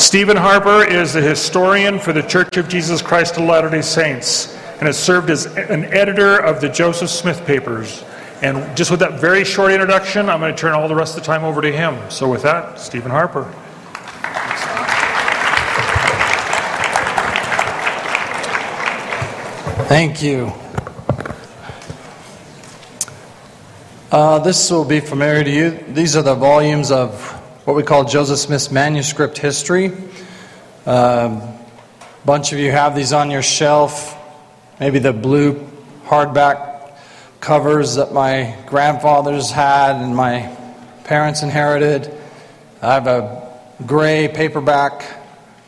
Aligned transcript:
Steven 0.00 0.38
Harper 0.38 0.82
is 0.82 1.12
the 1.12 1.20
historian 1.20 1.98
for 1.98 2.14
the 2.14 2.22
Church 2.22 2.56
of 2.56 2.70
Jesus 2.70 3.02
Christ 3.02 3.36
of 3.36 3.44
Latter 3.44 3.68
day 3.68 3.82
Saints 3.82 4.56
and 4.78 4.84
has 4.84 4.98
served 4.98 5.28
as 5.28 5.44
an 5.44 5.84
editor 5.84 6.38
of 6.38 6.62
the 6.62 6.70
Joseph 6.70 7.10
Smith 7.10 7.44
Papers. 7.44 8.02
And 8.40 8.74
just 8.74 8.90
with 8.90 9.00
that 9.00 9.20
very 9.20 9.44
short 9.44 9.72
introduction, 9.72 10.30
I'm 10.30 10.40
going 10.40 10.54
to 10.54 10.58
turn 10.58 10.72
all 10.72 10.88
the 10.88 10.94
rest 10.94 11.18
of 11.18 11.22
the 11.22 11.26
time 11.26 11.44
over 11.44 11.60
to 11.60 11.70
him. 11.70 11.98
So, 12.10 12.30
with 12.30 12.42
that, 12.44 12.80
Steven 12.80 13.10
Harper. 13.10 13.44
Thank 19.86 20.22
you. 20.22 20.50
Uh, 24.10 24.38
this 24.38 24.70
will 24.70 24.86
be 24.86 25.00
familiar 25.00 25.44
to 25.44 25.50
you. 25.50 25.70
These 25.92 26.16
are 26.16 26.22
the 26.22 26.34
volumes 26.34 26.90
of 26.90 27.39
what 27.64 27.76
we 27.76 27.82
call 27.82 28.04
Joseph 28.04 28.38
Smith's 28.38 28.70
manuscript 28.70 29.38
history. 29.38 29.92
A 30.86 30.90
uh, 30.90 31.58
bunch 32.24 32.52
of 32.52 32.58
you 32.58 32.70
have 32.70 32.94
these 32.94 33.12
on 33.12 33.30
your 33.30 33.42
shelf. 33.42 34.16
Maybe 34.78 34.98
the 34.98 35.12
blue 35.12 35.66
hardback 36.04 36.92
covers 37.40 37.96
that 37.96 38.12
my 38.12 38.56
grandfathers 38.66 39.50
had 39.50 39.96
and 39.96 40.16
my 40.16 40.56
parents 41.04 41.42
inherited. 41.42 42.12
I 42.82 42.94
have 42.94 43.06
a 43.06 43.50
gray 43.86 44.28
paperback 44.28 45.04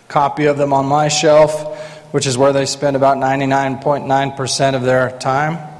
copy 0.08 0.46
of 0.46 0.58
them 0.58 0.72
on 0.72 0.86
my 0.86 1.08
shelf 1.08 1.72
which 2.12 2.26
is 2.26 2.38
where 2.38 2.52
they 2.52 2.66
spend 2.66 2.94
about 2.94 3.16
99.9% 3.16 4.74
of 4.74 4.82
their 4.82 5.18
time. 5.18 5.71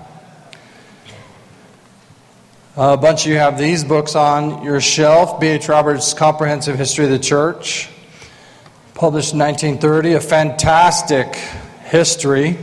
A 2.75 2.97
bunch 2.97 3.27
of 3.27 3.31
you 3.31 3.37
have 3.37 3.59
these 3.59 3.85
books 3.85 4.17
on 4.17 4.65
your 4.65 4.81
shelf 4.81 5.39
B.H. 5.39 5.69
Roberts' 5.69 6.15
Comprehensive 6.15 6.79
History 6.79 7.05
of 7.05 7.11
the 7.11 7.19
Church, 7.19 7.91
published 8.95 9.35
in 9.35 9.41
1930, 9.41 10.15
a 10.15 10.21
fantastic 10.21 11.35
history, 11.85 12.57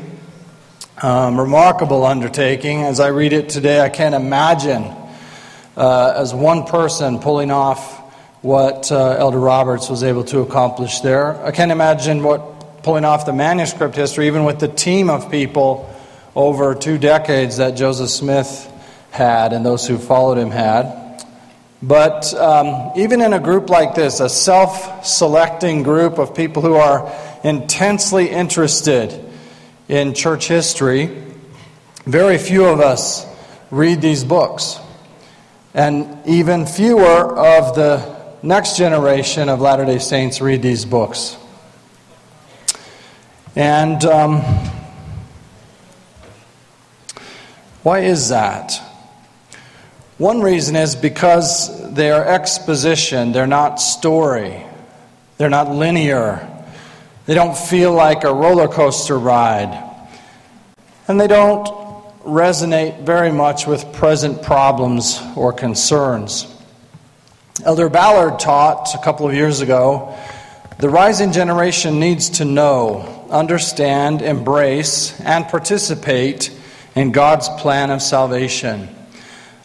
um, 1.03 1.39
remarkable 1.39 2.03
undertaking. 2.03 2.81
As 2.81 2.99
I 2.99 3.09
read 3.09 3.33
it 3.33 3.49
today, 3.49 3.81
I 3.81 3.89
can't 3.89 4.15
imagine 4.15 4.91
uh, 5.77 6.13
as 6.17 6.33
one 6.33 6.65
person 6.65 7.19
pulling 7.19 7.51
off 7.51 7.99
what 8.41 8.91
uh, 8.91 9.11
Elder 9.11 9.39
Roberts 9.39 9.91
was 9.91 10.01
able 10.01 10.23
to 10.23 10.39
accomplish 10.39 11.01
there. 11.01 11.39
I 11.45 11.51
can't 11.51 11.71
imagine 11.71 12.23
what 12.23 12.81
pulling 12.81 13.05
off 13.05 13.27
the 13.27 13.33
manuscript 13.33 13.95
history, 13.95 14.25
even 14.25 14.43
with 14.43 14.59
the 14.59 14.69
team 14.69 15.07
of 15.07 15.29
people 15.29 15.87
over 16.35 16.73
two 16.73 16.97
decades 16.97 17.57
that 17.57 17.75
Joseph 17.75 18.09
Smith 18.09 18.68
had 19.11 19.53
and 19.53 19.65
those 19.65 19.87
who 19.87 19.97
followed 19.97 20.37
him 20.37 20.51
had. 20.51 20.99
But 21.81 22.33
um, 22.33 22.91
even 22.97 23.21
in 23.21 23.31
a 23.33 23.39
group 23.39 23.69
like 23.69 23.95
this, 23.95 24.19
a 24.19 24.29
self 24.29 25.05
selecting 25.05 25.83
group 25.83 26.17
of 26.17 26.35
people 26.35 26.61
who 26.61 26.75
are 26.75 27.13
intensely 27.43 28.29
interested 28.29 29.17
in 29.87 30.13
church 30.13 30.47
history, 30.47 31.23
very 32.05 32.37
few 32.37 32.65
of 32.65 32.79
us 32.81 33.25
read 33.71 34.01
these 34.01 34.23
books. 34.23 34.79
And 35.73 36.27
even 36.27 36.65
fewer 36.65 37.37
of 37.37 37.75
the 37.75 38.17
next 38.41 38.77
generation 38.77 39.47
of 39.47 39.61
Latter 39.61 39.85
day 39.85 39.99
Saints 39.99 40.41
read 40.41 40.61
these 40.61 40.83
books. 40.83 41.37
And 43.55 44.03
um, 44.05 44.41
why 47.83 47.99
is 47.99 48.29
that? 48.29 48.81
One 50.19 50.41
reason 50.41 50.75
is 50.75 50.97
because 50.97 51.93
they 51.93 52.11
are 52.11 52.25
exposition, 52.25 53.31
they're 53.31 53.47
not 53.47 53.79
story, 53.79 54.61
they're 55.37 55.49
not 55.49 55.71
linear, 55.71 56.45
they 57.25 57.33
don't 57.33 57.57
feel 57.57 57.93
like 57.93 58.25
a 58.25 58.33
roller 58.33 58.67
coaster 58.67 59.17
ride, 59.17 59.81
and 61.07 61.21
they 61.21 61.27
don't 61.27 61.65
resonate 62.25 63.03
very 63.03 63.31
much 63.31 63.65
with 63.65 63.93
present 63.93 64.43
problems 64.43 65.21
or 65.37 65.53
concerns. 65.53 66.53
Elder 67.63 67.87
Ballard 67.87 68.39
taught 68.39 68.93
a 68.95 68.97
couple 68.97 69.25
of 69.25 69.33
years 69.33 69.61
ago 69.61 70.13
the 70.79 70.89
rising 70.89 71.31
generation 71.31 71.97
needs 71.97 72.29
to 72.31 72.45
know 72.45 73.25
understand, 73.29 74.21
embrace, 74.21 75.17
and 75.21 75.47
participate 75.47 76.51
in 76.93 77.13
God's 77.13 77.47
plan 77.47 77.89
of 77.89 78.01
salvation. 78.01 78.89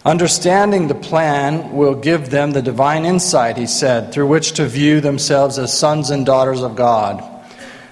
Understanding 0.04 0.88
the 0.88 0.94
plan 0.94 1.72
will 1.72 1.94
give 1.94 2.30
them 2.30 2.50
the 2.50 2.60
divine 2.60 3.04
insight, 3.04 3.56
he 3.56 3.66
said, 3.66 4.12
through 4.12 4.26
which 4.26 4.52
to 4.52 4.66
view 4.66 5.00
themselves 5.00 5.58
as 5.58 5.76
sons 5.76 6.10
and 6.10 6.26
daughters 6.26 6.62
of 6.62 6.76
God, 6.76 7.22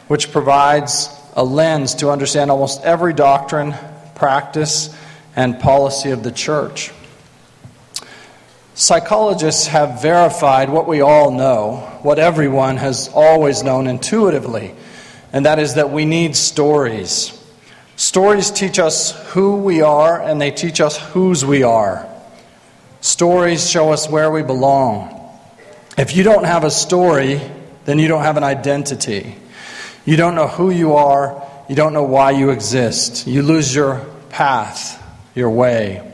which 0.09 0.31
provides 0.31 1.09
a 1.35 1.45
lens 1.45 1.95
to 1.97 2.11
understand 2.11 2.51
almost 2.51 2.83
every 2.83 3.15
doctrine, 3.15 3.75
practice, 4.15 4.95
and 5.35 5.59
policy 5.59 6.11
of 6.11 6.23
the 6.23 6.33
church. 6.33 6.93
Psychologists 8.75 9.67
have 9.69 10.03
verified 10.03 10.69
what 10.69 10.87
we 10.87 11.01
all 11.01 11.31
know, 11.31 11.77
what 12.03 12.19
everyone 12.19 12.77
has 12.77 13.09
always 13.15 13.63
known 13.63 13.87
intuitively 13.87 14.75
and 15.33 15.47
that 15.47 15.59
is 15.59 15.75
that 15.75 15.91
we 15.91 16.05
need 16.05 16.37
stories. 16.37 17.39
Stories 18.03 18.51
teach 18.51 18.81
us 18.81 19.13
who 19.31 19.59
we 19.59 19.81
are, 19.81 20.21
and 20.21 20.41
they 20.41 20.51
teach 20.51 20.81
us 20.81 20.99
whose 20.99 21.45
we 21.45 21.63
are. 21.63 22.05
Stories 23.01 23.71
show 23.71 23.93
us 23.93 24.09
where 24.09 24.29
we 24.29 24.43
belong. 24.43 25.31
If 25.97 26.17
you 26.17 26.25
don't 26.25 26.43
have 26.43 26.65
a 26.65 26.71
story, 26.73 27.41
then 27.85 28.01
you 28.01 28.09
don't 28.09 28.25
have 28.25 28.37
an 28.37 28.43
identity. 28.43 29.37
You 30.05 30.17
don't 30.17 30.35
know 30.35 30.49
who 30.49 30.71
you 30.71 30.97
are, 30.97 31.47
you 31.69 31.77
don't 31.77 31.93
know 31.93 32.03
why 32.03 32.33
you 32.33 32.51
exist. 32.51 33.29
You 33.29 33.43
lose 33.43 33.73
your 33.73 34.05
path, 34.31 35.01
your 35.37 35.51
way. 35.51 36.13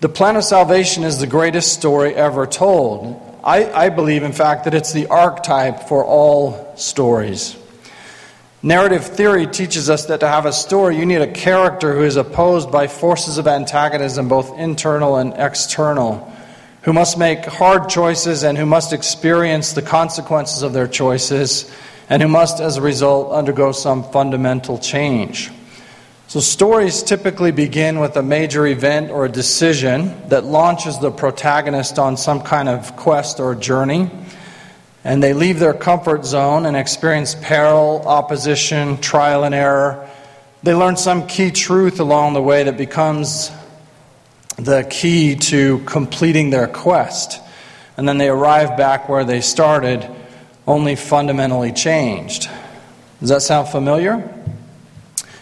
The 0.00 0.08
plan 0.08 0.34
of 0.34 0.42
salvation 0.42 1.04
is 1.04 1.20
the 1.20 1.28
greatest 1.28 1.74
story 1.74 2.12
ever 2.12 2.44
told. 2.44 3.22
I, 3.44 3.70
I 3.70 3.90
believe, 3.90 4.24
in 4.24 4.32
fact, 4.32 4.64
that 4.64 4.74
it's 4.74 4.92
the 4.92 5.06
archetype 5.06 5.84
for 5.84 6.04
all 6.04 6.74
stories. 6.76 7.56
Narrative 8.62 9.04
theory 9.04 9.46
teaches 9.46 9.88
us 9.88 10.06
that 10.06 10.18
to 10.18 10.26
have 10.26 10.44
a 10.44 10.52
story, 10.52 10.96
you 10.96 11.06
need 11.06 11.20
a 11.20 11.30
character 11.30 11.94
who 11.94 12.02
is 12.02 12.16
opposed 12.16 12.72
by 12.72 12.88
forces 12.88 13.38
of 13.38 13.46
antagonism, 13.46 14.28
both 14.28 14.58
internal 14.58 15.16
and 15.16 15.32
external, 15.36 16.32
who 16.82 16.92
must 16.92 17.16
make 17.16 17.44
hard 17.44 17.88
choices 17.88 18.42
and 18.42 18.58
who 18.58 18.66
must 18.66 18.92
experience 18.92 19.74
the 19.74 19.82
consequences 19.82 20.62
of 20.62 20.72
their 20.72 20.88
choices, 20.88 21.70
and 22.10 22.20
who 22.20 22.26
must, 22.26 22.58
as 22.58 22.78
a 22.78 22.82
result, 22.82 23.30
undergo 23.30 23.70
some 23.70 24.02
fundamental 24.10 24.76
change. 24.76 25.52
So, 26.26 26.40
stories 26.40 27.04
typically 27.04 27.52
begin 27.52 28.00
with 28.00 28.16
a 28.16 28.22
major 28.24 28.66
event 28.66 29.12
or 29.12 29.24
a 29.24 29.30
decision 29.30 30.28
that 30.30 30.44
launches 30.44 30.98
the 30.98 31.12
protagonist 31.12 32.00
on 32.00 32.16
some 32.16 32.40
kind 32.40 32.68
of 32.68 32.96
quest 32.96 33.38
or 33.38 33.54
journey 33.54 34.10
and 35.04 35.22
they 35.22 35.32
leave 35.32 35.58
their 35.58 35.74
comfort 35.74 36.24
zone 36.24 36.66
and 36.66 36.76
experience 36.76 37.34
peril, 37.34 38.02
opposition, 38.06 39.00
trial, 39.00 39.44
and 39.44 39.54
error. 39.54 40.08
They 40.62 40.74
learn 40.74 40.96
some 40.96 41.26
key 41.26 41.50
truth 41.50 42.00
along 42.00 42.34
the 42.34 42.42
way 42.42 42.64
that 42.64 42.76
becomes 42.76 43.50
the 44.56 44.82
key 44.90 45.36
to 45.36 45.78
completing 45.80 46.50
their 46.50 46.66
quest. 46.66 47.40
And 47.96 48.08
then 48.08 48.18
they 48.18 48.28
arrive 48.28 48.76
back 48.76 49.08
where 49.08 49.24
they 49.24 49.40
started, 49.40 50.08
only 50.66 50.96
fundamentally 50.96 51.72
changed. 51.72 52.48
Does 53.20 53.30
that 53.30 53.42
sound 53.42 53.68
familiar? 53.68 54.34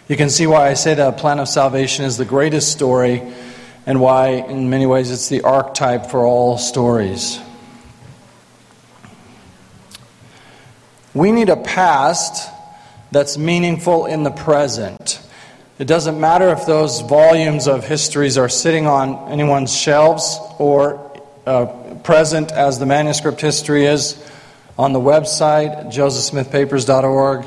You 0.08 0.16
can 0.16 0.30
see 0.30 0.46
why 0.46 0.68
I 0.68 0.74
say 0.74 0.94
that 0.94 1.18
plan 1.18 1.40
of 1.40 1.48
salvation 1.48 2.04
is 2.04 2.16
the 2.16 2.24
greatest 2.24 2.70
story 2.70 3.22
and 3.86 4.00
why, 4.00 4.28
in 4.28 4.70
many 4.70 4.86
ways, 4.86 5.10
it's 5.10 5.28
the 5.28 5.42
archetype 5.42 6.06
for 6.06 6.24
all 6.24 6.58
stories. 6.58 7.40
We 11.16 11.32
need 11.32 11.48
a 11.48 11.56
past 11.56 12.52
that's 13.10 13.38
meaningful 13.38 14.04
in 14.04 14.22
the 14.22 14.30
present. 14.30 15.18
It 15.78 15.86
doesn't 15.86 16.20
matter 16.20 16.50
if 16.50 16.66
those 16.66 17.00
volumes 17.00 17.66
of 17.68 17.86
histories 17.86 18.36
are 18.36 18.50
sitting 18.50 18.86
on 18.86 19.32
anyone's 19.32 19.74
shelves 19.74 20.38
or 20.58 21.10
uh, 21.46 21.68
present 22.04 22.52
as 22.52 22.78
the 22.78 22.84
manuscript 22.84 23.40
history 23.40 23.86
is 23.86 24.22
on 24.78 24.92
the 24.92 25.00
website, 25.00 25.86
josephsmithpapers.org. 25.86 27.46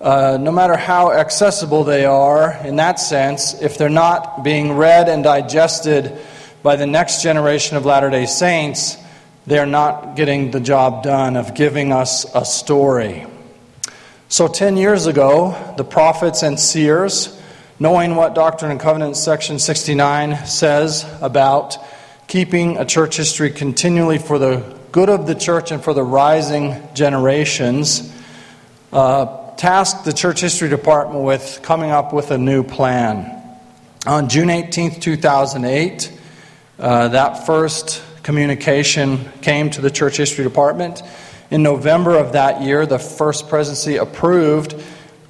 Uh, 0.00 0.38
no 0.40 0.50
matter 0.50 0.78
how 0.78 1.12
accessible 1.12 1.84
they 1.84 2.06
are, 2.06 2.52
in 2.64 2.76
that 2.76 2.98
sense, 2.98 3.60
if 3.60 3.76
they're 3.76 3.90
not 3.90 4.42
being 4.42 4.72
read 4.72 5.10
and 5.10 5.22
digested 5.22 6.16
by 6.62 6.76
the 6.76 6.86
next 6.86 7.22
generation 7.22 7.76
of 7.76 7.84
Latter 7.84 8.08
day 8.08 8.24
Saints, 8.24 8.96
they're 9.46 9.66
not 9.66 10.16
getting 10.16 10.50
the 10.50 10.60
job 10.60 11.02
done 11.02 11.36
of 11.36 11.54
giving 11.54 11.92
us 11.92 12.26
a 12.34 12.44
story. 12.44 13.26
So, 14.28 14.48
10 14.48 14.76
years 14.76 15.06
ago, 15.06 15.74
the 15.76 15.84
prophets 15.84 16.42
and 16.42 16.58
seers, 16.58 17.40
knowing 17.78 18.16
what 18.16 18.34
Doctrine 18.34 18.72
and 18.72 18.80
Covenants 18.80 19.22
section 19.22 19.60
69 19.60 20.46
says 20.46 21.06
about 21.20 21.78
keeping 22.26 22.76
a 22.76 22.84
church 22.84 23.16
history 23.16 23.50
continually 23.50 24.18
for 24.18 24.38
the 24.38 24.76
good 24.90 25.08
of 25.08 25.28
the 25.28 25.34
church 25.34 25.70
and 25.70 25.82
for 25.82 25.94
the 25.94 26.02
rising 26.02 26.82
generations, 26.94 28.12
uh, 28.92 29.52
tasked 29.56 30.04
the 30.04 30.12
church 30.12 30.40
history 30.40 30.68
department 30.68 31.22
with 31.22 31.60
coming 31.62 31.92
up 31.92 32.12
with 32.12 32.32
a 32.32 32.38
new 32.38 32.64
plan. 32.64 33.32
On 34.06 34.28
June 34.28 34.50
18, 34.50 34.98
2008, 34.98 36.12
uh, 36.78 37.08
that 37.08 37.46
first 37.46 38.02
communication 38.26 39.24
came 39.40 39.70
to 39.70 39.80
the 39.80 39.88
church 39.88 40.16
history 40.16 40.42
department. 40.42 41.00
In 41.52 41.62
November 41.62 42.18
of 42.18 42.32
that 42.32 42.60
year, 42.60 42.84
the 42.84 42.98
first 42.98 43.48
presidency 43.48 43.98
approved 43.98 44.74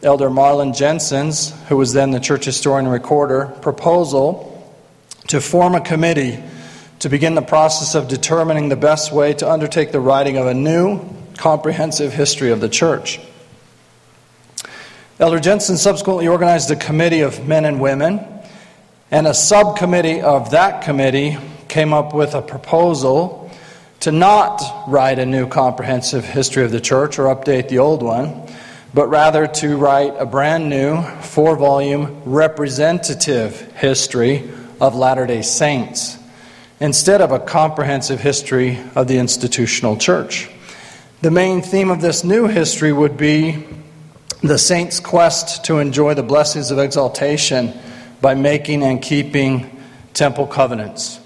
Elder 0.02 0.30
Marlin 0.30 0.72
Jensen's, 0.72 1.52
who 1.68 1.76
was 1.76 1.92
then 1.92 2.10
the 2.10 2.20
church 2.20 2.46
historian 2.46 2.86
and 2.86 2.92
recorder, 2.94 3.52
proposal 3.60 4.74
to 5.28 5.42
form 5.42 5.74
a 5.74 5.80
committee 5.82 6.42
to 7.00 7.10
begin 7.10 7.34
the 7.34 7.42
process 7.42 7.94
of 7.94 8.08
determining 8.08 8.70
the 8.70 8.76
best 8.76 9.12
way 9.12 9.34
to 9.34 9.50
undertake 9.50 9.92
the 9.92 10.00
writing 10.00 10.38
of 10.38 10.46
a 10.46 10.54
new, 10.54 10.98
comprehensive 11.36 12.14
history 12.14 12.50
of 12.50 12.62
the 12.62 12.68
church. 12.70 13.20
Elder 15.20 15.38
Jensen 15.38 15.76
subsequently 15.76 16.28
organized 16.28 16.70
a 16.70 16.76
committee 16.76 17.20
of 17.20 17.46
men 17.46 17.66
and 17.66 17.78
women, 17.78 18.26
and 19.10 19.26
a 19.26 19.34
subcommittee 19.34 20.20
of 20.20 20.50
that 20.50 20.82
committee 20.82 21.38
came 21.68 21.92
up 21.92 22.12
with 22.12 22.34
a 22.34 22.42
proposal 22.42 23.50
to 24.00 24.10
not 24.12 24.62
write 24.88 25.18
a 25.18 25.26
new 25.26 25.46
comprehensive 25.46 26.24
history 26.24 26.64
of 26.64 26.70
the 26.70 26.80
church 26.80 27.18
or 27.18 27.24
update 27.24 27.68
the 27.68 27.78
old 27.78 28.02
one, 28.02 28.42
but 28.92 29.08
rather 29.08 29.46
to 29.46 29.76
write 29.76 30.14
a 30.18 30.26
brand 30.26 30.68
new 30.68 31.02
four 31.22 31.56
volume 31.56 32.22
representative 32.24 33.72
history 33.76 34.48
of 34.80 34.94
Latter 34.94 35.26
day 35.26 35.42
Saints 35.42 36.18
instead 36.80 37.22
of 37.22 37.32
a 37.32 37.38
comprehensive 37.38 38.20
history 38.20 38.78
of 38.94 39.08
the 39.08 39.18
institutional 39.18 39.96
church. 39.96 40.50
The 41.22 41.30
main 41.30 41.62
theme 41.62 41.90
of 41.90 42.02
this 42.02 42.22
new 42.22 42.46
history 42.46 42.92
would 42.92 43.16
be 43.16 43.64
the 44.42 44.58
saints' 44.58 45.00
quest 45.00 45.64
to 45.64 45.78
enjoy 45.78 46.14
the 46.14 46.22
blessings 46.22 46.70
of 46.70 46.78
exaltation 46.78 47.72
by 48.20 48.34
making 48.34 48.82
and 48.82 49.00
keeping 49.00 49.70
temple 50.14 50.46
covenants. 50.46 51.20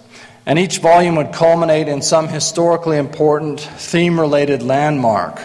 And 0.46 0.58
each 0.58 0.78
volume 0.78 1.16
would 1.16 1.32
culminate 1.32 1.88
in 1.88 2.02
some 2.02 2.28
historically 2.28 2.98
important 2.98 3.60
theme 3.60 4.18
related 4.18 4.62
landmark. 4.62 5.40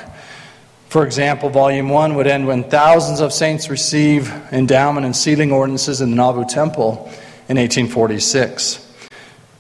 For 0.89 1.05
example, 1.05 1.49
Volume 1.49 1.89
1 1.89 2.15
would 2.15 2.25
end 2.25 2.47
when 2.47 2.63
thousands 2.63 3.19
of 3.19 3.33
saints 3.33 3.69
receive 3.69 4.31
endowment 4.51 5.05
and 5.05 5.15
sealing 5.15 5.51
ordinances 5.51 6.01
in 6.01 6.11
the 6.11 6.15
Nauvoo 6.15 6.45
Temple 6.45 7.11
in 7.49 7.57
1846. 7.57 8.81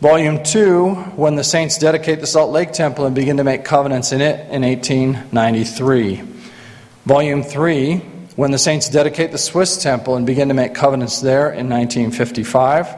Volume 0.01 0.43
2, 0.43 0.93
when 1.15 1.35
the 1.35 1.43
saints 1.43 1.77
dedicate 1.77 2.21
the 2.21 2.27
Salt 2.27 2.51
Lake 2.51 2.71
Temple 2.71 3.05
and 3.05 3.13
begin 3.13 3.37
to 3.37 3.43
make 3.43 3.65
covenants 3.65 4.11
in 4.11 4.21
it 4.21 4.39
in 4.51 4.61
1893. 4.61 6.21
Volume 7.05 7.43
3, 7.43 8.01
when 8.35 8.51
the 8.51 8.57
saints 8.57 8.89
dedicate 8.89 9.31
the 9.31 9.37
Swiss 9.37 9.81
Temple 9.81 10.15
and 10.15 10.25
begin 10.25 10.49
to 10.49 10.53
make 10.53 10.73
covenants 10.73 11.21
there 11.21 11.47
in 11.47 11.69
1955. 11.69 12.93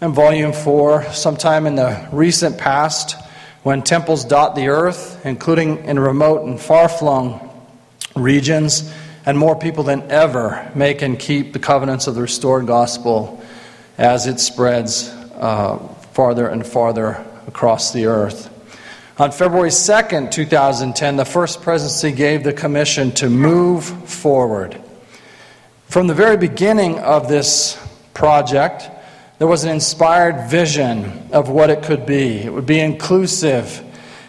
And 0.00 0.14
Volume 0.14 0.52
4, 0.52 1.12
sometime 1.12 1.66
in 1.66 1.74
the 1.74 2.08
recent 2.10 2.58
past, 2.58 3.16
when 3.62 3.82
temples 3.82 4.24
dot 4.24 4.56
the 4.56 4.68
earth, 4.68 5.24
including 5.24 5.84
in 5.84 5.98
remote 5.98 6.46
and 6.46 6.60
far 6.60 6.88
flung 6.88 7.50
regions, 8.16 8.92
and 9.24 9.38
more 9.38 9.56
people 9.56 9.84
than 9.84 10.10
ever 10.10 10.70
make 10.74 11.02
and 11.02 11.18
keep 11.18 11.52
the 11.52 11.58
covenants 11.58 12.06
of 12.06 12.14
the 12.14 12.22
restored 12.22 12.66
gospel 12.66 13.42
as 13.98 14.26
it 14.26 14.40
spreads 14.40 15.08
uh, 15.36 15.78
farther 16.12 16.48
and 16.48 16.66
farther 16.66 17.24
across 17.46 17.92
the 17.92 18.06
earth. 18.06 18.48
On 19.18 19.30
February 19.30 19.68
2nd, 19.68 20.30
2010, 20.30 21.16
the 21.16 21.26
First 21.26 21.60
Presidency 21.60 22.12
gave 22.12 22.44
the 22.44 22.52
commission 22.54 23.12
to 23.12 23.28
move 23.28 23.84
forward. 24.08 24.80
From 25.88 26.06
the 26.06 26.14
very 26.14 26.38
beginning 26.38 26.98
of 26.98 27.28
this 27.28 27.78
project, 28.14 28.88
there 29.38 29.46
was 29.46 29.64
an 29.64 29.70
inspired 29.70 30.48
vision 30.48 31.28
of 31.30 31.50
what 31.50 31.68
it 31.68 31.82
could 31.82 32.06
be. 32.06 32.38
It 32.38 32.50
would 32.54 32.64
be 32.64 32.80
inclusive 32.80 33.84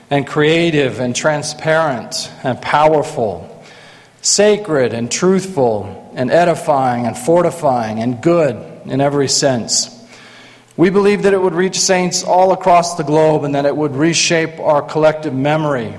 and 0.09 0.27
creative 0.27 0.99
and 0.99 1.15
transparent 1.15 2.29
and 2.43 2.61
powerful, 2.61 3.63
sacred 4.21 4.93
and 4.93 5.09
truthful 5.09 6.11
and 6.13 6.29
edifying 6.29 7.05
and 7.05 7.17
fortifying 7.17 7.99
and 7.99 8.21
good 8.21 8.57
in 8.85 8.99
every 8.99 9.29
sense. 9.29 9.92
We 10.75 10.89
believe 10.89 11.23
that 11.23 11.33
it 11.33 11.41
would 11.41 11.53
reach 11.53 11.79
saints 11.79 12.23
all 12.23 12.51
across 12.51 12.95
the 12.95 13.03
globe 13.03 13.43
and 13.43 13.53
that 13.53 13.65
it 13.65 13.75
would 13.75 13.95
reshape 13.95 14.59
our 14.59 14.81
collective 14.81 15.33
memory 15.33 15.93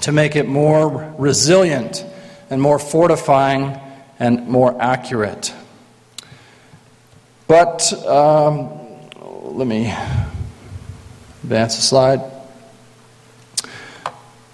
to 0.00 0.12
make 0.12 0.34
it 0.34 0.48
more 0.48 1.14
resilient 1.18 2.04
and 2.48 2.60
more 2.60 2.78
fortifying 2.78 3.78
and 4.18 4.48
more 4.48 4.80
accurate. 4.80 5.52
But 7.46 7.92
um, 8.06 8.70
let 9.42 9.66
me 9.66 9.94
advance 11.42 11.76
the 11.76 11.82
slide. 11.82 12.22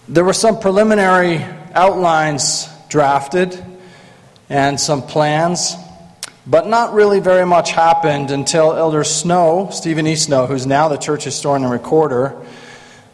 There 0.08 0.24
were 0.24 0.32
some 0.32 0.58
preliminary 0.58 1.44
outlines 1.74 2.68
drafted 2.88 3.56
and 4.48 4.80
some 4.80 5.02
plans. 5.02 5.76
But 6.50 6.66
not 6.66 6.94
really 6.94 7.20
very 7.20 7.44
much 7.44 7.72
happened 7.72 8.30
until 8.30 8.72
Elder 8.72 9.04
Snow, 9.04 9.68
Steven 9.70 10.06
E. 10.06 10.16
Snow, 10.16 10.46
who's 10.46 10.66
now 10.66 10.88
the 10.88 10.96
church 10.96 11.24
historian 11.24 11.62
and 11.62 11.70
recorder, 11.70 12.42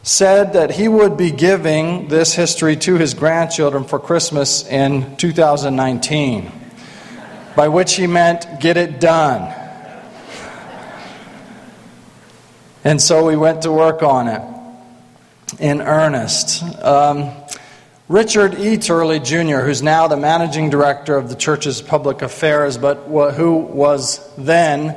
said 0.04 0.52
that 0.52 0.70
he 0.70 0.86
would 0.86 1.16
be 1.16 1.32
giving 1.32 2.06
this 2.06 2.34
history 2.34 2.76
to 2.76 2.94
his 2.94 3.12
grandchildren 3.12 3.82
for 3.82 3.98
Christmas 3.98 4.64
in 4.64 5.16
2019, 5.16 6.52
by 7.56 7.66
which 7.66 7.96
he 7.96 8.06
meant 8.06 8.60
get 8.60 8.76
it 8.76 9.00
done. 9.00 9.52
And 12.84 13.02
so 13.02 13.26
we 13.26 13.34
went 13.34 13.62
to 13.62 13.72
work 13.72 14.04
on 14.04 14.28
it 14.28 14.42
in 15.58 15.82
earnest. 15.82 16.62
Um, 16.84 17.32
Richard 18.08 18.56
E. 18.56 18.76
Turley 18.76 19.18
Jr., 19.18 19.60
who's 19.60 19.82
now 19.82 20.08
the 20.08 20.16
managing 20.18 20.68
director 20.68 21.16
of 21.16 21.30
the 21.30 21.34
church's 21.34 21.80
public 21.80 22.20
affairs, 22.20 22.76
but 22.76 22.96
who 23.06 23.54
was 23.54 24.20
then 24.36 24.94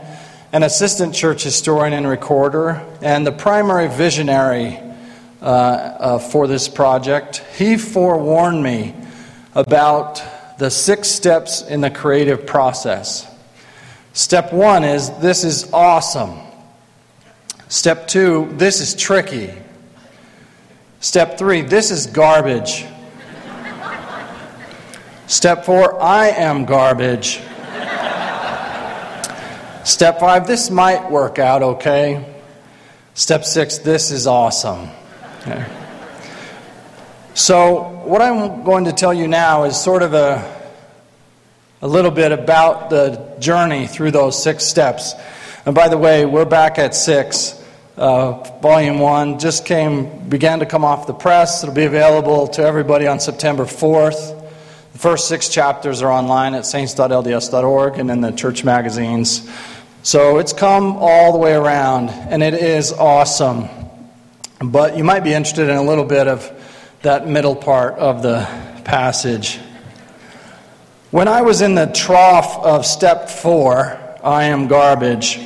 an 0.51 0.63
assistant 0.63 1.15
church 1.15 1.41
historian 1.41 1.93
and 1.93 2.05
recorder, 2.05 2.85
and 3.01 3.25
the 3.25 3.31
primary 3.31 3.87
visionary 3.87 4.77
uh, 5.41 5.45
uh, 5.45 6.19
for 6.19 6.47
this 6.47 6.67
project, 6.67 7.37
he 7.57 7.77
forewarned 7.77 8.61
me 8.61 8.93
about 9.55 10.21
the 10.59 10.69
six 10.69 11.07
steps 11.07 11.61
in 11.61 11.79
the 11.79 11.89
creative 11.89 12.45
process. 12.45 13.25
Step 14.11 14.51
one 14.51 14.83
is 14.83 15.09
this 15.19 15.45
is 15.45 15.71
awesome. 15.71 16.37
Step 17.69 18.09
two, 18.09 18.53
this 18.57 18.81
is 18.81 18.95
tricky. 18.95 19.53
Step 20.99 21.37
three, 21.37 21.61
this 21.61 21.89
is 21.89 22.07
garbage. 22.07 22.85
Step 25.27 25.65
four, 25.65 26.01
I 26.01 26.29
am 26.29 26.63
garbage. 26.63 27.41
Step 29.83 30.21
five, 30.21 30.47
this 30.47 30.69
might 30.69 31.11
work 31.11 31.37
out 31.37 31.61
okay. 31.61 32.39
Step 33.13 33.43
six, 33.43 33.79
this 33.79 34.09
is 34.09 34.25
awesome. 34.25 34.87
Okay. 35.41 35.65
So, 37.33 37.89
what 38.05 38.21
I'm 38.21 38.63
going 38.63 38.85
to 38.85 38.93
tell 38.93 39.13
you 39.13 39.27
now 39.27 39.65
is 39.65 39.75
sort 39.75 40.01
of 40.01 40.13
a, 40.13 40.69
a 41.81 41.87
little 41.89 42.11
bit 42.11 42.31
about 42.31 42.89
the 42.89 43.35
journey 43.39 43.85
through 43.85 44.11
those 44.11 44.41
six 44.41 44.63
steps. 44.63 45.13
And 45.65 45.75
by 45.75 45.89
the 45.89 45.97
way, 45.97 46.25
we're 46.25 46.45
back 46.45 46.79
at 46.79 46.95
six. 46.95 47.61
Uh, 47.97 48.43
volume 48.61 48.99
one 48.99 49.39
just 49.39 49.65
came, 49.65 50.29
began 50.29 50.59
to 50.59 50.65
come 50.65 50.85
off 50.85 51.05
the 51.05 51.13
press. 51.13 51.63
It'll 51.63 51.75
be 51.75 51.83
available 51.83 52.47
to 52.49 52.61
everybody 52.61 53.07
on 53.07 53.19
September 53.19 53.65
4th. 53.65 54.36
The 54.97 55.03
first 55.03 55.27
six 55.27 55.47
chapters 55.47 56.01
are 56.01 56.11
online 56.11 56.55
at 56.55 56.65
saints.lds.org 56.65 57.99
and 57.99 58.09
in 58.09 58.21
the 58.21 58.31
church 58.31 58.63
magazines. 58.63 59.47
So 60.01 60.39
it's 60.39 60.53
come 60.53 60.97
all 60.97 61.33
the 61.33 61.37
way 61.37 61.53
around, 61.53 62.09
and 62.09 62.41
it 62.41 62.55
is 62.55 62.91
awesome. 62.93 63.69
But 64.59 64.97
you 64.97 65.03
might 65.03 65.19
be 65.19 65.35
interested 65.35 65.69
in 65.69 65.75
a 65.75 65.83
little 65.83 66.03
bit 66.03 66.27
of 66.27 66.51
that 67.03 67.27
middle 67.27 67.55
part 67.55 67.93
of 67.99 68.23
the 68.23 68.47
passage. 68.85 69.59
When 71.11 71.27
I 71.27 71.43
was 71.43 71.61
in 71.61 71.75
the 71.75 71.85
trough 71.85 72.57
of 72.57 72.83
step 72.83 73.29
four, 73.29 73.99
I 74.23 74.45
am 74.45 74.67
garbage, 74.67 75.39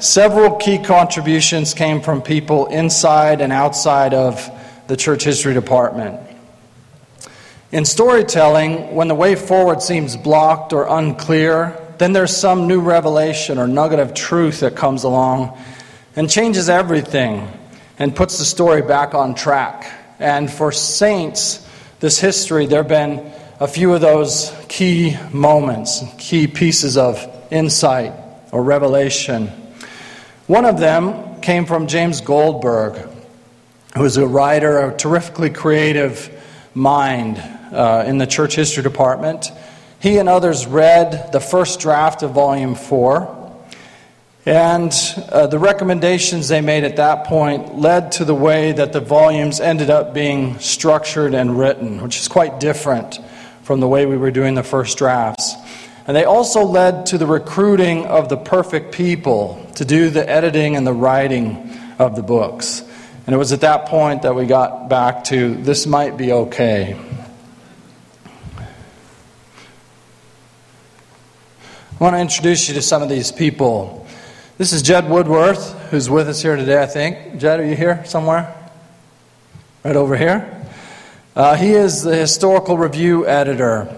several 0.00 0.56
key 0.56 0.78
contributions 0.78 1.74
came 1.74 2.00
from 2.00 2.22
people 2.22 2.66
inside 2.66 3.40
and 3.40 3.52
outside 3.52 4.14
of 4.14 4.50
the 4.88 4.96
church 4.96 5.22
history 5.22 5.54
department. 5.54 6.27
In 7.70 7.84
storytelling, 7.84 8.94
when 8.94 9.08
the 9.08 9.14
way 9.14 9.34
forward 9.34 9.82
seems 9.82 10.16
blocked 10.16 10.72
or 10.72 10.86
unclear, 10.88 11.78
then 11.98 12.14
there's 12.14 12.34
some 12.34 12.66
new 12.66 12.80
revelation 12.80 13.58
or 13.58 13.68
nugget 13.68 13.98
of 13.98 14.14
truth 14.14 14.60
that 14.60 14.74
comes 14.74 15.04
along 15.04 15.58
and 16.16 16.30
changes 16.30 16.70
everything 16.70 17.46
and 17.98 18.16
puts 18.16 18.38
the 18.38 18.46
story 18.46 18.80
back 18.80 19.12
on 19.12 19.34
track. 19.34 19.92
And 20.18 20.50
for 20.50 20.72
saints, 20.72 21.68
this 22.00 22.18
history, 22.18 22.64
there 22.64 22.80
have 22.80 22.88
been 22.88 23.30
a 23.60 23.68
few 23.68 23.92
of 23.92 24.00
those 24.00 24.50
key 24.70 25.18
moments, 25.30 26.02
key 26.16 26.46
pieces 26.46 26.96
of 26.96 27.22
insight 27.50 28.14
or 28.50 28.62
revelation. 28.62 29.48
One 30.46 30.64
of 30.64 30.78
them 30.78 31.42
came 31.42 31.66
from 31.66 31.86
James 31.86 32.22
Goldberg, 32.22 33.06
who 33.94 34.06
is 34.06 34.16
a 34.16 34.26
writer, 34.26 34.88
a 34.88 34.96
terrifically 34.96 35.50
creative 35.50 36.34
mind 36.72 37.42
uh, 37.72 38.04
in 38.06 38.18
the 38.18 38.26
church 38.26 38.54
history 38.54 38.82
department. 38.82 39.50
He 40.00 40.18
and 40.18 40.28
others 40.28 40.66
read 40.66 41.32
the 41.32 41.40
first 41.40 41.80
draft 41.80 42.22
of 42.22 42.32
Volume 42.32 42.74
4. 42.74 43.36
And 44.46 44.92
uh, 45.30 45.46
the 45.48 45.58
recommendations 45.58 46.48
they 46.48 46.62
made 46.62 46.84
at 46.84 46.96
that 46.96 47.24
point 47.24 47.78
led 47.78 48.12
to 48.12 48.24
the 48.24 48.34
way 48.34 48.72
that 48.72 48.92
the 48.92 49.00
volumes 49.00 49.60
ended 49.60 49.90
up 49.90 50.14
being 50.14 50.58
structured 50.58 51.34
and 51.34 51.58
written, 51.58 52.02
which 52.02 52.18
is 52.18 52.28
quite 52.28 52.58
different 52.58 53.18
from 53.62 53.80
the 53.80 53.88
way 53.88 54.06
we 54.06 54.16
were 54.16 54.30
doing 54.30 54.54
the 54.54 54.62
first 54.62 54.96
drafts. 54.96 55.54
And 56.06 56.16
they 56.16 56.24
also 56.24 56.64
led 56.64 57.04
to 57.06 57.18
the 57.18 57.26
recruiting 57.26 58.06
of 58.06 58.30
the 58.30 58.38
perfect 58.38 58.92
people 58.92 59.62
to 59.74 59.84
do 59.84 60.08
the 60.08 60.26
editing 60.26 60.76
and 60.76 60.86
the 60.86 60.94
writing 60.94 61.70
of 61.98 62.16
the 62.16 62.22
books. 62.22 62.82
And 63.26 63.34
it 63.34 63.38
was 63.38 63.52
at 63.52 63.60
that 63.60 63.84
point 63.84 64.22
that 64.22 64.34
we 64.34 64.46
got 64.46 64.88
back 64.88 65.24
to 65.24 65.54
this 65.56 65.86
might 65.86 66.16
be 66.16 66.32
okay. 66.32 66.98
I 72.00 72.04
want 72.04 72.14
to 72.14 72.20
introduce 72.20 72.68
you 72.68 72.74
to 72.74 72.82
some 72.82 73.02
of 73.02 73.08
these 73.08 73.32
people. 73.32 74.06
This 74.56 74.72
is 74.72 74.82
Jed 74.82 75.10
Woodworth, 75.10 75.72
who's 75.90 76.08
with 76.08 76.28
us 76.28 76.40
here 76.40 76.54
today, 76.54 76.80
I 76.80 76.86
think. 76.86 77.40
Jed, 77.40 77.58
are 77.58 77.64
you 77.66 77.74
here 77.74 78.04
somewhere? 78.04 78.54
Right 79.82 79.96
over 79.96 80.16
here? 80.16 80.64
Uh, 81.34 81.56
he 81.56 81.72
is 81.72 82.04
the 82.04 82.14
historical 82.14 82.78
review 82.78 83.26
editor. 83.26 83.92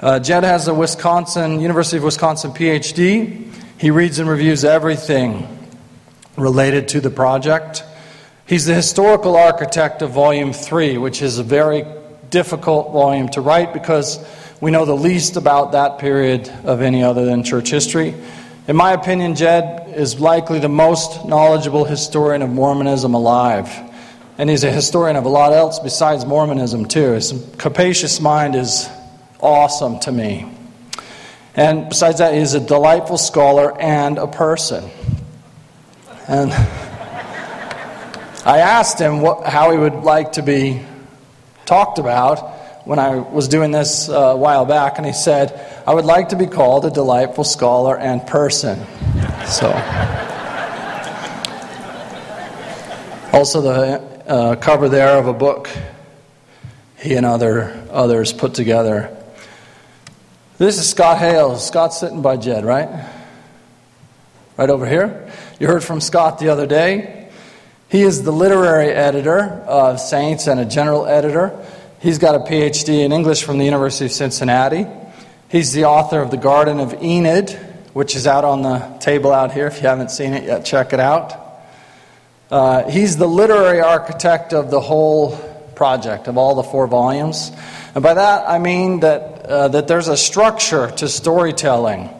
Uh, 0.00 0.20
Jed 0.20 0.44
has 0.44 0.68
a 0.68 0.74
Wisconsin, 0.74 1.58
University 1.58 1.96
of 1.96 2.04
Wisconsin 2.04 2.52
PhD. 2.52 3.52
He 3.78 3.90
reads 3.90 4.20
and 4.20 4.28
reviews 4.28 4.64
everything 4.64 5.48
related 6.36 6.86
to 6.90 7.00
the 7.00 7.10
project. 7.10 7.82
He's 8.46 8.66
the 8.66 8.74
historical 8.74 9.34
architect 9.34 10.02
of 10.02 10.12
Volume 10.12 10.52
3, 10.52 10.98
which 10.98 11.20
is 11.20 11.40
a 11.40 11.42
very 11.42 11.84
difficult 12.34 12.92
volume 12.92 13.28
to 13.28 13.40
write 13.40 13.72
because 13.72 14.18
we 14.60 14.72
know 14.72 14.84
the 14.84 14.96
least 14.96 15.36
about 15.36 15.70
that 15.70 16.00
period 16.00 16.48
of 16.64 16.82
any 16.82 17.04
other 17.04 17.24
than 17.24 17.44
church 17.44 17.70
history. 17.70 18.12
In 18.66 18.74
my 18.74 18.92
opinion, 18.92 19.36
Jed 19.36 19.94
is 19.94 20.18
likely 20.18 20.58
the 20.58 20.68
most 20.68 21.24
knowledgeable 21.24 21.84
historian 21.84 22.42
of 22.42 22.50
Mormonism 22.50 23.14
alive. 23.14 23.70
And 24.36 24.50
he's 24.50 24.64
a 24.64 24.72
historian 24.72 25.14
of 25.14 25.26
a 25.26 25.28
lot 25.28 25.52
else 25.52 25.78
besides 25.78 26.26
Mormonism, 26.26 26.86
too. 26.86 27.12
His 27.12 27.32
capacious 27.56 28.18
mind 28.18 28.56
is 28.56 28.88
awesome 29.38 30.00
to 30.00 30.10
me. 30.10 30.50
And 31.54 31.88
besides 31.88 32.18
that, 32.18 32.34
he's 32.34 32.54
a 32.54 32.60
delightful 32.60 33.16
scholar 33.16 33.80
and 33.80 34.18
a 34.18 34.26
person. 34.26 34.90
And 36.26 36.52
I 38.44 38.58
asked 38.58 38.98
him 38.98 39.20
what, 39.20 39.46
how 39.46 39.70
he 39.70 39.78
would 39.78 40.02
like 40.02 40.32
to 40.32 40.42
be 40.42 40.84
talked 41.66 41.98
about 41.98 42.38
when 42.86 42.98
I 42.98 43.16
was 43.16 43.48
doing 43.48 43.70
this 43.70 44.08
uh, 44.08 44.12
a 44.12 44.36
while 44.36 44.66
back, 44.66 44.98
and 44.98 45.06
he 45.06 45.12
said, 45.12 45.82
I 45.86 45.94
would 45.94 46.04
like 46.04 46.30
to 46.30 46.36
be 46.36 46.46
called 46.46 46.84
a 46.84 46.90
delightful 46.90 47.44
scholar 47.44 47.98
and 47.98 48.26
person. 48.26 48.78
So. 49.46 49.70
Also, 53.32 53.60
the 53.62 54.28
uh, 54.28 54.56
cover 54.56 54.88
there 54.88 55.18
of 55.18 55.26
a 55.26 55.32
book 55.32 55.68
he 56.98 57.14
and 57.16 57.26
other 57.26 57.86
others 57.90 58.32
put 58.32 58.54
together. 58.54 59.14
This 60.56 60.78
is 60.78 60.88
Scott 60.88 61.18
Hales. 61.18 61.66
Scott's 61.66 61.98
sitting 61.98 62.22
by 62.22 62.36
Jed, 62.36 62.64
right? 62.64 62.88
Right 64.56 64.70
over 64.70 64.86
here. 64.86 65.30
You 65.58 65.66
heard 65.66 65.84
from 65.84 66.00
Scott 66.00 66.38
the 66.38 66.48
other 66.48 66.66
day. 66.66 67.23
He 67.94 68.02
is 68.02 68.24
the 68.24 68.32
literary 68.32 68.88
editor 68.88 69.38
of 69.38 70.00
Saints 70.00 70.48
and 70.48 70.58
a 70.58 70.64
general 70.64 71.06
editor. 71.06 71.56
He's 72.00 72.18
got 72.18 72.34
a 72.34 72.40
PhD 72.40 73.04
in 73.04 73.12
English 73.12 73.44
from 73.44 73.58
the 73.58 73.64
University 73.64 74.06
of 74.06 74.10
Cincinnati. 74.10 74.84
He's 75.48 75.72
the 75.72 75.84
author 75.84 76.20
of 76.20 76.32
The 76.32 76.36
Garden 76.36 76.80
of 76.80 77.00
Enid, 77.00 77.50
which 77.92 78.16
is 78.16 78.26
out 78.26 78.44
on 78.44 78.62
the 78.62 78.80
table 78.98 79.30
out 79.30 79.52
here. 79.52 79.68
If 79.68 79.80
you 79.80 79.86
haven't 79.86 80.10
seen 80.10 80.34
it 80.34 80.42
yet, 80.42 80.64
check 80.64 80.92
it 80.92 80.98
out. 80.98 81.34
Uh, 82.50 82.90
he's 82.90 83.16
the 83.16 83.28
literary 83.28 83.80
architect 83.80 84.52
of 84.52 84.72
the 84.72 84.80
whole 84.80 85.36
project, 85.76 86.26
of 86.26 86.36
all 86.36 86.56
the 86.56 86.64
four 86.64 86.88
volumes. 86.88 87.52
And 87.94 88.02
by 88.02 88.14
that, 88.14 88.50
I 88.50 88.58
mean 88.58 88.98
that, 89.00 89.46
uh, 89.46 89.68
that 89.68 89.86
there's 89.86 90.08
a 90.08 90.16
structure 90.16 90.90
to 90.96 91.06
storytelling. 91.06 92.10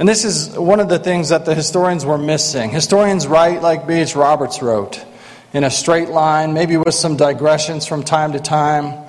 And 0.00 0.08
this 0.08 0.24
is 0.24 0.58
one 0.58 0.80
of 0.80 0.88
the 0.88 0.98
things 0.98 1.28
that 1.28 1.44
the 1.44 1.54
historians 1.54 2.04
were 2.04 2.18
missing. 2.18 2.70
Historians 2.70 3.28
write 3.28 3.62
like 3.62 3.86
B.H. 3.86 4.16
Roberts 4.16 4.60
wrote, 4.60 5.06
in 5.52 5.64
a 5.64 5.70
straight 5.70 6.08
line, 6.08 6.52
maybe 6.52 6.76
with 6.76 6.94
some 6.94 7.16
digressions 7.16 7.86
from 7.86 8.02
time 8.02 8.32
to 8.32 8.40
time. 8.40 9.06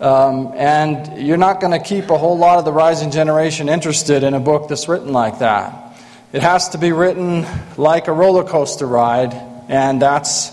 Um, 0.00 0.52
and 0.54 1.26
you're 1.26 1.36
not 1.36 1.60
going 1.60 1.72
to 1.72 1.84
keep 1.84 2.10
a 2.10 2.18
whole 2.18 2.36
lot 2.36 2.58
of 2.58 2.64
the 2.64 2.72
rising 2.72 3.10
generation 3.10 3.68
interested 3.68 4.22
in 4.22 4.34
a 4.34 4.40
book 4.40 4.68
that's 4.68 4.88
written 4.88 5.12
like 5.12 5.38
that. 5.38 5.96
It 6.32 6.42
has 6.42 6.70
to 6.70 6.78
be 6.78 6.92
written 6.92 7.46
like 7.76 8.08
a 8.08 8.12
roller 8.12 8.44
coaster 8.44 8.86
ride 8.86 9.32
and 9.68 10.02
that's 10.02 10.52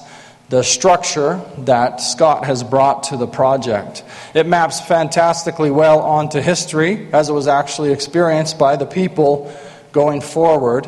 the 0.50 0.64
structure 0.64 1.42
that 1.60 2.02
Scott 2.02 2.46
has 2.46 2.64
brought 2.64 3.04
to 3.04 3.18
the 3.18 3.26
project. 3.26 4.04
It 4.34 4.46
maps 4.46 4.82
fantastically 4.82 5.72
well 5.72 6.02
onto 6.02 6.42
history 6.42 7.08
as 7.14 7.30
it 7.30 7.34
was 7.34 7.48
actually 7.48 7.94
experienced 7.94 8.60
by 8.60 8.76
the 8.76 8.86
people 8.86 9.52
going 9.92 10.22
forward. 10.22 10.88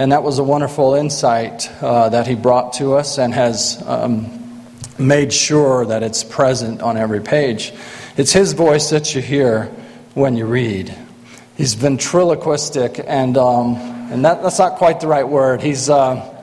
And 0.00 0.12
that 0.12 0.22
was 0.22 0.38
a 0.38 0.42
wonderful 0.42 0.94
insight 0.94 1.70
uh, 1.82 2.08
that 2.08 2.26
he 2.26 2.34
brought 2.34 2.72
to 2.74 2.94
us 2.94 3.18
and 3.18 3.34
has 3.34 3.82
um, 3.86 4.64
made 4.98 5.30
sure 5.30 5.84
that 5.84 6.02
it's 6.02 6.24
present 6.24 6.80
on 6.80 6.96
every 6.96 7.20
page. 7.20 7.74
It's 8.16 8.32
his 8.32 8.54
voice 8.54 8.88
that 8.88 9.14
you 9.14 9.20
hear 9.20 9.66
when 10.14 10.38
you 10.38 10.46
read. 10.46 10.96
He's 11.54 11.74
ventriloquistic, 11.74 13.04
and, 13.06 13.36
um, 13.36 13.76
and 14.10 14.24
that, 14.24 14.42
that's 14.42 14.58
not 14.58 14.76
quite 14.76 15.00
the 15.00 15.06
right 15.06 15.28
word. 15.28 15.60
He's. 15.60 15.90
Uh, 15.90 16.34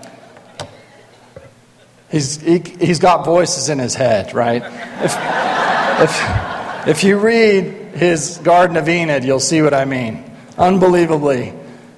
He's, 2.11 2.39
he, 2.39 2.59
he's 2.59 2.99
got 2.99 3.25
voices 3.25 3.67
in 3.67 3.79
his 3.79 3.93
head, 3.93 4.33
right? 4.33 4.61
If, 5.03 5.13
if, 6.03 6.87
if 6.87 7.03
you 7.03 7.17
read 7.17 7.95
his 7.97 8.37
Garden 8.37 8.77
of 8.77 8.87
Enid, 8.87 9.25
you'll 9.25 9.41
see 9.41 9.61
what 9.61 9.73
I 9.73 9.83
mean. 9.83 10.23
Unbelievably 10.57 11.53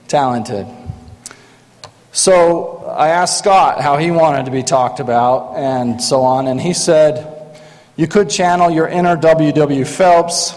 talented. 0.08 0.66
So 2.12 2.86
I 2.98 3.10
asked 3.10 3.38
Scott 3.38 3.82
how 3.82 3.98
he 3.98 4.10
wanted 4.10 4.46
to 4.46 4.51
be 4.51 4.63
talked 4.63 5.00
about 5.00 5.56
and 5.56 6.01
so 6.01 6.22
on, 6.22 6.48
and 6.48 6.60
he 6.60 6.74
said, 6.74 7.56
You 7.96 8.08
could 8.08 8.30
channel 8.30 8.72
your 8.72 8.88
inner 8.88 9.16
W.W. 9.16 9.86
Phelps 9.86 10.56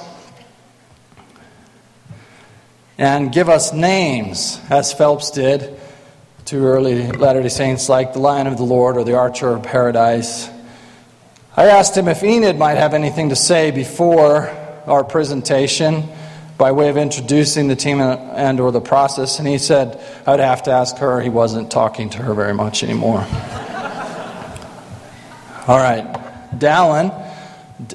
and 2.96 3.32
give 3.32 3.48
us 3.48 3.72
names, 3.72 4.60
as 4.70 4.92
Phelps 4.92 5.30
did 5.30 5.78
to 6.46 6.64
early 6.64 7.10
Latter 7.12 7.42
day 7.42 7.48
Saints 7.48 7.88
like 7.88 8.14
the 8.14 8.18
Lion 8.18 8.46
of 8.46 8.56
the 8.56 8.64
Lord 8.64 8.96
or 8.96 9.04
the 9.04 9.16
Archer 9.16 9.50
of 9.50 9.62
Paradise. 9.62 10.48
I 11.54 11.66
asked 11.66 11.96
him 11.96 12.08
if 12.08 12.22
Enid 12.22 12.58
might 12.58 12.78
have 12.78 12.94
anything 12.94 13.28
to 13.28 13.36
say 13.36 13.70
before 13.70 14.48
our 14.86 15.04
presentation 15.04 16.08
by 16.62 16.70
way 16.70 16.88
of 16.88 16.96
introducing 16.96 17.66
the 17.66 17.74
team 17.74 18.00
and 18.00 18.60
or 18.60 18.70
the 18.70 18.80
process 18.80 19.40
and 19.40 19.48
he 19.48 19.58
said 19.58 20.00
I'd 20.24 20.38
have 20.38 20.62
to 20.62 20.70
ask 20.70 20.96
her 20.98 21.20
he 21.20 21.28
wasn't 21.28 21.72
talking 21.72 22.08
to 22.10 22.18
her 22.18 22.34
very 22.34 22.54
much 22.54 22.84
anymore. 22.84 23.26
All 25.66 25.76
right. 25.76 26.06
Dallin 26.54 27.10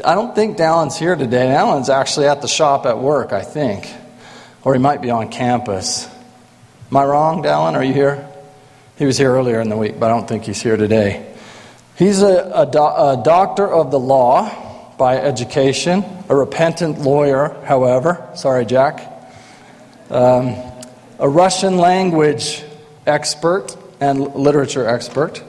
I 0.04 0.16
don't 0.16 0.36
think 0.36 0.58
Dallin's 0.58 0.98
here 0.98 1.16
today. 1.16 1.46
Dallin's 1.46 1.88
actually 1.88 2.28
at 2.28 2.42
the 2.42 2.50
shop 2.50 2.86
at 2.86 3.00
work, 3.00 3.32
I 3.32 3.42
think. 3.42 3.90
Or 4.66 4.74
he 4.74 4.82
might 4.82 5.02
be 5.02 5.12
on 5.12 5.30
campus. 5.30 6.06
Am 6.92 6.98
I 6.98 7.06
wrong, 7.06 7.44
Dallin? 7.44 7.76
Are 7.76 7.84
you 7.86 7.94
here? 7.94 8.28
He 8.98 9.06
was 9.06 9.18
here 9.18 9.32
earlier 9.32 9.62
in 9.62 9.70
the 9.70 9.78
week, 9.78 9.98
but 9.98 10.12
I 10.12 10.14
don't 10.14 10.28
think 10.28 10.44
he's 10.44 10.62
here 10.62 10.76
today. 10.76 11.34
He's 11.98 12.22
a, 12.22 12.52
a, 12.54 12.66
do, 12.66 12.80
a 12.80 13.22
doctor 13.24 13.66
of 13.66 13.92
the 13.92 14.00
law 14.00 14.67
by 14.98 15.18
education, 15.18 16.04
a 16.30 16.36
repentant 16.36 17.00
lawyer, 17.00 17.56
however. 17.66 18.30
Sorry, 18.36 18.66
Jack. 18.66 19.02
Um, 20.10 20.56
a 21.20 21.30
Russian 21.30 21.78
language 21.78 22.64
expert 23.06 23.76
and 24.00 24.36
literature 24.36 24.88
expert. 24.88 25.44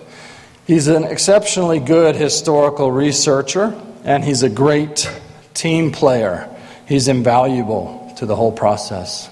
He's 0.66 0.86
an 0.88 1.04
exceptionally 1.04 1.80
good 1.80 2.14
historical 2.14 2.92
researcher, 2.92 3.80
and 4.04 4.24
he's 4.24 4.42
a 4.42 4.50
great 4.50 5.10
team 5.54 5.92
player. 5.92 6.54
He's 6.86 7.08
invaluable 7.08 8.12
to 8.18 8.26
the 8.26 8.36
whole 8.36 8.52
process. 8.52 9.30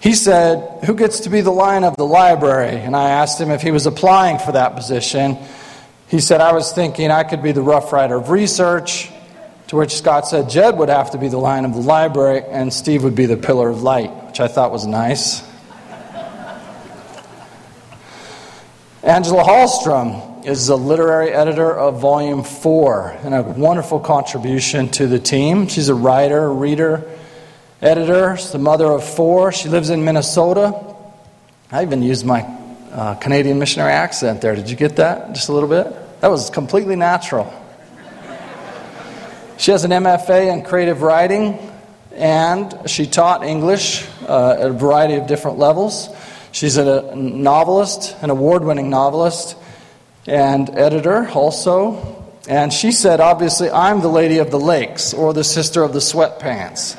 He 0.00 0.14
said, 0.14 0.84
Who 0.84 0.94
gets 0.94 1.20
to 1.20 1.30
be 1.30 1.40
the 1.40 1.50
lion 1.50 1.82
of 1.82 1.96
the 1.96 2.04
library? 2.04 2.76
And 2.76 2.94
I 2.94 3.08
asked 3.10 3.40
him 3.40 3.50
if 3.50 3.62
he 3.62 3.70
was 3.70 3.86
applying 3.86 4.38
for 4.38 4.52
that 4.52 4.76
position. 4.76 5.38
He 6.08 6.20
said, 6.20 6.40
I 6.40 6.52
was 6.52 6.72
thinking 6.72 7.10
I 7.10 7.24
could 7.24 7.42
be 7.42 7.52
the 7.52 7.62
rough 7.62 7.92
rider 7.92 8.16
of 8.16 8.30
research. 8.30 9.10
To 9.68 9.76
which 9.76 9.94
Scott 9.94 10.28
said, 10.28 10.50
Jed 10.50 10.76
would 10.76 10.90
have 10.90 11.12
to 11.12 11.18
be 11.18 11.28
the 11.28 11.38
lion 11.38 11.64
of 11.64 11.72
the 11.72 11.80
library, 11.80 12.42
and 12.48 12.72
Steve 12.72 13.02
would 13.02 13.14
be 13.14 13.26
the 13.26 13.36
pillar 13.36 13.70
of 13.70 13.82
light, 13.82 14.10
which 14.26 14.38
I 14.38 14.46
thought 14.46 14.70
was 14.70 14.86
nice. 14.86 15.42
Angela 19.02 19.42
Hallstrom 19.42 20.46
is 20.46 20.66
the 20.66 20.76
literary 20.76 21.30
editor 21.30 21.74
of 21.74 22.00
Volume 22.00 22.42
4 22.42 23.18
and 23.24 23.34
a 23.34 23.42
wonderful 23.42 24.00
contribution 24.00 24.88
to 24.90 25.06
the 25.06 25.18
team. 25.18 25.68
She's 25.68 25.88
a 25.88 25.94
writer, 25.94 26.52
reader, 26.52 27.04
editor, 27.80 28.36
She's 28.36 28.52
the 28.52 28.58
mother 28.58 28.86
of 28.86 29.04
four. 29.04 29.52
She 29.52 29.68
lives 29.68 29.90
in 29.90 30.04
Minnesota. 30.04 30.94
I 31.70 31.82
even 31.82 32.02
used 32.02 32.24
my 32.24 32.42
uh, 32.94 33.14
Canadian 33.16 33.58
missionary 33.58 33.92
accent 33.92 34.40
there. 34.40 34.54
Did 34.54 34.70
you 34.70 34.76
get 34.76 34.96
that? 34.96 35.34
Just 35.34 35.48
a 35.48 35.52
little 35.52 35.68
bit? 35.68 35.86
That 36.20 36.28
was 36.28 36.48
completely 36.48 36.96
natural. 36.96 37.52
She 39.58 39.72
has 39.72 39.84
an 39.84 39.90
MFA 39.90 40.52
in 40.52 40.62
creative 40.62 41.02
writing, 41.02 41.58
and 42.12 42.88
she 42.88 43.06
taught 43.06 43.44
English 43.44 44.06
uh, 44.28 44.56
at 44.58 44.70
a 44.70 44.72
variety 44.72 45.14
of 45.14 45.26
different 45.26 45.58
levels. 45.58 46.08
She's 46.52 46.76
a 46.76 47.14
novelist, 47.16 48.16
an 48.22 48.30
award 48.30 48.64
winning 48.64 48.90
novelist, 48.90 49.56
and 50.26 50.70
editor 50.70 51.28
also. 51.30 52.30
And 52.48 52.72
she 52.72 52.92
said, 52.92 53.20
obviously, 53.20 53.70
I'm 53.70 54.00
the 54.00 54.08
lady 54.08 54.38
of 54.38 54.50
the 54.50 54.60
lakes 54.60 55.14
or 55.14 55.32
the 55.34 55.44
sister 55.44 55.82
of 55.82 55.92
the 55.92 55.98
sweatpants. 55.98 56.96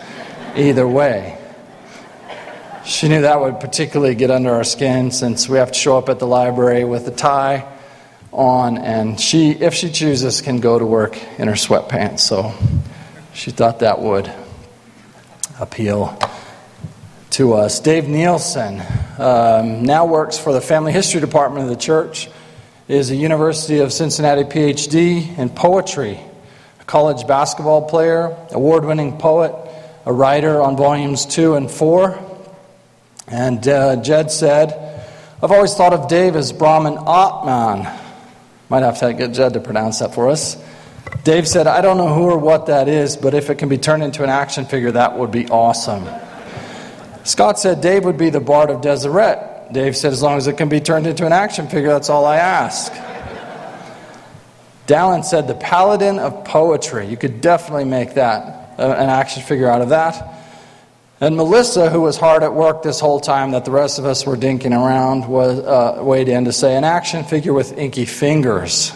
Either 0.58 0.88
way. 0.88 1.38
She 2.86 3.08
knew 3.08 3.22
that 3.22 3.42
would 3.42 3.60
particularly 3.60 4.14
get 4.14 4.30
under 4.30 4.54
our 4.54 4.64
skin 4.64 5.10
since 5.10 5.50
we 5.50 5.58
have 5.58 5.72
to 5.72 5.78
show 5.78 5.98
up 5.98 6.08
at 6.08 6.20
the 6.20 6.28
library 6.28 6.84
with 6.84 7.08
a 7.08 7.12
tie 7.12 7.66
on, 8.32 8.78
and 8.78 9.20
she, 9.20 9.54
if 9.54 9.74
she 9.74 9.90
chooses, 9.90 10.40
can 10.40 10.60
go 10.60 10.78
to 10.78 10.86
work 10.86 11.18
in 11.40 11.48
her 11.48 11.56
sweatpants. 11.56 12.20
So 12.20 12.54
she 13.34 13.50
thought 13.50 13.80
that 13.80 14.00
would 14.00 14.32
appeal 15.60 16.16
to 17.32 17.54
us. 17.56 17.80
Dave 17.80 18.08
Nielsen 18.08 18.84
um, 19.18 19.82
now 19.82 20.06
works 20.06 20.38
for 20.38 20.54
the 20.54 20.62
Family 20.62 20.92
History 20.92 21.20
Department 21.20 21.64
of 21.64 21.70
the 21.70 21.82
church, 21.82 22.30
is 22.88 23.10
a 23.10 23.16
University 23.16 23.80
of 23.80 23.94
Cincinnati 23.94 24.44
PhD 24.44 25.36
in 25.40 25.50
poetry, 25.50 26.20
a 26.80 26.84
college 26.84 27.26
basketball 27.26 27.90
player, 27.90 28.38
award 28.52 28.86
winning 28.86 29.18
poet, 29.18 29.56
a 30.06 30.14
writer 30.14 30.62
on 30.62 30.78
volumes 30.78 31.26
two 31.26 31.56
and 31.56 31.72
four. 31.72 32.22
And 33.28 33.68
uh, 33.68 33.96
Jed 33.98 34.32
said, 34.32 34.74
I've 35.42 35.52
always 35.52 35.74
thought 35.74 35.94
of 35.94 36.08
Dave 36.08 36.36
as 36.36 36.54
Brahman 36.54 36.98
Atman. 36.98 37.88
Might 38.70 38.84
have 38.84 39.00
to 39.00 39.14
get 39.14 39.34
Jed 39.34 39.54
to 39.54 39.60
pronounce 39.60 40.00
that 40.00 40.14
for 40.14 40.30
us. 40.30 40.58
Dave 41.24 41.48
said, 41.48 41.68
I 41.68 41.82
don't 41.82 41.98
know 41.98 42.14
who 42.14 42.24
or 42.24 42.38
what 42.38 42.68
that 42.68 42.88
is, 42.88 43.18
but 43.18 43.34
if 43.34 43.50
it 43.50 43.56
can 43.56 43.70
be 43.70 43.78
turned 43.78 44.04
into 44.04 44.24
an 44.24 44.30
action 44.30 44.66
figure, 44.66 44.92
that 44.92 45.18
would 45.18 45.32
be 45.32 45.48
awesome. 45.48 46.08
Scott 47.24 47.58
said 47.60 47.82
Dave 47.82 48.06
would 48.06 48.18
be 48.18 48.30
the 48.30 48.40
Bard 48.40 48.70
of 48.70 48.82
Deseret. 48.82 49.74
Dave 49.74 49.98
said, 49.98 50.14
as 50.14 50.22
long 50.22 50.38
as 50.38 50.46
it 50.46 50.58
can 50.58 50.70
be 50.70 50.80
turned 50.80 51.08
into 51.08 51.26
an 51.26 51.34
action 51.34 51.68
figure, 51.68 51.90
that's 51.90 52.10
all 52.10 52.26
I 52.26 52.38
ask. 52.38 52.92
Dallin 54.86 55.26
said, 55.26 55.48
the 55.48 55.56
Paladin 55.56 56.20
of 56.20 56.46
Poetry. 56.46 57.08
You 57.08 57.18
could 57.18 57.42
definitely 57.42 57.86
make 57.86 58.14
that, 58.14 58.76
uh, 58.78 58.84
an 58.84 59.10
action 59.10 59.42
figure 59.42 59.68
out 59.68 59.82
of 59.82 59.90
that. 59.90 60.35
And 61.22 61.38
Melissa, 61.38 61.90
who 61.90 62.02
was 62.02 62.18
hard 62.18 62.44
at 62.44 62.54
work 62.54 62.84
this 62.84 63.00
whole 63.00 63.22
time 63.22 63.52
that 63.52 63.64
the 63.64 63.72
rest 63.72 64.00
of 64.00 64.06
us 64.06 64.26
were 64.26 64.36
dinking 64.36 64.74
around, 64.74 65.26
was, 65.26 65.60
uh, 65.60 66.00
weighed 66.04 66.28
in 66.28 66.44
to 66.44 66.52
say, 66.52 66.76
an 66.76 66.84
action 66.84 67.24
figure 67.24 67.54
with 67.54 67.78
inky 67.78 68.04
fingers. 68.04 68.92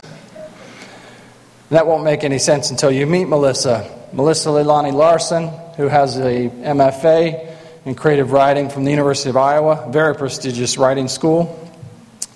That 1.69 1.87
won't 1.87 2.03
make 2.03 2.25
any 2.25 2.37
sense 2.37 2.71
until 2.71 2.91
you 2.91 3.05
meet 3.05 3.25
Melissa. 3.25 3.89
Melissa 4.11 4.49
Leilani 4.49 4.91
Larson, 4.91 5.49
who 5.77 5.87
has 5.87 6.17
a 6.17 6.49
MFA 6.49 7.55
in 7.85 7.95
creative 7.95 8.33
writing 8.33 8.69
from 8.69 8.83
the 8.83 8.91
University 8.91 9.29
of 9.29 9.37
Iowa, 9.37 9.87
very 9.89 10.13
prestigious 10.13 10.77
writing 10.77 11.07
school. 11.07 11.71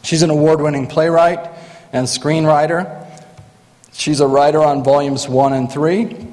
She's 0.01 0.21
an 0.21 0.29
award 0.29 0.62
winning 0.62 0.88
playwright 0.88 1.49
and 1.91 2.08
screenwriter. 2.08 3.05
She's 3.91 4.21
a 4.21 4.27
writer 4.27 4.63
on 4.63 4.81
volumes 4.81 5.27
one 5.27 5.51
and 5.51 5.69
three. 5.69 6.33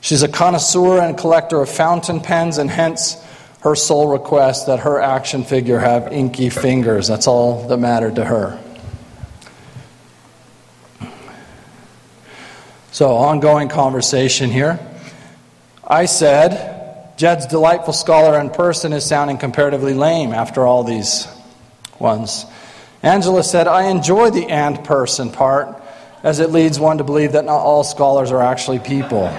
She's 0.00 0.22
a 0.22 0.28
connoisseur 0.28 1.00
and 1.00 1.16
collector 1.16 1.60
of 1.60 1.68
fountain 1.68 2.20
pens, 2.20 2.58
and 2.58 2.70
hence 2.70 3.22
her 3.60 3.74
sole 3.74 4.08
request 4.08 4.66
that 4.66 4.80
her 4.80 5.00
action 5.00 5.44
figure 5.44 5.78
have 5.78 6.12
inky 6.12 6.48
fingers. 6.48 7.06
That's 7.06 7.26
all 7.26 7.66
that 7.68 7.76
mattered 7.76 8.16
to 8.16 8.24
her. 8.24 8.58
So, 12.92 13.14
ongoing 13.14 13.68
conversation 13.68 14.50
here. 14.50 14.80
I 15.86 16.06
said, 16.06 17.16
Jed's 17.16 17.46
delightful 17.46 17.92
scholar 17.92 18.38
in 18.40 18.50
person 18.50 18.92
is 18.92 19.04
sounding 19.04 19.36
comparatively 19.36 19.94
lame 19.94 20.32
after 20.32 20.66
all 20.66 20.84
these 20.84 21.28
ones. 21.98 22.46
Angela 23.02 23.42
said, 23.42 23.66
I 23.66 23.90
enjoy 23.90 24.30
the 24.30 24.46
and 24.46 24.82
person 24.84 25.30
part, 25.30 25.82
as 26.22 26.40
it 26.40 26.50
leads 26.50 26.80
one 26.80 26.98
to 26.98 27.04
believe 27.04 27.32
that 27.32 27.44
not 27.44 27.60
all 27.60 27.84
scholars 27.84 28.30
are 28.32 28.42
actually 28.42 28.78
people. 28.78 29.30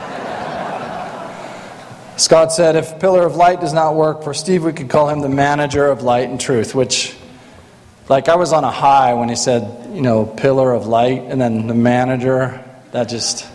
Scott 2.17 2.51
said, 2.51 2.75
if 2.75 2.99
Pillar 2.99 3.25
of 3.25 3.35
Light 3.35 3.61
does 3.61 3.73
not 3.73 3.95
work 3.95 4.23
for 4.23 4.33
Steve, 4.33 4.63
we 4.63 4.73
could 4.73 4.89
call 4.89 5.09
him 5.09 5.21
the 5.21 5.29
manager 5.29 5.87
of 5.87 6.03
light 6.03 6.29
and 6.29 6.39
truth, 6.39 6.75
which, 6.75 7.15
like, 8.09 8.29
I 8.29 8.35
was 8.35 8.53
on 8.53 8.63
a 8.63 8.71
high 8.71 9.13
when 9.13 9.29
he 9.29 9.35
said, 9.35 9.95
you 9.95 10.01
know, 10.01 10.25
Pillar 10.25 10.73
of 10.73 10.85
Light, 10.85 11.23
and 11.23 11.39
then 11.39 11.67
the 11.67 11.73
manager. 11.73 12.63
That 12.91 13.09
just 13.09 13.47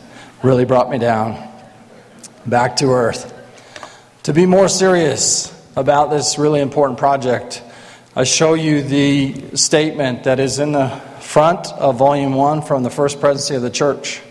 really 0.42 0.64
brought 0.64 0.90
me 0.90 0.99
down. 0.99 1.47
Back 2.47 2.77
to 2.77 2.87
earth. 2.87 3.33
To 4.25 4.33
be 4.33 4.47
more 4.47 4.69
serious 4.69 5.53
about 5.77 6.11
this 6.11 6.38
really 6.38 6.61
important 6.61 6.99
project, 6.99 7.62
I 8.16 8.25
show 8.25 8.55
you 8.55 8.83
the 8.83 9.57
statement 9.57 10.25
that 10.25 10.40
is 10.40 10.59
in 10.59 10.73
the 10.73 10.88
front 11.21 11.66
of 11.75 11.99
Volume 11.99 12.35
1 12.35 12.62
from 12.62 12.83
the 12.83 12.90
First 12.90 13.21
Presidency 13.21 13.55
of 13.57 13.62
the 13.62 13.71
Church. 13.71 14.23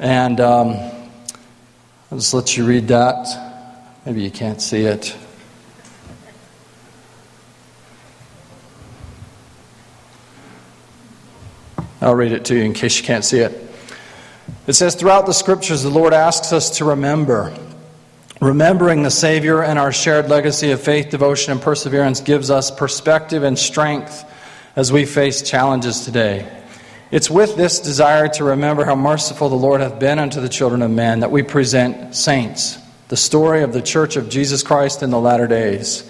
And 0.00 0.40
um, 0.40 0.99
I'll 2.10 2.18
just 2.18 2.34
let 2.34 2.56
you 2.56 2.66
read 2.66 2.88
that. 2.88 3.28
Maybe 4.04 4.22
you 4.22 4.32
can't 4.32 4.60
see 4.60 4.82
it. 4.82 5.16
I'll 12.00 12.16
read 12.16 12.32
it 12.32 12.44
to 12.46 12.56
you 12.56 12.62
in 12.62 12.72
case 12.72 12.98
you 12.98 13.04
can't 13.04 13.24
see 13.24 13.40
it. 13.40 13.52
It 14.66 14.72
says, 14.72 14.96
Throughout 14.96 15.26
the 15.26 15.32
scriptures, 15.32 15.82
the 15.82 15.90
Lord 15.90 16.12
asks 16.12 16.52
us 16.52 16.78
to 16.78 16.84
remember 16.84 17.56
Remembering 18.40 19.02
the 19.02 19.10
Savior 19.10 19.62
and 19.62 19.78
our 19.78 19.92
shared 19.92 20.30
legacy 20.30 20.70
of 20.70 20.80
faith, 20.80 21.10
devotion, 21.10 21.52
and 21.52 21.60
perseverance 21.60 22.20
gives 22.20 22.50
us 22.50 22.70
perspective 22.70 23.42
and 23.42 23.58
strength 23.58 24.24
as 24.76 24.90
we 24.90 25.04
face 25.04 25.42
challenges 25.42 26.06
today. 26.06 26.59
It's 27.10 27.28
with 27.28 27.56
this 27.56 27.80
desire 27.80 28.28
to 28.28 28.44
remember 28.44 28.84
how 28.84 28.94
merciful 28.94 29.48
the 29.48 29.56
Lord 29.56 29.80
hath 29.80 29.98
been 29.98 30.20
unto 30.20 30.40
the 30.40 30.48
children 30.48 30.80
of 30.80 30.92
men 30.92 31.20
that 31.20 31.32
we 31.32 31.42
present 31.42 32.14
Saints, 32.14 32.78
the 33.08 33.16
story 33.16 33.64
of 33.64 33.72
the 33.72 33.82
Church 33.82 34.14
of 34.14 34.28
Jesus 34.28 34.62
Christ 34.62 35.02
in 35.02 35.10
the 35.10 35.18
latter 35.18 35.48
days. 35.48 36.08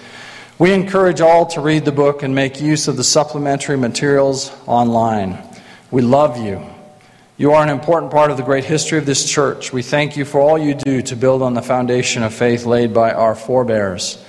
We 0.58 0.74
encourage 0.74 1.22
all 1.22 1.46
to 1.46 1.62
read 1.62 1.86
the 1.86 1.92
book 1.92 2.22
and 2.22 2.34
make 2.34 2.60
use 2.60 2.86
of 2.86 2.98
the 2.98 3.04
supplementary 3.04 3.78
materials 3.78 4.52
online. 4.66 5.38
We 5.90 6.02
love 6.02 6.36
you. 6.36 6.66
You 7.38 7.52
are 7.52 7.62
an 7.62 7.70
important 7.70 8.12
part 8.12 8.30
of 8.30 8.36
the 8.36 8.42
great 8.42 8.64
history 8.64 8.98
of 8.98 9.06
this 9.06 9.26
church. 9.26 9.72
We 9.72 9.80
thank 9.80 10.18
you 10.18 10.26
for 10.26 10.38
all 10.38 10.58
you 10.58 10.74
do 10.74 11.00
to 11.00 11.16
build 11.16 11.40
on 11.40 11.54
the 11.54 11.62
foundation 11.62 12.22
of 12.22 12.34
faith 12.34 12.66
laid 12.66 12.92
by 12.92 13.12
our 13.12 13.34
forebears. 13.34 14.22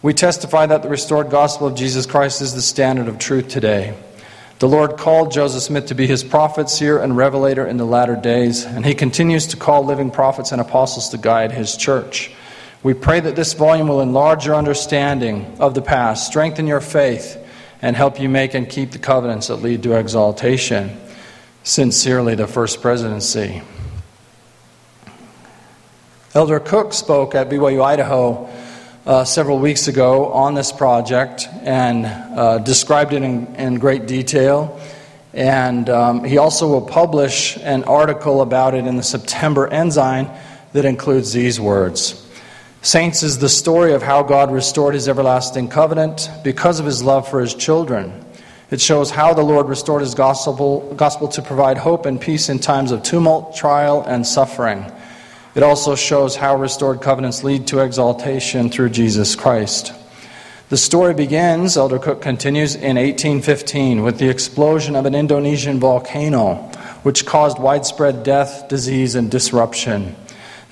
We 0.00 0.14
testify 0.14 0.64
that 0.64 0.82
the 0.82 0.88
restored 0.88 1.28
gospel 1.28 1.66
of 1.66 1.74
Jesus 1.74 2.06
Christ 2.06 2.40
is 2.40 2.54
the 2.54 2.62
standard 2.62 3.08
of 3.08 3.18
truth 3.18 3.48
today. 3.48 3.92
The 4.64 4.70
Lord 4.70 4.96
called 4.96 5.30
Joseph 5.30 5.62
Smith 5.62 5.84
to 5.88 5.94
be 5.94 6.06
his 6.06 6.24
prophet, 6.24 6.70
seer, 6.70 6.98
and 6.98 7.14
revelator 7.14 7.66
in 7.66 7.76
the 7.76 7.84
latter 7.84 8.16
days, 8.16 8.64
and 8.64 8.86
he 8.86 8.94
continues 8.94 9.48
to 9.48 9.58
call 9.58 9.84
living 9.84 10.10
prophets 10.10 10.52
and 10.52 10.58
apostles 10.58 11.10
to 11.10 11.18
guide 11.18 11.52
his 11.52 11.76
church. 11.76 12.30
We 12.82 12.94
pray 12.94 13.20
that 13.20 13.36
this 13.36 13.52
volume 13.52 13.88
will 13.88 14.00
enlarge 14.00 14.46
your 14.46 14.54
understanding 14.54 15.54
of 15.60 15.74
the 15.74 15.82
past, 15.82 16.26
strengthen 16.26 16.66
your 16.66 16.80
faith, 16.80 17.36
and 17.82 17.94
help 17.94 18.18
you 18.18 18.30
make 18.30 18.54
and 18.54 18.66
keep 18.66 18.92
the 18.92 18.98
covenants 18.98 19.48
that 19.48 19.56
lead 19.56 19.82
to 19.82 19.98
exaltation. 19.98 20.98
Sincerely, 21.62 22.34
the 22.34 22.46
First 22.46 22.80
Presidency. 22.80 23.60
Elder 26.32 26.58
Cook 26.58 26.94
spoke 26.94 27.34
at 27.34 27.50
BYU 27.50 27.84
Idaho 27.84 28.48
uh, 29.06 29.24
several 29.24 29.58
weeks 29.58 29.88
ago 29.88 30.32
on 30.32 30.54
this 30.54 30.72
project 30.72 31.46
and 31.62 32.06
uh, 32.06 32.58
described 32.58 33.12
it 33.12 33.22
in, 33.22 33.54
in, 33.56 33.78
great 33.78 34.06
detail. 34.06 34.80
And 35.34 35.90
um, 35.90 36.24
he 36.24 36.38
also 36.38 36.68
will 36.68 36.86
publish 36.86 37.56
an 37.58 37.84
article 37.84 38.40
about 38.40 38.74
it 38.74 38.86
in 38.86 38.96
the 38.96 39.02
September 39.02 39.66
Ensign 39.66 40.30
that 40.72 40.84
includes 40.84 41.32
these 41.32 41.60
words 41.60 42.20
Saints 42.82 43.22
is 43.22 43.38
the 43.38 43.48
story 43.48 43.94
of 43.94 44.02
how 44.02 44.22
God 44.22 44.52
restored 44.52 44.92
his 44.94 45.08
everlasting 45.08 45.68
covenant 45.68 46.28
because 46.42 46.80
of 46.80 46.86
his 46.86 47.02
love 47.02 47.26
for 47.26 47.40
his 47.40 47.54
children. 47.54 48.24
It 48.70 48.80
shows 48.80 49.10
how 49.10 49.32
the 49.32 49.42
Lord 49.42 49.68
restored 49.68 50.02
his 50.02 50.14
gospel, 50.14 50.92
gospel 50.94 51.28
to 51.28 51.42
provide 51.42 51.78
hope 51.78 52.04
and 52.06 52.20
peace 52.20 52.48
in 52.48 52.58
times 52.58 52.90
of 52.90 53.02
tumult, 53.02 53.56
trial, 53.56 54.02
and 54.06 54.26
suffering. 54.26 54.84
It 55.54 55.62
also 55.62 55.94
shows 55.94 56.36
how 56.36 56.56
restored 56.56 57.00
covenants 57.00 57.44
lead 57.44 57.68
to 57.68 57.78
exaltation 57.78 58.70
through 58.70 58.90
Jesus 58.90 59.36
Christ. 59.36 59.92
The 60.68 60.76
story 60.76 61.14
begins, 61.14 61.76
Elder 61.76 62.00
Cook 62.00 62.20
continues, 62.20 62.74
in 62.74 62.96
1815 62.96 64.02
with 64.02 64.18
the 64.18 64.28
explosion 64.28 64.96
of 64.96 65.06
an 65.06 65.14
Indonesian 65.14 65.78
volcano, 65.78 66.56
which 67.04 67.24
caused 67.24 67.60
widespread 67.60 68.24
death, 68.24 68.66
disease, 68.66 69.14
and 69.14 69.30
disruption. 69.30 70.16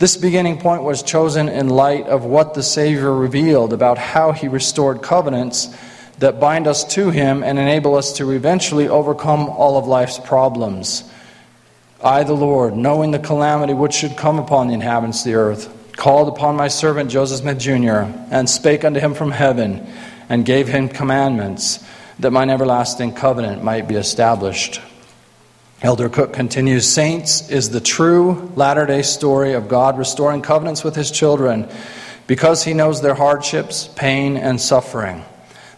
This 0.00 0.16
beginning 0.16 0.58
point 0.58 0.82
was 0.82 1.04
chosen 1.04 1.48
in 1.48 1.68
light 1.68 2.08
of 2.08 2.24
what 2.24 2.54
the 2.54 2.62
Savior 2.64 3.14
revealed 3.14 3.72
about 3.72 3.98
how 3.98 4.32
he 4.32 4.48
restored 4.48 5.00
covenants 5.00 5.68
that 6.18 6.40
bind 6.40 6.66
us 6.66 6.82
to 6.94 7.10
him 7.10 7.44
and 7.44 7.56
enable 7.56 7.94
us 7.94 8.12
to 8.14 8.32
eventually 8.32 8.88
overcome 8.88 9.48
all 9.48 9.78
of 9.78 9.86
life's 9.86 10.18
problems. 10.18 11.04
I, 12.04 12.24
the 12.24 12.32
Lord, 12.32 12.76
knowing 12.76 13.12
the 13.12 13.18
calamity 13.18 13.74
which 13.74 13.94
should 13.94 14.16
come 14.16 14.38
upon 14.38 14.68
the 14.68 14.74
inhabitants 14.74 15.20
of 15.20 15.24
the 15.26 15.34
earth, 15.34 15.92
called 15.96 16.28
upon 16.28 16.56
my 16.56 16.68
servant 16.68 17.10
Joseph 17.10 17.40
Smith 17.40 17.58
Jr., 17.58 18.10
and 18.30 18.48
spake 18.50 18.84
unto 18.84 18.98
him 18.98 19.14
from 19.14 19.30
heaven, 19.30 19.86
and 20.28 20.44
gave 20.44 20.66
him 20.66 20.88
commandments, 20.88 21.78
that 22.18 22.30
mine 22.30 22.50
everlasting 22.50 23.12
covenant 23.12 23.62
might 23.62 23.86
be 23.86 23.94
established. 23.94 24.80
Elder 25.82 26.08
Cook 26.08 26.32
continues 26.32 26.88
Saints 26.88 27.48
is 27.50 27.70
the 27.70 27.80
true 27.80 28.52
latter 28.54 28.86
day 28.86 29.02
story 29.02 29.52
of 29.54 29.68
God 29.68 29.98
restoring 29.98 30.40
covenants 30.40 30.84
with 30.84 30.94
his 30.94 31.10
children 31.10 31.68
because 32.28 32.62
he 32.62 32.72
knows 32.72 33.02
their 33.02 33.14
hardships, 33.14 33.88
pain, 33.96 34.36
and 34.36 34.60
suffering. 34.60 35.24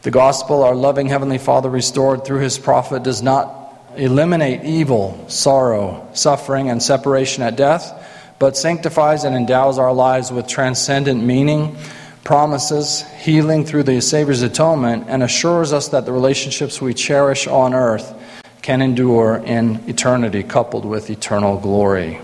The 0.02 0.10
gospel 0.10 0.62
our 0.62 0.74
loving 0.74 1.06
Heavenly 1.06 1.38
Father 1.38 1.70
restored 1.70 2.24
through 2.24 2.40
his 2.40 2.58
prophet 2.58 3.02
does 3.02 3.22
not 3.22 3.63
eliminate 3.96 4.64
evil, 4.64 5.24
sorrow, 5.28 6.08
suffering, 6.14 6.70
and 6.70 6.82
separation 6.82 7.42
at 7.42 7.56
death, 7.56 7.92
but 8.38 8.56
sanctifies 8.56 9.24
and 9.24 9.34
endows 9.34 9.78
our 9.78 9.92
lives 9.92 10.32
with 10.32 10.46
transcendent 10.46 11.22
meaning, 11.22 11.76
promises, 12.24 13.02
healing 13.18 13.64
through 13.64 13.82
the 13.82 14.00
Savior's 14.00 14.42
atonement, 14.42 15.06
and 15.08 15.22
assures 15.22 15.72
us 15.72 15.88
that 15.88 16.06
the 16.06 16.12
relationships 16.12 16.80
we 16.80 16.94
cherish 16.94 17.46
on 17.46 17.74
earth 17.74 18.14
can 18.62 18.80
endure 18.80 19.42
in 19.44 19.82
eternity, 19.88 20.42
coupled 20.42 20.84
with 20.84 21.10
eternal 21.10 21.58
glory. 21.58 22.20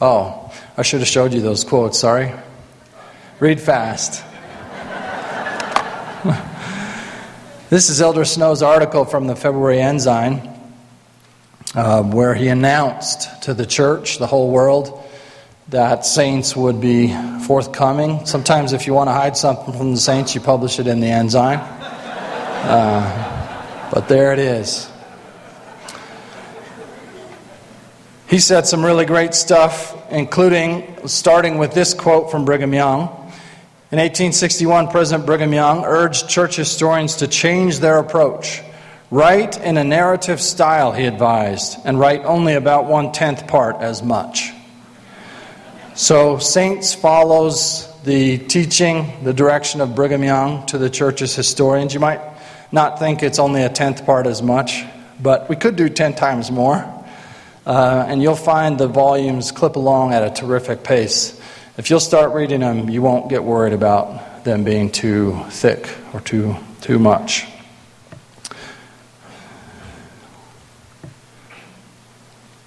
Oh, 0.00 0.52
I 0.76 0.82
should 0.82 1.00
have 1.00 1.08
showed 1.08 1.32
you 1.32 1.40
those 1.40 1.64
quotes, 1.64 1.98
sorry. 1.98 2.32
Read 3.40 3.60
fast. 3.60 4.24
This 7.72 7.88
is 7.88 8.02
Elder 8.02 8.26
Snow's 8.26 8.62
article 8.62 9.06
from 9.06 9.26
the 9.26 9.34
February 9.34 9.80
Ensign, 9.80 10.46
uh, 11.74 12.02
where 12.02 12.34
he 12.34 12.48
announced 12.48 13.44
to 13.44 13.54
the 13.54 13.64
church, 13.64 14.18
the 14.18 14.26
whole 14.26 14.50
world, 14.50 15.02
that 15.68 16.04
saints 16.04 16.54
would 16.54 16.82
be 16.82 17.16
forthcoming. 17.46 18.26
Sometimes, 18.26 18.74
if 18.74 18.86
you 18.86 18.92
want 18.92 19.08
to 19.08 19.14
hide 19.14 19.38
something 19.38 19.72
from 19.72 19.92
the 19.92 20.00
saints, 20.00 20.34
you 20.34 20.42
publish 20.42 20.78
it 20.80 20.86
in 20.86 21.00
the 21.00 21.06
Ensign. 21.06 21.60
Uh, 21.60 23.08
but 23.90 24.06
there 24.06 24.34
it 24.34 24.38
is. 24.38 24.90
He 28.28 28.38
said 28.38 28.66
some 28.66 28.84
really 28.84 29.06
great 29.06 29.32
stuff, 29.32 29.96
including 30.10 31.08
starting 31.08 31.56
with 31.56 31.72
this 31.72 31.94
quote 31.94 32.30
from 32.30 32.44
Brigham 32.44 32.74
Young. 32.74 33.21
In 33.92 33.98
1861, 33.98 34.88
President 34.88 35.26
Brigham 35.26 35.52
Young 35.52 35.84
urged 35.84 36.26
church 36.26 36.56
historians 36.56 37.16
to 37.16 37.28
change 37.28 37.80
their 37.80 37.98
approach. 37.98 38.62
Write 39.10 39.60
in 39.60 39.76
a 39.76 39.84
narrative 39.84 40.40
style, 40.40 40.92
he 40.92 41.04
advised, 41.04 41.76
and 41.84 42.00
write 42.00 42.24
only 42.24 42.54
about 42.54 42.86
one 42.86 43.12
tenth 43.12 43.46
part 43.46 43.76
as 43.82 44.02
much. 44.02 44.50
So, 45.94 46.38
Saints 46.38 46.94
follows 46.94 47.86
the 48.02 48.38
teaching, 48.38 49.12
the 49.24 49.34
direction 49.34 49.82
of 49.82 49.94
Brigham 49.94 50.24
Young 50.24 50.64
to 50.68 50.78
the 50.78 50.88
church's 50.88 51.36
historians. 51.36 51.92
You 51.92 52.00
might 52.00 52.22
not 52.72 52.98
think 52.98 53.22
it's 53.22 53.38
only 53.38 53.62
a 53.62 53.68
tenth 53.68 54.06
part 54.06 54.26
as 54.26 54.40
much, 54.40 54.86
but 55.20 55.50
we 55.50 55.56
could 55.56 55.76
do 55.76 55.90
ten 55.90 56.14
times 56.14 56.50
more. 56.50 56.76
Uh, 57.66 58.06
and 58.08 58.22
you'll 58.22 58.36
find 58.36 58.78
the 58.78 58.88
volumes 58.88 59.52
clip 59.52 59.76
along 59.76 60.14
at 60.14 60.22
a 60.22 60.30
terrific 60.30 60.82
pace. 60.82 61.38
If 61.78 61.88
you'll 61.88 62.00
start 62.00 62.34
reading 62.34 62.60
them, 62.60 62.90
you 62.90 63.00
won't 63.00 63.30
get 63.30 63.44
worried 63.44 63.72
about 63.72 64.44
them 64.44 64.62
being 64.62 64.90
too 64.90 65.42
thick 65.48 65.88
or 66.12 66.20
too, 66.20 66.54
too 66.82 66.98
much. 66.98 67.46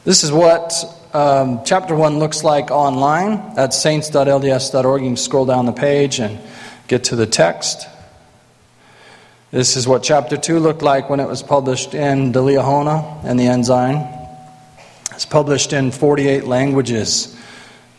This 0.05 0.23
is 0.23 0.31
what 0.31 0.73
um, 1.13 1.61
chapter 1.63 1.95
1 1.95 2.17
looks 2.17 2.43
like 2.43 2.71
online 2.71 3.33
at 3.57 3.75
saints.lds.org. 3.75 5.01
You 5.03 5.09
can 5.09 5.17
scroll 5.17 5.45
down 5.45 5.67
the 5.67 5.71
page 5.71 6.19
and 6.19 6.39
get 6.87 7.03
to 7.05 7.15
the 7.15 7.27
text. 7.27 7.87
This 9.51 9.77
is 9.77 9.87
what 9.87 10.01
chapter 10.01 10.35
2 10.35 10.57
looked 10.57 10.81
like 10.81 11.11
when 11.11 11.19
it 11.19 11.27
was 11.27 11.43
published 11.43 11.93
in 11.93 12.31
the 12.31 12.43
and 13.23 13.39
the 13.39 13.45
Ensign. 13.45 13.97
It's 15.11 15.25
published 15.25 15.73
in 15.73 15.91
48 15.91 16.45
languages 16.45 17.34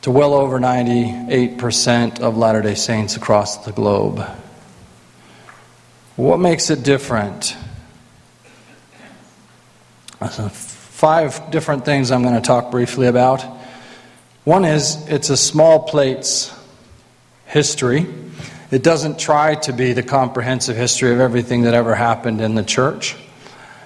to 0.03 0.11
well 0.11 0.35
over 0.35 0.59
98% 0.59 2.21
of 2.21 2.37
Latter 2.37 2.63
day 2.63 2.75
Saints 2.75 3.17
across 3.17 3.65
the 3.65 3.73
globe. 3.73 4.21
What 6.17 6.39
makes 6.39 6.71
it 6.71 6.83
different? 6.83 7.57
Five 10.21 11.51
different 11.51 11.85
things 11.85 12.11
I'm 12.11 12.23
going 12.23 12.35
to 12.35 12.41
talk 12.41 12.71
briefly 12.71 13.07
about. 13.07 13.43
One 14.45 14.65
is 14.65 15.07
it's 15.09 15.29
a 15.29 15.37
small 15.37 15.83
plates 15.83 16.55
history. 17.47 18.07
It 18.71 18.83
doesn't 18.83 19.19
try 19.19 19.57
to 19.57 19.73
be 19.73 19.93
the 19.93 20.03
comprehensive 20.03 20.77
history 20.77 21.13
of 21.13 21.21
everything 21.21 21.63
that 21.63 21.75
ever 21.75 21.95
happened 21.95 22.41
in 22.41 22.55
the 22.55 22.65
church. 22.65 23.17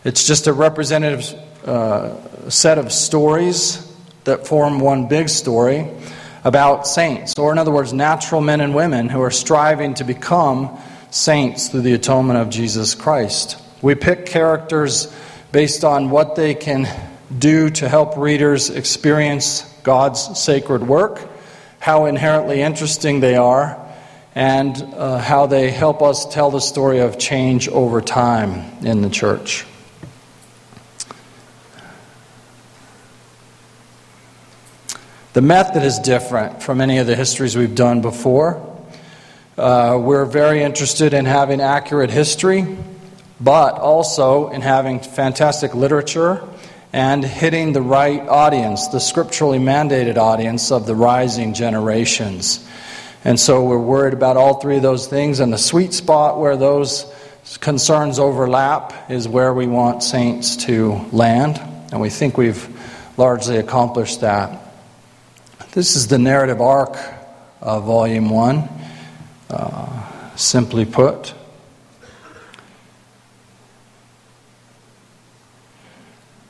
It's 0.04 0.26
just 0.26 0.46
a 0.46 0.52
representative 0.52 1.34
uh, 1.66 2.48
set 2.48 2.78
of 2.78 2.92
stories 2.92 3.89
that 4.24 4.46
form 4.46 4.80
one 4.80 5.08
big 5.08 5.28
story 5.28 5.86
about 6.44 6.86
saints, 6.86 7.38
or 7.38 7.52
in 7.52 7.58
other 7.58 7.70
words, 7.70 7.92
natural 7.92 8.40
men 8.40 8.60
and 8.60 8.74
women 8.74 9.08
who 9.08 9.20
are 9.20 9.30
striving 9.30 9.94
to 9.94 10.04
become 10.04 10.78
saints 11.10 11.68
through 11.68 11.82
the 11.82 11.92
atonement 11.92 12.38
of 12.38 12.50
Jesus 12.50 12.94
Christ. 12.94 13.60
We 13.82 13.94
pick 13.94 14.26
characters 14.26 15.12
based 15.52 15.84
on 15.84 16.10
what 16.10 16.36
they 16.36 16.54
can 16.54 16.88
do 17.36 17.70
to 17.70 17.88
help 17.88 18.16
readers 18.16 18.70
experience 18.70 19.62
God's 19.82 20.38
sacred 20.38 20.86
work, 20.86 21.20
how 21.78 22.06
inherently 22.06 22.60
interesting 22.60 23.20
they 23.20 23.36
are, 23.36 23.78
and 24.34 24.76
uh, 24.94 25.18
how 25.18 25.46
they 25.46 25.70
help 25.70 26.02
us 26.02 26.32
tell 26.32 26.50
the 26.50 26.60
story 26.60 27.00
of 27.00 27.18
change 27.18 27.68
over 27.68 28.00
time 28.00 28.84
in 28.84 29.02
the 29.02 29.10
church. 29.10 29.66
The 35.32 35.42
method 35.42 35.84
is 35.84 36.00
different 36.00 36.60
from 36.60 36.80
any 36.80 36.98
of 36.98 37.06
the 37.06 37.14
histories 37.14 37.56
we've 37.56 37.76
done 37.76 38.00
before. 38.00 38.66
Uh, 39.56 39.96
we're 40.02 40.24
very 40.24 40.60
interested 40.60 41.14
in 41.14 41.24
having 41.24 41.60
accurate 41.60 42.10
history, 42.10 42.76
but 43.40 43.74
also 43.74 44.48
in 44.48 44.60
having 44.60 44.98
fantastic 44.98 45.72
literature 45.72 46.42
and 46.92 47.24
hitting 47.24 47.72
the 47.72 47.80
right 47.80 48.26
audience, 48.26 48.88
the 48.88 48.98
scripturally 48.98 49.60
mandated 49.60 50.16
audience 50.16 50.72
of 50.72 50.86
the 50.86 50.96
rising 50.96 51.54
generations. 51.54 52.68
And 53.24 53.38
so 53.38 53.62
we're 53.62 53.78
worried 53.78 54.14
about 54.14 54.36
all 54.36 54.54
three 54.54 54.78
of 54.78 54.82
those 54.82 55.06
things, 55.06 55.38
and 55.38 55.52
the 55.52 55.58
sweet 55.58 55.92
spot 55.92 56.40
where 56.40 56.56
those 56.56 57.06
concerns 57.60 58.18
overlap 58.18 59.08
is 59.08 59.28
where 59.28 59.54
we 59.54 59.68
want 59.68 60.02
saints 60.02 60.56
to 60.64 60.94
land, 61.12 61.60
and 61.92 62.00
we 62.00 62.10
think 62.10 62.36
we've 62.36 62.68
largely 63.16 63.58
accomplished 63.58 64.22
that. 64.22 64.66
This 65.72 65.94
is 65.94 66.08
the 66.08 66.18
narrative 66.18 66.60
arc 66.60 66.98
of 67.60 67.84
Volume 67.84 68.28
1, 68.28 68.68
uh, 69.50 70.34
simply 70.34 70.84
put. 70.84 71.32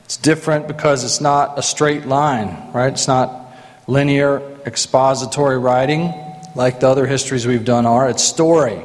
It's 0.06 0.16
different 0.16 0.66
because 0.66 1.04
it's 1.04 1.20
not 1.20 1.58
a 1.58 1.62
straight 1.62 2.06
line, 2.06 2.72
right? 2.72 2.94
It's 2.94 3.08
not 3.08 3.54
linear 3.86 4.40
expository 4.64 5.58
writing 5.58 6.14
like 6.56 6.80
the 6.80 6.88
other 6.88 7.06
histories 7.06 7.46
we've 7.46 7.66
done 7.66 7.84
are. 7.84 8.08
It's 8.08 8.24
story. 8.24 8.80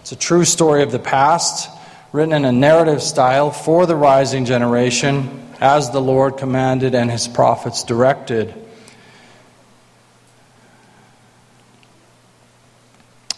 It's 0.00 0.12
a 0.12 0.16
true 0.16 0.46
story 0.46 0.82
of 0.82 0.92
the 0.92 0.98
past, 0.98 1.68
written 2.10 2.32
in 2.32 2.46
a 2.46 2.52
narrative 2.52 3.02
style 3.02 3.50
for 3.50 3.84
the 3.84 3.96
rising 3.96 4.46
generation, 4.46 5.46
as 5.60 5.90
the 5.90 6.00
Lord 6.00 6.38
commanded 6.38 6.94
and 6.94 7.10
his 7.10 7.28
prophets 7.28 7.84
directed. 7.84 8.63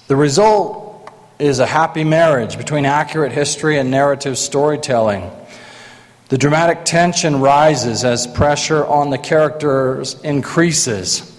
The 0.08 0.14
result 0.14 1.10
is 1.40 1.58
a 1.58 1.66
happy 1.66 2.04
marriage 2.04 2.56
between 2.56 2.86
accurate 2.86 3.32
history 3.32 3.76
and 3.76 3.90
narrative 3.90 4.38
storytelling. 4.38 5.28
The 6.28 6.38
dramatic 6.38 6.84
tension 6.84 7.40
rises 7.40 8.04
as 8.04 8.24
pressure 8.28 8.86
on 8.86 9.10
the 9.10 9.18
characters 9.18 10.14
increases. 10.22 11.36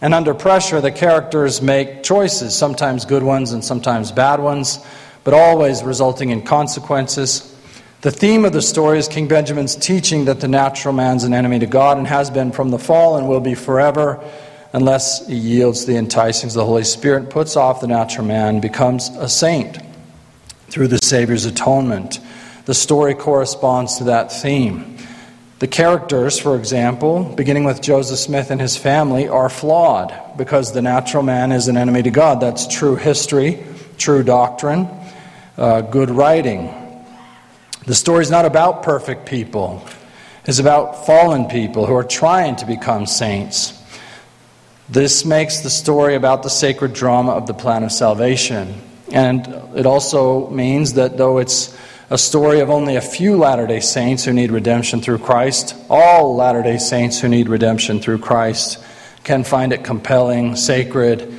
And 0.00 0.14
under 0.14 0.32
pressure, 0.32 0.80
the 0.80 0.92
characters 0.92 1.60
make 1.60 2.04
choices, 2.04 2.54
sometimes 2.54 3.04
good 3.04 3.24
ones 3.24 3.50
and 3.50 3.64
sometimes 3.64 4.12
bad 4.12 4.38
ones, 4.38 4.78
but 5.24 5.34
always 5.34 5.82
resulting 5.82 6.30
in 6.30 6.42
consequences. 6.42 7.52
The 8.02 8.12
theme 8.12 8.44
of 8.44 8.52
the 8.52 8.62
story 8.62 8.98
is 8.98 9.08
King 9.08 9.26
Benjamin's 9.26 9.74
teaching 9.74 10.26
that 10.26 10.38
the 10.38 10.46
natural 10.46 10.94
man's 10.94 11.24
an 11.24 11.34
enemy 11.34 11.58
to 11.58 11.66
God 11.66 11.98
and 11.98 12.06
has 12.06 12.30
been 12.30 12.52
from 12.52 12.70
the 12.70 12.78
fall 12.78 13.16
and 13.16 13.26
will 13.26 13.40
be 13.40 13.56
forever 13.56 14.22
unless 14.74 15.24
he 15.28 15.36
yields 15.36 15.86
the 15.86 15.92
enticings 15.92 16.48
of 16.48 16.54
the 16.54 16.64
Holy 16.64 16.82
Spirit, 16.82 17.30
puts 17.30 17.56
off 17.56 17.80
the 17.80 17.86
natural 17.86 18.26
man, 18.26 18.60
becomes 18.60 19.08
a 19.10 19.28
saint 19.28 19.78
through 20.68 20.88
the 20.88 20.98
Savior's 20.98 21.44
atonement. 21.44 22.18
The 22.64 22.74
story 22.74 23.14
corresponds 23.14 23.98
to 23.98 24.04
that 24.04 24.32
theme. 24.32 24.98
The 25.60 25.68
characters, 25.68 26.40
for 26.40 26.56
example, 26.56 27.22
beginning 27.22 27.62
with 27.62 27.80
Joseph 27.80 28.18
Smith 28.18 28.50
and 28.50 28.60
his 28.60 28.76
family, 28.76 29.28
are 29.28 29.48
flawed 29.48 30.12
because 30.36 30.72
the 30.72 30.82
natural 30.82 31.22
man 31.22 31.52
is 31.52 31.68
an 31.68 31.76
enemy 31.76 32.02
to 32.02 32.10
God. 32.10 32.40
That's 32.40 32.66
true 32.66 32.96
history, 32.96 33.64
true 33.96 34.24
doctrine, 34.24 34.88
uh, 35.56 35.82
good 35.82 36.10
writing. 36.10 36.74
The 37.86 37.94
story 37.94 38.22
is 38.22 38.30
not 38.30 38.44
about 38.44 38.82
perfect 38.82 39.24
people, 39.26 39.86
it's 40.46 40.58
about 40.58 41.06
fallen 41.06 41.44
people 41.44 41.86
who 41.86 41.94
are 41.94 42.02
trying 42.02 42.56
to 42.56 42.66
become 42.66 43.06
saints. 43.06 43.83
This 44.88 45.24
makes 45.24 45.60
the 45.60 45.70
story 45.70 46.14
about 46.14 46.42
the 46.42 46.50
sacred 46.50 46.92
drama 46.92 47.32
of 47.32 47.46
the 47.46 47.54
plan 47.54 47.84
of 47.84 47.92
salvation. 47.92 48.80
And 49.10 49.46
it 49.74 49.86
also 49.86 50.50
means 50.50 50.94
that 50.94 51.16
though 51.16 51.38
it's 51.38 51.76
a 52.10 52.18
story 52.18 52.60
of 52.60 52.68
only 52.68 52.96
a 52.96 53.00
few 53.00 53.36
Latter 53.36 53.66
day 53.66 53.80
Saints 53.80 54.24
who 54.24 54.32
need 54.32 54.50
redemption 54.50 55.00
through 55.00 55.18
Christ. 55.18 55.74
All 55.88 56.36
Latter 56.36 56.62
day 56.62 56.76
Saints 56.76 57.18
who 57.20 57.28
need 57.28 57.48
redemption 57.48 58.00
through 58.00 58.18
Christ 58.18 58.84
can 59.24 59.42
find 59.42 59.72
it 59.72 59.84
compelling, 59.84 60.54
sacred, 60.54 61.32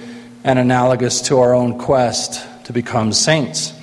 and 0.43 0.57
analogous 0.57 1.21
to 1.21 1.39
our 1.39 1.53
own 1.53 1.77
quest 1.77 2.45
to 2.65 2.73
become 2.73 3.13
saints. 3.13 3.73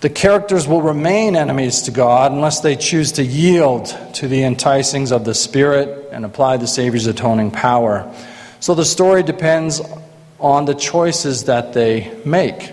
The 0.00 0.08
characters 0.08 0.66
will 0.66 0.80
remain 0.80 1.36
enemies 1.36 1.82
to 1.82 1.90
God 1.90 2.32
unless 2.32 2.60
they 2.60 2.76
choose 2.76 3.12
to 3.12 3.22
yield 3.22 3.86
to 4.14 4.28
the 4.28 4.40
enticings 4.40 5.12
of 5.12 5.26
the 5.26 5.34
Spirit 5.34 6.08
and 6.12 6.24
apply 6.24 6.56
the 6.56 6.66
Savior's 6.66 7.06
atoning 7.06 7.50
power. 7.50 8.10
So 8.60 8.74
the 8.74 8.84
story 8.84 9.22
depends 9.22 9.80
on 10.38 10.66
the 10.66 10.74
choices 10.74 11.44
that 11.44 11.72
they 11.72 12.14
make 12.26 12.72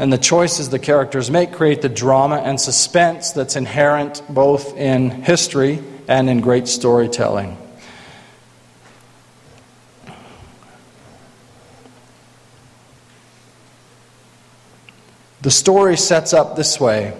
and 0.00 0.12
the 0.12 0.18
choices 0.18 0.68
the 0.68 0.80
characters 0.80 1.30
make 1.30 1.52
create 1.52 1.80
the 1.80 1.88
drama 1.88 2.36
and 2.36 2.60
suspense 2.60 3.30
that's 3.30 3.54
inherent 3.54 4.22
both 4.28 4.76
in 4.76 5.10
history 5.10 5.80
and 6.08 6.28
in 6.28 6.40
great 6.40 6.66
storytelling. 6.66 7.56
The 15.42 15.50
story 15.52 15.96
sets 15.96 16.32
up 16.32 16.56
this 16.56 16.80
way 16.80 17.16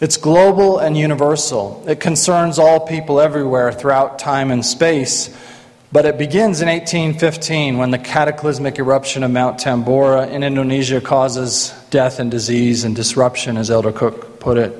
it's 0.00 0.16
global 0.16 0.78
and 0.78 0.96
universal. 0.96 1.84
It 1.88 1.98
concerns 1.98 2.58
all 2.58 2.78
people 2.80 3.20
everywhere 3.20 3.72
throughout 3.72 4.18
time 4.20 4.52
and 4.52 4.64
space. 4.64 5.28
But 5.90 6.04
it 6.04 6.18
begins 6.18 6.60
in 6.60 6.68
1815 6.68 7.78
when 7.78 7.90
the 7.90 7.98
cataclysmic 7.98 8.78
eruption 8.78 9.22
of 9.22 9.30
Mount 9.30 9.58
Tambora 9.58 10.30
in 10.30 10.42
Indonesia 10.42 11.00
causes 11.00 11.72
death 11.88 12.18
and 12.20 12.30
disease 12.30 12.84
and 12.84 12.94
disruption, 12.94 13.56
as 13.56 13.70
Elder 13.70 13.92
Cook 13.92 14.38
put 14.38 14.58
it. 14.58 14.78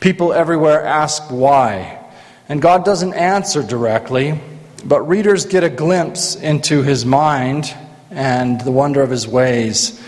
People 0.00 0.32
everywhere 0.32 0.86
ask 0.86 1.24
why. 1.30 2.02
And 2.48 2.62
God 2.62 2.82
doesn't 2.86 3.12
answer 3.12 3.62
directly, 3.62 4.40
but 4.82 5.02
readers 5.02 5.44
get 5.44 5.64
a 5.64 5.68
glimpse 5.68 6.34
into 6.34 6.82
his 6.82 7.04
mind 7.04 7.74
and 8.10 8.58
the 8.62 8.72
wonder 8.72 9.02
of 9.02 9.10
his 9.10 9.28
ways 9.28 10.00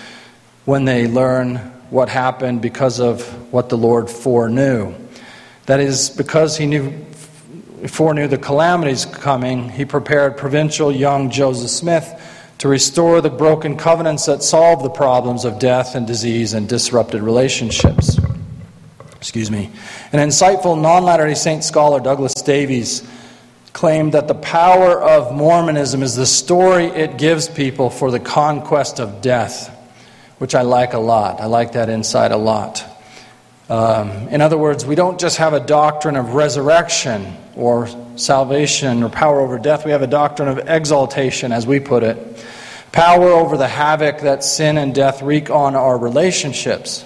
when 0.65 0.87
they 0.87 1.07
learn 1.07 1.57
what 1.91 2.09
happened 2.09 2.63
because 2.63 2.99
of 2.99 3.23
what 3.53 3.69
the 3.69 3.77
Lord 3.77 4.09
foreknew. 4.09 4.95
That 5.67 5.81
is, 5.81 6.09
because 6.09 6.57
he 6.57 6.65
knew 6.65 7.05
foreknew 7.89 8.29
the 8.29 8.39
calamities 8.39 9.07
coming, 9.07 9.69
he 9.69 9.85
prepared 9.85 10.37
provincial 10.37 10.93
young 10.93 11.31
Joseph 11.31 11.71
Smith 11.71 12.21
to 12.59 12.69
restore 12.69 13.21
the 13.21 13.31
broken 13.31 13.77
covenants 13.77 14.27
that 14.27 14.43
solved 14.43 14.85
the 14.85 14.91
problems 14.91 15.45
of 15.45 15.59
death 15.59 15.95
and 15.95 16.07
disease 16.07 16.53
and 16.53 16.69
disrupted 16.69 17.23
relationships. 17.23 18.19
Excuse 19.17 19.51
me. 19.51 19.71
An 20.13 20.29
insightful 20.29 20.81
non 20.81 21.05
Latter 21.05 21.27
day 21.27 21.35
Saint 21.35 21.65
scholar, 21.65 22.01
Douglas 22.01 22.35
Davies, 22.35 23.03
claimed 23.73 24.13
that 24.13 24.29
the 24.29 24.35
power 24.35 25.01
of 25.01 25.35
Mormonism 25.35 26.03
is 26.03 26.17
the 26.17 26.27
story 26.27 26.87
it 26.87 27.17
gives 27.17 27.49
people 27.49 27.89
for 27.89 28.11
the 28.11 28.21
conquest 28.21 28.99
of 28.99 29.23
death, 29.23 29.69
which 30.39 30.55
I 30.55 30.63
like 30.63 30.93
a 30.93 30.99
lot. 30.99 31.41
I 31.41 31.47
like 31.47 31.73
that 31.73 31.89
insight 31.89 32.33
a 32.33 32.37
lot. 32.37 32.85
Um, 33.71 34.11
in 34.31 34.41
other 34.41 34.59
words, 34.59 34.85
we 34.85 34.97
don't 34.97 35.21
just 35.21 35.37
have 35.37 35.53
a 35.53 35.61
doctrine 35.61 36.17
of 36.17 36.35
resurrection 36.35 37.37
or 37.55 37.89
salvation 38.17 39.05
or 39.05 39.09
power 39.09 39.39
over 39.41 39.61
death, 39.61 39.85
we 39.85 39.93
have 39.93 40.03
a 40.03 40.09
doctrine 40.09 40.49
of 40.49 40.59
exaltation, 40.69 41.53
as 41.53 41.69
we 41.69 41.79
put 41.79 42.03
it. 42.03 42.45
Power 42.91 43.29
over 43.29 43.57
the 43.57 43.69
havoc 43.69 44.23
that 44.23 44.43
sin 44.43 44.77
and 44.77 44.93
death 44.93 45.23
wreak 45.23 45.51
on 45.51 45.77
our 45.77 45.97
relationships. 45.97 47.05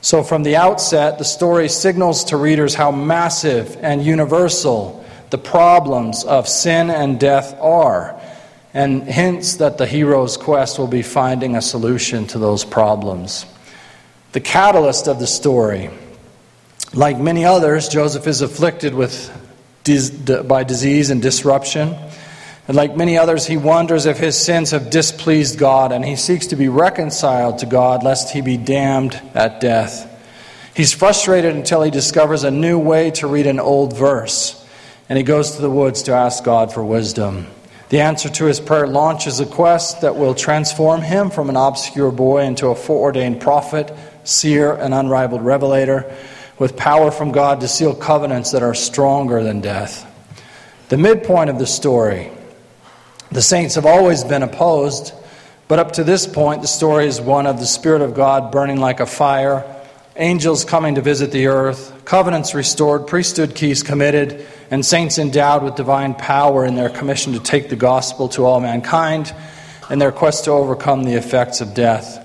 So, 0.00 0.22
from 0.22 0.44
the 0.44 0.54
outset, 0.54 1.18
the 1.18 1.24
story 1.24 1.68
signals 1.68 2.22
to 2.26 2.36
readers 2.36 2.76
how 2.76 2.92
massive 2.92 3.76
and 3.80 4.04
universal 4.04 5.04
the 5.30 5.38
problems 5.38 6.22
of 6.22 6.46
sin 6.46 6.90
and 6.90 7.18
death 7.18 7.58
are, 7.60 8.20
and 8.72 9.02
hints 9.02 9.56
that 9.56 9.78
the 9.78 9.86
hero's 9.86 10.36
quest 10.36 10.78
will 10.78 10.86
be 10.86 11.02
finding 11.02 11.56
a 11.56 11.62
solution 11.62 12.28
to 12.28 12.38
those 12.38 12.64
problems 12.64 13.44
the 14.38 14.44
catalyst 14.44 15.08
of 15.08 15.18
the 15.18 15.26
story. 15.26 15.90
Like 16.94 17.18
many 17.18 17.44
others, 17.44 17.88
Joseph 17.88 18.28
is 18.28 18.40
afflicted 18.40 18.94
with, 18.94 19.32
by 20.46 20.62
disease 20.62 21.10
and 21.10 21.20
disruption. 21.20 21.96
And 22.68 22.76
like 22.76 22.96
many 22.96 23.18
others, 23.18 23.48
he 23.48 23.56
wonders 23.56 24.06
if 24.06 24.18
his 24.18 24.40
sins 24.40 24.70
have 24.70 24.90
displeased 24.90 25.58
God, 25.58 25.90
and 25.90 26.04
he 26.04 26.14
seeks 26.14 26.46
to 26.48 26.56
be 26.56 26.68
reconciled 26.68 27.58
to 27.58 27.66
God 27.66 28.04
lest 28.04 28.32
he 28.32 28.40
be 28.40 28.56
damned 28.56 29.20
at 29.34 29.60
death. 29.60 30.06
He's 30.72 30.92
frustrated 30.92 31.56
until 31.56 31.82
he 31.82 31.90
discovers 31.90 32.44
a 32.44 32.52
new 32.52 32.78
way 32.78 33.10
to 33.18 33.26
read 33.26 33.48
an 33.48 33.58
old 33.58 33.96
verse, 33.96 34.64
and 35.08 35.16
he 35.16 35.24
goes 35.24 35.56
to 35.56 35.62
the 35.62 35.68
woods 35.68 36.04
to 36.04 36.12
ask 36.12 36.44
God 36.44 36.72
for 36.72 36.84
wisdom. 36.84 37.48
The 37.88 38.02
answer 38.02 38.28
to 38.28 38.44
his 38.44 38.60
prayer 38.60 38.86
launches 38.86 39.40
a 39.40 39.46
quest 39.46 40.02
that 40.02 40.14
will 40.14 40.36
transform 40.36 41.00
him 41.00 41.30
from 41.30 41.48
an 41.48 41.56
obscure 41.56 42.12
boy 42.12 42.42
into 42.42 42.68
a 42.68 42.76
foreordained 42.76 43.40
prophet 43.40 43.90
seer, 44.28 44.72
and 44.72 44.94
unrivaled 44.94 45.42
revelator, 45.44 46.14
with 46.58 46.76
power 46.76 47.10
from 47.10 47.32
God 47.32 47.60
to 47.60 47.68
seal 47.68 47.94
covenants 47.94 48.52
that 48.52 48.62
are 48.62 48.74
stronger 48.74 49.42
than 49.42 49.60
death. 49.60 50.04
The 50.88 50.98
midpoint 50.98 51.50
of 51.50 51.58
the 51.58 51.66
story 51.66 52.30
the 53.30 53.42
saints 53.42 53.74
have 53.74 53.84
always 53.84 54.24
been 54.24 54.42
opposed, 54.42 55.12
but 55.68 55.78
up 55.78 55.92
to 55.92 56.04
this 56.04 56.26
point, 56.26 56.62
the 56.62 56.68
story 56.68 57.06
is 57.06 57.20
one 57.20 57.46
of 57.46 57.58
the 57.58 57.66
Spirit 57.66 58.00
of 58.00 58.14
God 58.14 58.50
burning 58.50 58.80
like 58.80 59.00
a 59.00 59.06
fire, 59.06 59.64
angels 60.16 60.64
coming 60.64 60.94
to 60.94 61.02
visit 61.02 61.30
the 61.30 61.48
earth, 61.48 62.06
covenants 62.06 62.54
restored, 62.54 63.06
priesthood 63.06 63.54
keys 63.54 63.82
committed, 63.82 64.46
and 64.70 64.84
saints 64.84 65.18
endowed 65.18 65.62
with 65.62 65.76
divine 65.76 66.14
power 66.14 66.64
in 66.64 66.74
their 66.74 66.88
commission 66.88 67.34
to 67.34 67.40
take 67.40 67.68
the 67.68 67.76
gospel 67.76 68.30
to 68.30 68.46
all 68.46 68.60
mankind 68.60 69.34
and 69.90 70.00
their 70.00 70.12
quest 70.12 70.44
to 70.44 70.50
overcome 70.50 71.04
the 71.04 71.14
effects 71.14 71.60
of 71.60 71.74
death. 71.74 72.24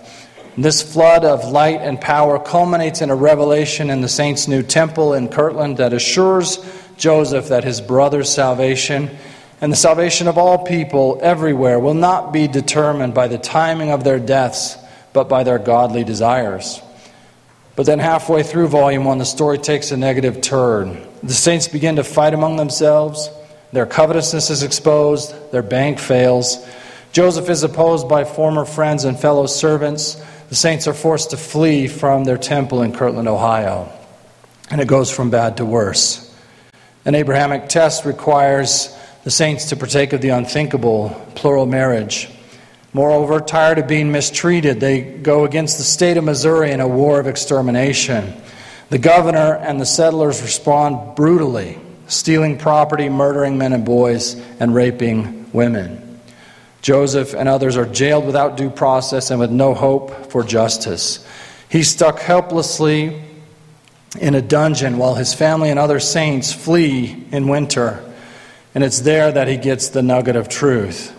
This 0.57 0.81
flood 0.81 1.25
of 1.25 1.51
light 1.51 1.81
and 1.81 1.99
power 1.99 2.37
culminates 2.37 3.01
in 3.01 3.09
a 3.09 3.15
revelation 3.15 3.89
in 3.89 4.01
the 4.01 4.07
saint's 4.07 4.47
new 4.47 4.61
temple 4.61 5.13
in 5.13 5.29
Kirtland 5.29 5.77
that 5.77 5.93
assures 5.93 6.59
Joseph 6.97 7.49
that 7.49 7.63
his 7.63 7.81
brother's 7.81 8.29
salvation 8.29 9.09
and 9.61 9.71
the 9.71 9.77
salvation 9.77 10.27
of 10.27 10.37
all 10.37 10.65
people 10.65 11.19
everywhere 11.21 11.79
will 11.79 11.93
not 11.93 12.33
be 12.33 12.47
determined 12.47 13.13
by 13.13 13.27
the 13.27 13.37
timing 13.37 13.91
of 13.91 14.03
their 14.03 14.19
deaths, 14.19 14.77
but 15.13 15.29
by 15.29 15.43
their 15.43 15.57
godly 15.57 16.03
desires. 16.03 16.81
But 17.75 17.85
then, 17.85 17.99
halfway 17.99 18.43
through 18.43 18.67
Volume 18.67 19.05
1, 19.05 19.17
the 19.17 19.25
story 19.25 19.57
takes 19.57 19.91
a 19.91 19.97
negative 19.97 20.41
turn. 20.41 21.01
The 21.23 21.33
saints 21.33 21.67
begin 21.67 21.95
to 21.95 22.03
fight 22.03 22.33
among 22.33 22.57
themselves, 22.57 23.29
their 23.73 23.87
covetousness 23.87 24.51
is 24.51 24.61
exposed, 24.61 25.33
their 25.51 25.63
bank 25.63 25.97
fails. 25.97 26.63
Joseph 27.11 27.49
is 27.49 27.63
opposed 27.63 28.07
by 28.07 28.23
former 28.23 28.65
friends 28.65 29.03
and 29.03 29.19
fellow 29.19 29.47
servants. 29.47 30.21
The 30.53 30.57
saints 30.57 30.87
are 30.87 30.93
forced 30.93 31.31
to 31.31 31.37
flee 31.37 31.87
from 31.87 32.25
their 32.25 32.37
temple 32.37 32.83
in 32.83 32.93
Kirtland, 32.93 33.27
Ohio. 33.27 33.91
And 34.69 34.79
it 34.79 34.87
goes 34.87 35.09
from 35.09 35.31
bad 35.31 35.57
to 35.57 35.65
worse. 35.65 36.31
An 37.05 37.15
Abrahamic 37.15 37.69
test 37.69 38.05
requires 38.05 38.95
the 39.23 39.31
saints 39.31 39.69
to 39.69 39.75
partake 39.75 40.13
of 40.13 40.21
the 40.21 40.29
unthinkable 40.29 41.09
plural 41.33 41.65
marriage. 41.65 42.29
Moreover, 42.93 43.39
tired 43.39 43.79
of 43.79 43.87
being 43.87 44.11
mistreated, 44.11 44.79
they 44.79 45.01
go 45.01 45.43
against 45.43 45.79
the 45.79 45.83
state 45.83 46.17
of 46.17 46.23
Missouri 46.23 46.69
in 46.69 46.81
a 46.81 46.87
war 46.87 47.19
of 47.19 47.25
extermination. 47.25 48.39
The 48.89 48.99
governor 48.99 49.55
and 49.55 49.81
the 49.81 49.87
settlers 49.87 50.43
respond 50.43 51.15
brutally, 51.15 51.79
stealing 52.05 52.59
property, 52.59 53.09
murdering 53.09 53.57
men 53.57 53.73
and 53.73 53.83
boys, 53.83 54.35
and 54.59 54.75
raping 54.75 55.51
women. 55.51 56.02
Joseph 56.83 57.33
and 57.33 57.47
others 57.47 57.77
are 57.77 57.85
jailed 57.85 58.25
without 58.25 58.57
due 58.57 58.69
process 58.69 59.31
and 59.31 59.39
with 59.39 59.49
no 59.49 59.73
hope 59.73 60.29
for 60.29 60.43
justice. 60.43 61.25
He's 61.69 61.87
stuck 61.87 62.19
helplessly 62.19 63.23
in 64.19 64.35
a 64.35 64.41
dungeon 64.41 64.97
while 64.97 65.15
his 65.15 65.33
family 65.33 65.69
and 65.69 65.79
other 65.79 66.01
saints 66.01 66.51
flee 66.51 67.25
in 67.31 67.47
winter. 67.47 68.03
And 68.75 68.83
it's 68.83 68.99
there 68.99 69.31
that 69.31 69.47
he 69.47 69.55
gets 69.55 69.89
the 69.89 70.03
nugget 70.03 70.35
of 70.35 70.49
truth, 70.49 71.15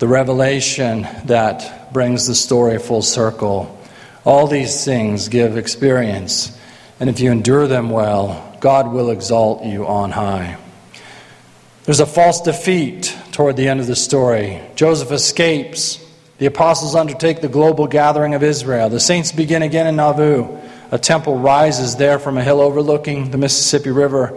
the 0.00 0.06
revelation 0.06 1.08
that 1.24 1.92
brings 1.94 2.26
the 2.26 2.34
story 2.34 2.78
full 2.78 3.02
circle. 3.02 3.72
All 4.22 4.46
these 4.46 4.84
things 4.84 5.28
give 5.28 5.56
experience, 5.56 6.56
and 7.00 7.08
if 7.08 7.20
you 7.20 7.30
endure 7.30 7.66
them 7.66 7.88
well, 7.88 8.54
God 8.60 8.92
will 8.92 9.08
exalt 9.10 9.64
you 9.64 9.86
on 9.86 10.10
high. 10.10 10.58
There's 11.86 12.00
a 12.00 12.06
false 12.06 12.40
defeat 12.40 13.16
toward 13.30 13.56
the 13.56 13.68
end 13.68 13.78
of 13.78 13.86
the 13.86 13.94
story. 13.94 14.60
Joseph 14.74 15.12
escapes. 15.12 16.04
The 16.38 16.46
apostles 16.46 16.96
undertake 16.96 17.40
the 17.40 17.48
global 17.48 17.86
gathering 17.86 18.34
of 18.34 18.42
Israel. 18.42 18.88
The 18.88 18.98
saints 18.98 19.30
begin 19.30 19.62
again 19.62 19.86
in 19.86 19.94
Nauvoo. 19.94 20.58
A 20.90 20.98
temple 20.98 21.38
rises 21.38 21.94
there 21.94 22.18
from 22.18 22.38
a 22.38 22.42
hill 22.42 22.60
overlooking 22.60 23.30
the 23.30 23.38
Mississippi 23.38 23.90
River. 23.90 24.36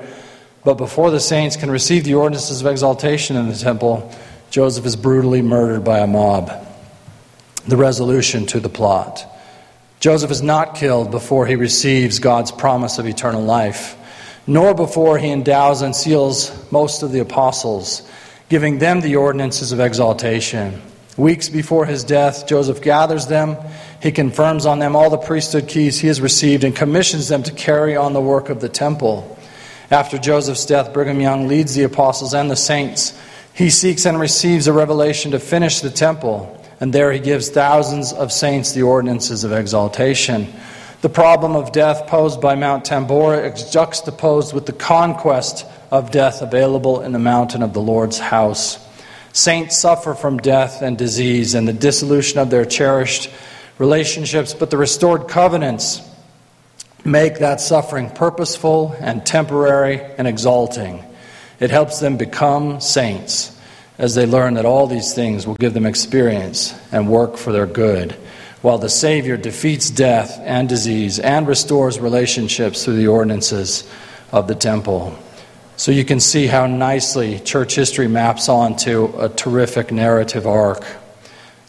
But 0.64 0.76
before 0.76 1.10
the 1.10 1.20
saints 1.20 1.56
can 1.56 1.72
receive 1.72 2.04
the 2.04 2.14
ordinances 2.14 2.62
of 2.62 2.68
exaltation 2.68 3.36
in 3.36 3.50
the 3.50 3.56
temple, 3.56 4.14
Joseph 4.52 4.86
is 4.86 4.96
brutally 4.96 5.42
murdered 5.42 5.84
by 5.84 6.00
a 6.00 6.08
mob. 6.08 6.52
The 7.68 7.78
resolution 7.78 8.46
to 8.48 8.60
the 8.60 8.70
plot. 8.70 9.26
Joseph 10.00 10.30
is 10.30 10.44
not 10.44 10.76
killed 10.76 11.10
before 11.10 11.48
he 11.48 11.56
receives 11.56 12.20
God's 12.20 12.52
promise 12.52 13.00
of 13.00 13.08
eternal 13.08 13.42
life, 13.42 13.96
nor 14.50 14.74
before 14.74 15.20
he 15.20 15.30
endows 15.30 15.84
and 15.84 15.96
seals 15.96 16.52
most 16.72 17.04
of 17.04 17.12
the 17.12 17.20
apostles, 17.20 18.02
giving 18.50 18.80
them 18.80 19.00
the 19.00 19.16
ordinances 19.16 19.72
of 19.72 19.80
exaltation. 19.80 20.82
Weeks 21.18 21.50
before 21.50 21.86
his 21.86 22.04
death, 22.04 22.48
Joseph 22.48 22.82
gathers 22.82 23.28
them. 23.28 23.58
He 24.02 24.12
confirms 24.12 24.66
on 24.66 24.80
them 24.80 24.96
all 24.96 25.12
the 25.12 25.20
priesthood 25.20 25.68
keys 25.68 26.00
he 26.00 26.08
has 26.08 26.20
received 26.20 26.64
and 26.64 26.76
commissions 26.76 27.28
them 27.28 27.44
to 27.44 27.52
carry 27.52 27.96
on 27.96 28.14
the 28.14 28.22
work 28.22 28.50
of 28.50 28.60
the 28.60 28.70
temple. 28.70 29.38
After 29.92 30.18
Joseph's 30.18 30.66
death, 30.66 30.94
Brigham 30.94 31.22
Young 31.22 31.48
leads 31.48 31.76
the 31.76 31.84
apostles 31.84 32.34
and 32.34 32.50
the 32.50 32.56
saints. 32.56 33.20
He 33.54 33.70
seeks 33.70 34.08
and 34.08 34.20
receives 34.20 34.66
a 34.66 34.74
revelation 34.74 35.30
to 35.32 35.40
finish 35.40 35.82
the 35.82 35.92
temple, 35.92 36.60
and 36.80 36.92
there 36.92 37.12
he 37.12 37.20
gives 37.20 37.50
thousands 37.50 38.14
of 38.14 38.32
saints 38.32 38.72
the 38.72 38.82
ordinances 38.82 39.44
of 39.44 39.52
exaltation. 39.52 40.52
The 41.02 41.10
problem 41.10 41.56
of 41.56 41.72
death 41.72 42.08
posed 42.08 42.42
by 42.42 42.56
Mount 42.56 42.84
Tambora 42.84 43.54
is 43.54 43.72
juxtaposed 43.72 44.54
with 44.54 44.66
the 44.66 44.74
conquest 44.74 45.66
of 45.92 46.12
death 46.12 46.42
available 46.42 47.00
in 47.00 47.14
the 47.14 47.20
mountain 47.20 47.64
of 47.64 47.72
the 47.72 47.80
Lord's 47.80 48.20
house. 48.20 48.86
Saints 49.32 49.78
suffer 49.78 50.14
from 50.14 50.40
death 50.40 50.82
and 50.82 50.98
disease 50.98 51.56
and 51.56 51.66
the 51.66 51.74
dissolution 51.74 52.38
of 52.38 52.50
their 52.50 52.66
cherished 52.66 53.30
relationships, 53.78 54.54
but 54.54 54.72
the 54.72 54.78
restored 54.78 55.30
covenants 55.30 56.02
make 57.06 57.40
that 57.40 57.62
suffering 57.62 58.10
purposeful 58.10 58.94
and 59.00 59.26
temporary 59.26 60.02
and 60.18 60.28
exalting. 60.28 61.02
It 61.62 61.72
helps 61.72 62.02
them 62.02 62.18
become 62.18 62.82
saints 62.82 63.58
as 63.98 64.16
they 64.16 64.26
learn 64.26 64.56
that 64.56 64.66
all 64.66 64.86
these 64.86 65.14
things 65.14 65.48
will 65.48 65.56
give 65.56 65.74
them 65.74 65.86
experience 65.86 66.78
and 66.92 67.10
work 67.10 67.38
for 67.38 67.54
their 67.54 67.66
good, 67.66 68.18
while 68.62 68.78
the 68.78 68.89
Savior 68.89 69.38
defeats 69.38 69.89
death 69.89 70.39
and 70.43 70.67
disease 70.67 71.19
and 71.19 71.48
restores 71.48 72.00
relationships 72.00 72.84
through 72.84 72.98
the 72.98 73.08
ordinances 73.08 73.89
of 74.32 74.48
the 74.48 74.56
temple. 74.56 75.17
So 75.78 75.91
you 75.93 76.04
can 76.04 76.19
see 76.19 76.48
how 76.48 76.67
nicely 76.67 77.39
church 77.39 77.76
history 77.76 78.10
maps 78.10 78.50
onto 78.50 79.13
a 79.17 79.30
terrific 79.30 79.91
narrative 79.91 80.45
arc. 80.45 80.84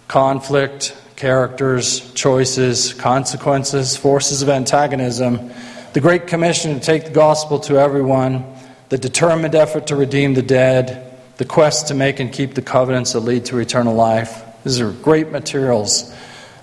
Conflict, 0.09 0.97
characters, 1.15 2.13
choices, 2.15 2.93
consequences, 2.95 3.97
forces 3.97 4.43
of 4.43 4.49
antagonism, 4.49 5.53
the 5.93 6.01
Great 6.01 6.27
Commission 6.27 6.75
to 6.75 6.81
take 6.81 7.05
the 7.05 7.11
gospel 7.11 7.61
to 7.61 7.79
everyone, 7.79 8.45
the 8.89 8.99
determined 8.99 9.55
effort 9.55 9.87
to 9.89 9.97
redeem 9.97 10.35
the 10.35 10.43
dead, 10.43 11.17
the 11.37 11.45
quest 11.45 11.89
to 11.89 11.95
make 11.95 12.19
and 12.19 12.33
keep 12.33 12.55
the 12.55 12.63
covenants 12.63 13.13
that 13.13 13.21
lead 13.21 13.45
to 13.45 13.59
eternal 13.59 13.95
life. 13.95 14.43
These 14.65 14.81
are 14.81 14.91
great 14.91 15.31
materials 15.31 16.13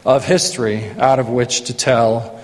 of 0.08 0.24
history 0.24 0.90
out 1.00 1.20
of 1.20 1.28
which 1.28 1.66
to 1.66 1.74
tell 1.74 2.40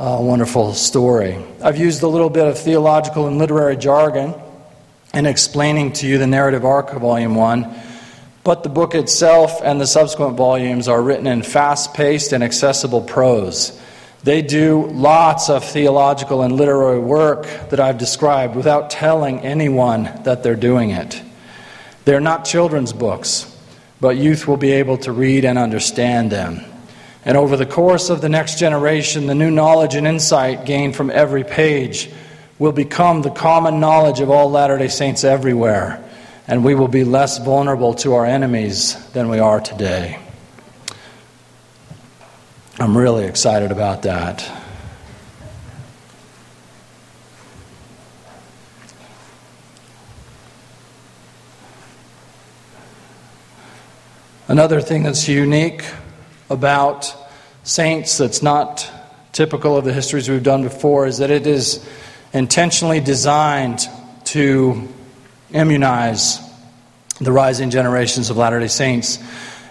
a 0.00 0.20
wonderful 0.20 0.74
story. 0.74 1.38
I've 1.62 1.78
used 1.78 2.02
a 2.02 2.08
little 2.08 2.28
bit 2.28 2.44
of 2.48 2.58
theological 2.58 3.28
and 3.28 3.38
literary 3.38 3.76
jargon 3.76 4.34
in 5.14 5.24
explaining 5.24 5.92
to 5.92 6.08
you 6.08 6.18
the 6.18 6.26
narrative 6.26 6.64
arc 6.64 6.92
of 6.92 7.00
Volume 7.02 7.36
1. 7.36 7.72
But 8.42 8.64
the 8.64 8.68
book 8.68 8.96
itself 8.96 9.60
and 9.62 9.80
the 9.80 9.86
subsequent 9.86 10.36
volumes 10.36 10.88
are 10.88 11.00
written 11.00 11.28
in 11.28 11.44
fast 11.44 11.94
paced 11.94 12.32
and 12.32 12.42
accessible 12.42 13.02
prose. 13.02 13.80
They 14.24 14.42
do 14.42 14.86
lots 14.86 15.50
of 15.50 15.64
theological 15.64 16.42
and 16.42 16.56
literary 16.56 16.98
work 16.98 17.44
that 17.70 17.78
I've 17.78 17.98
described 17.98 18.56
without 18.56 18.90
telling 18.90 19.38
anyone 19.40 20.10
that 20.24 20.42
they're 20.42 20.56
doing 20.56 20.90
it. 20.90 21.22
They're 22.06 22.18
not 22.18 22.44
children's 22.44 22.92
books, 22.92 23.56
but 24.00 24.16
youth 24.16 24.48
will 24.48 24.56
be 24.56 24.72
able 24.72 24.98
to 24.98 25.12
read 25.12 25.44
and 25.44 25.58
understand 25.58 26.32
them. 26.32 26.64
And 27.24 27.36
over 27.36 27.56
the 27.56 27.66
course 27.66 28.10
of 28.10 28.20
the 28.20 28.28
next 28.28 28.58
generation, 28.58 29.26
the 29.26 29.34
new 29.34 29.50
knowledge 29.50 29.94
and 29.94 30.06
insight 30.06 30.64
gained 30.64 30.96
from 30.96 31.10
every 31.10 31.44
page 31.44 32.10
will 32.58 32.72
become 32.72 33.22
the 33.22 33.30
common 33.30 33.80
knowledge 33.80 34.20
of 34.20 34.30
all 34.30 34.50
Latter 34.50 34.78
day 34.78 34.88
Saints 34.88 35.24
everywhere 35.24 36.04
and 36.48 36.64
we 36.64 36.74
will 36.74 36.88
be 36.88 37.04
less 37.04 37.36
vulnerable 37.38 37.92
to 37.92 38.14
our 38.14 38.24
enemies 38.24 38.96
than 39.10 39.28
we 39.28 39.38
are 39.38 39.60
today. 39.60 40.18
I'm 42.80 42.96
really 42.96 43.26
excited 43.26 43.70
about 43.70 44.02
that. 44.02 44.50
Another 54.48 54.80
thing 54.80 55.02
that's 55.02 55.28
unique 55.28 55.84
about 56.50 57.14
saints 57.62 58.18
that's 58.18 58.42
not 58.42 58.90
typical 59.32 59.76
of 59.76 59.84
the 59.84 59.92
histories 59.92 60.28
we've 60.28 60.42
done 60.42 60.62
before 60.62 61.06
is 61.06 61.18
that 61.18 61.30
it 61.30 61.46
is 61.46 61.86
intentionally 62.32 63.00
designed 63.00 63.80
to 64.24 64.88
immunize 65.52 66.40
the 67.20 67.32
rising 67.32 67.70
generations 67.70 68.30
of 68.30 68.36
Latter 68.36 68.60
day 68.60 68.68
Saints. 68.68 69.18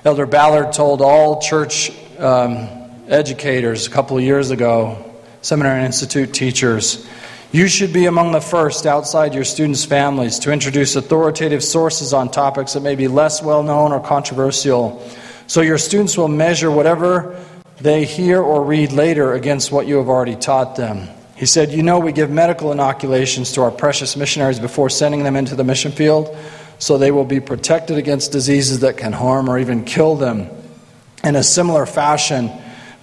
Elder 0.03 0.25
Ballard 0.25 0.73
told 0.73 1.01
all 1.01 1.41
church 1.41 1.91
um, 2.19 2.67
educators 3.07 3.87
a 3.87 3.89
couple 3.89 4.17
of 4.17 4.23
years 4.23 4.51
ago, 4.51 5.13
Seminary 5.41 5.77
and 5.77 5.85
Institute 5.85 6.33
teachers, 6.33 7.07
you 7.51 7.67
should 7.67 7.93
be 7.93 8.05
among 8.05 8.33
the 8.33 8.41
first 8.41 8.85
outside 8.85 9.33
your 9.33 9.45
students' 9.45 9.85
families 9.85 10.39
to 10.39 10.51
introduce 10.51 10.95
authoritative 10.97 11.63
sources 11.63 12.13
on 12.13 12.29
topics 12.29 12.73
that 12.73 12.81
may 12.81 12.95
be 12.95 13.07
less 13.07 13.41
well 13.41 13.63
known 13.63 13.93
or 13.93 14.01
controversial, 14.01 15.01
so 15.47 15.61
your 15.61 15.77
students 15.77 16.17
will 16.17 16.27
measure 16.27 16.69
whatever 16.69 17.43
they 17.79 18.05
hear 18.05 18.41
or 18.41 18.63
read 18.63 18.91
later 18.91 19.33
against 19.33 19.71
what 19.71 19.87
you 19.87 19.97
have 19.97 20.09
already 20.09 20.35
taught 20.35 20.75
them. 20.75 21.09
He 21.35 21.45
said, 21.45 21.71
You 21.71 21.83
know, 21.83 21.99
we 21.99 22.11
give 22.11 22.29
medical 22.29 22.71
inoculations 22.71 23.53
to 23.53 23.61
our 23.61 23.71
precious 23.71 24.17
missionaries 24.17 24.59
before 24.59 24.89
sending 24.89 25.23
them 25.23 25.35
into 25.35 25.55
the 25.55 25.63
mission 25.63 25.91
field, 25.91 26.35
so 26.79 26.97
they 26.97 27.11
will 27.11 27.25
be 27.25 27.39
protected 27.39 27.97
against 27.97 28.31
diseases 28.31 28.79
that 28.81 28.97
can 28.97 29.13
harm 29.13 29.49
or 29.49 29.57
even 29.57 29.85
kill 29.85 30.15
them. 30.15 30.49
In 31.23 31.35
a 31.35 31.43
similar 31.43 31.85
fashion, 31.85 32.51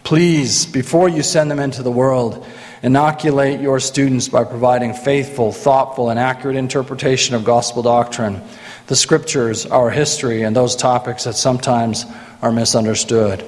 please, 0.02 0.66
before 0.66 1.08
you 1.08 1.22
send 1.22 1.50
them 1.50 1.60
into 1.60 1.82
the 1.82 1.90
world, 1.90 2.44
inoculate 2.82 3.60
your 3.60 3.80
students 3.80 4.28
by 4.28 4.44
providing 4.44 4.92
faithful, 4.92 5.52
thoughtful, 5.52 6.10
and 6.10 6.18
accurate 6.18 6.56
interpretation 6.56 7.34
of 7.34 7.44
gospel 7.44 7.82
doctrine, 7.82 8.42
the 8.86 8.96
scriptures, 8.96 9.66
our 9.66 9.90
history, 9.90 10.42
and 10.42 10.54
those 10.54 10.76
topics 10.76 11.24
that 11.24 11.34
sometimes 11.34 12.04
are 12.42 12.52
misunderstood. 12.52 13.44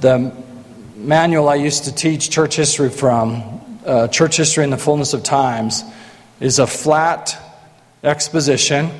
The 0.00 0.32
manual 0.96 1.48
I 1.48 1.56
used 1.56 1.84
to 1.84 1.94
teach 1.94 2.30
church 2.30 2.56
history 2.56 2.90
from 2.90 3.60
uh, 3.84 4.08
Church 4.08 4.36
History 4.36 4.64
in 4.64 4.70
the 4.70 4.78
Fullness 4.78 5.12
of 5.12 5.22
Times 5.22 5.82
is 6.40 6.58
a 6.58 6.66
flat 6.66 7.36
exposition 8.02 8.90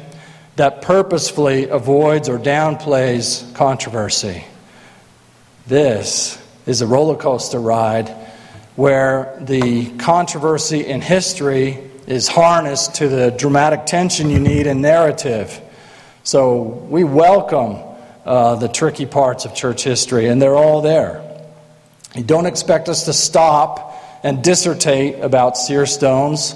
that 0.57 0.83
purposefully 0.83 1.69
avoids 1.69 2.29
or 2.29 2.39
downplays 2.39 3.53
controversy. 3.55 4.45
This 5.67 6.41
is 6.67 6.83
a 6.83 6.87
roller 6.87 7.17
coaster 7.17 7.59
ride 7.59 8.09
where 8.77 9.37
the 9.41 9.91
controversy 9.97 10.87
in 10.87 11.01
history 11.01 11.91
is 12.07 12.29
harnessed 12.29 12.97
to 12.97 13.09
the 13.09 13.31
dramatic 13.31 13.87
tension 13.87 14.31
you 14.31 14.39
need 14.39 14.67
in 14.67 14.81
narrative. 14.81 15.61
So 16.23 16.63
we 16.63 17.05
welcome 17.05 17.79
uh, 18.25 18.57
the 18.57 18.69
tricky 18.69 19.07
parts 19.07 19.45
of 19.45 19.55
church 19.55 19.85
history, 19.85 20.29
and 20.29 20.41
they're 20.41 20.57
all 20.57 20.81
there. 20.83 21.23
You 22.15 22.23
don't 22.23 22.47
expect 22.47 22.89
us 22.89 23.05
to 23.07 23.13
stop 23.13 23.93
and 24.23 24.43
dissertate 24.43 25.21
about 25.21 25.57
seer 25.57 25.85
stones 25.87 26.55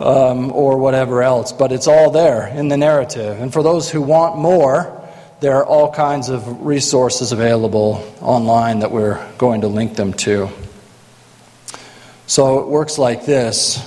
um, 0.00 0.52
or 0.52 0.78
whatever 0.78 1.22
else, 1.22 1.52
but 1.52 1.72
it's 1.72 1.86
all 1.86 2.10
there 2.10 2.48
in 2.48 2.68
the 2.68 2.76
narrative. 2.76 3.40
And 3.40 3.52
for 3.52 3.62
those 3.62 3.90
who 3.90 4.02
want 4.02 4.36
more, 4.36 5.00
there 5.40 5.56
are 5.56 5.66
all 5.66 5.92
kinds 5.92 6.28
of 6.28 6.64
resources 6.64 7.32
available 7.32 8.04
online 8.20 8.80
that 8.80 8.90
we're 8.90 9.24
going 9.38 9.62
to 9.62 9.68
link 9.68 9.96
them 9.96 10.12
to. 10.14 10.48
So 12.26 12.60
it 12.60 12.68
works 12.68 12.98
like 12.98 13.26
this. 13.26 13.80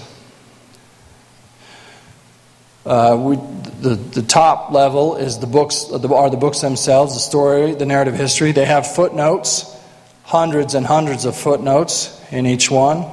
Uh, 2.85 3.17
we, 3.19 3.35
the, 3.81 3.95
the 3.95 4.21
top 4.21 4.71
level 4.71 5.15
is 5.15 5.39
the 5.39 5.47
books 5.47 5.89
are 5.91 6.29
the 6.29 6.37
books 6.37 6.61
themselves, 6.61 7.15
the 7.15 7.19
story, 7.19 7.73
the 7.73 7.85
narrative 7.85 8.13
history. 8.13 8.51
They 8.51 8.65
have 8.65 8.85
footnotes, 8.85 9.75
hundreds 10.23 10.75
and 10.75 10.85
hundreds 10.85 11.25
of 11.25 11.35
footnotes 11.35 12.21
in 12.31 12.45
each 12.45 12.69
one. 12.69 13.05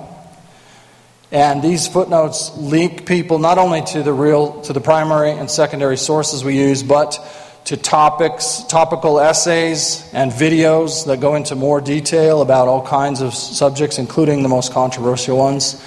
And 1.30 1.62
these 1.62 1.88
footnotes 1.88 2.54
link 2.58 3.06
people 3.06 3.38
not 3.38 3.56
only 3.56 3.80
to 3.82 4.02
the 4.02 4.12
real 4.12 4.60
to 4.62 4.74
the 4.74 4.80
primary 4.82 5.30
and 5.30 5.50
secondary 5.50 5.96
sources 5.96 6.44
we 6.44 6.58
use, 6.58 6.82
but 6.82 7.18
to 7.64 7.78
topics, 7.78 8.64
topical 8.64 9.20
essays 9.20 10.06
and 10.12 10.32
videos 10.32 11.06
that 11.06 11.20
go 11.20 11.34
into 11.34 11.54
more 11.54 11.80
detail 11.80 12.42
about 12.42 12.68
all 12.68 12.84
kinds 12.86 13.22
of 13.22 13.32
subjects, 13.32 13.98
including 13.98 14.42
the 14.42 14.48
most 14.50 14.72
controversial 14.72 15.38
ones. 15.38 15.82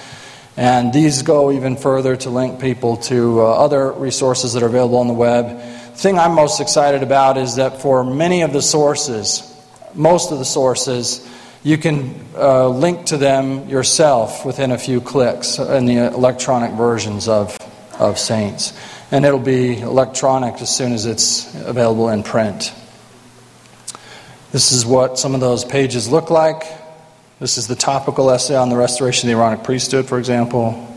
And 0.56 0.92
these 0.92 1.22
go 1.22 1.52
even 1.52 1.76
further 1.76 2.16
to 2.16 2.30
link 2.30 2.60
people 2.60 2.96
to 2.96 3.42
uh, 3.42 3.44
other 3.44 3.92
resources 3.92 4.54
that 4.54 4.62
are 4.62 4.66
available 4.66 4.98
on 4.98 5.06
the 5.06 5.14
web. 5.14 5.58
The 5.58 5.98
thing 5.98 6.18
I'm 6.18 6.32
most 6.32 6.60
excited 6.60 7.02
about 7.02 7.36
is 7.36 7.56
that 7.56 7.82
for 7.82 8.04
many 8.04 8.42
of 8.42 8.52
the 8.54 8.62
sources, 8.62 9.54
most 9.94 10.32
of 10.32 10.38
the 10.38 10.44
sources, 10.46 11.26
you 11.62 11.76
can 11.76 12.14
uh, 12.34 12.68
link 12.68 13.06
to 13.06 13.18
them 13.18 13.68
yourself 13.68 14.46
within 14.46 14.70
a 14.70 14.78
few 14.78 15.00
clicks 15.00 15.58
in 15.58 15.84
the 15.84 15.96
electronic 15.96 16.72
versions 16.72 17.28
of, 17.28 17.56
of 17.98 18.18
Saints. 18.18 18.72
And 19.10 19.24
it'll 19.24 19.38
be 19.38 19.80
electronic 19.80 20.54
as 20.62 20.74
soon 20.74 20.92
as 20.92 21.04
it's 21.04 21.54
available 21.54 22.08
in 22.08 22.22
print. 22.22 22.72
This 24.52 24.72
is 24.72 24.86
what 24.86 25.18
some 25.18 25.34
of 25.34 25.40
those 25.40 25.66
pages 25.66 26.08
look 26.08 26.30
like. 26.30 26.64
This 27.38 27.58
is 27.58 27.66
the 27.66 27.76
topical 27.76 28.30
essay 28.30 28.56
on 28.56 28.70
the 28.70 28.78
restoration 28.78 29.28
of 29.28 29.36
the 29.36 29.38
Aaronic 29.38 29.62
priesthood, 29.62 30.06
for 30.06 30.18
example. 30.18 30.90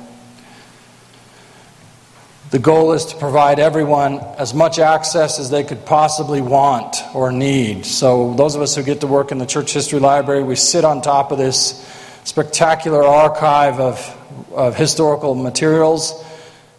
The 2.51 2.59
goal 2.59 2.93
is 2.93 3.03
to 3.07 3.17
provide 3.17 3.59
everyone 3.59 4.19
as 4.37 4.53
much 4.53 4.79
access 4.79 5.37
as 5.37 5.49
they 5.49 5.65
could 5.65 5.85
possibly 5.85 6.39
want 6.39 6.95
or 7.13 7.33
need. 7.33 7.85
So, 7.85 8.35
those 8.35 8.55
of 8.55 8.61
us 8.61 8.73
who 8.73 8.83
get 8.83 9.01
to 9.01 9.07
work 9.07 9.33
in 9.33 9.37
the 9.37 9.45
Church 9.45 9.73
History 9.73 9.99
Library, 9.99 10.41
we 10.41 10.55
sit 10.55 10.85
on 10.85 11.01
top 11.01 11.33
of 11.33 11.37
this 11.37 11.85
spectacular 12.23 13.03
archive 13.03 13.81
of, 13.81 14.53
of 14.53 14.77
historical 14.77 15.35
materials, 15.35 16.23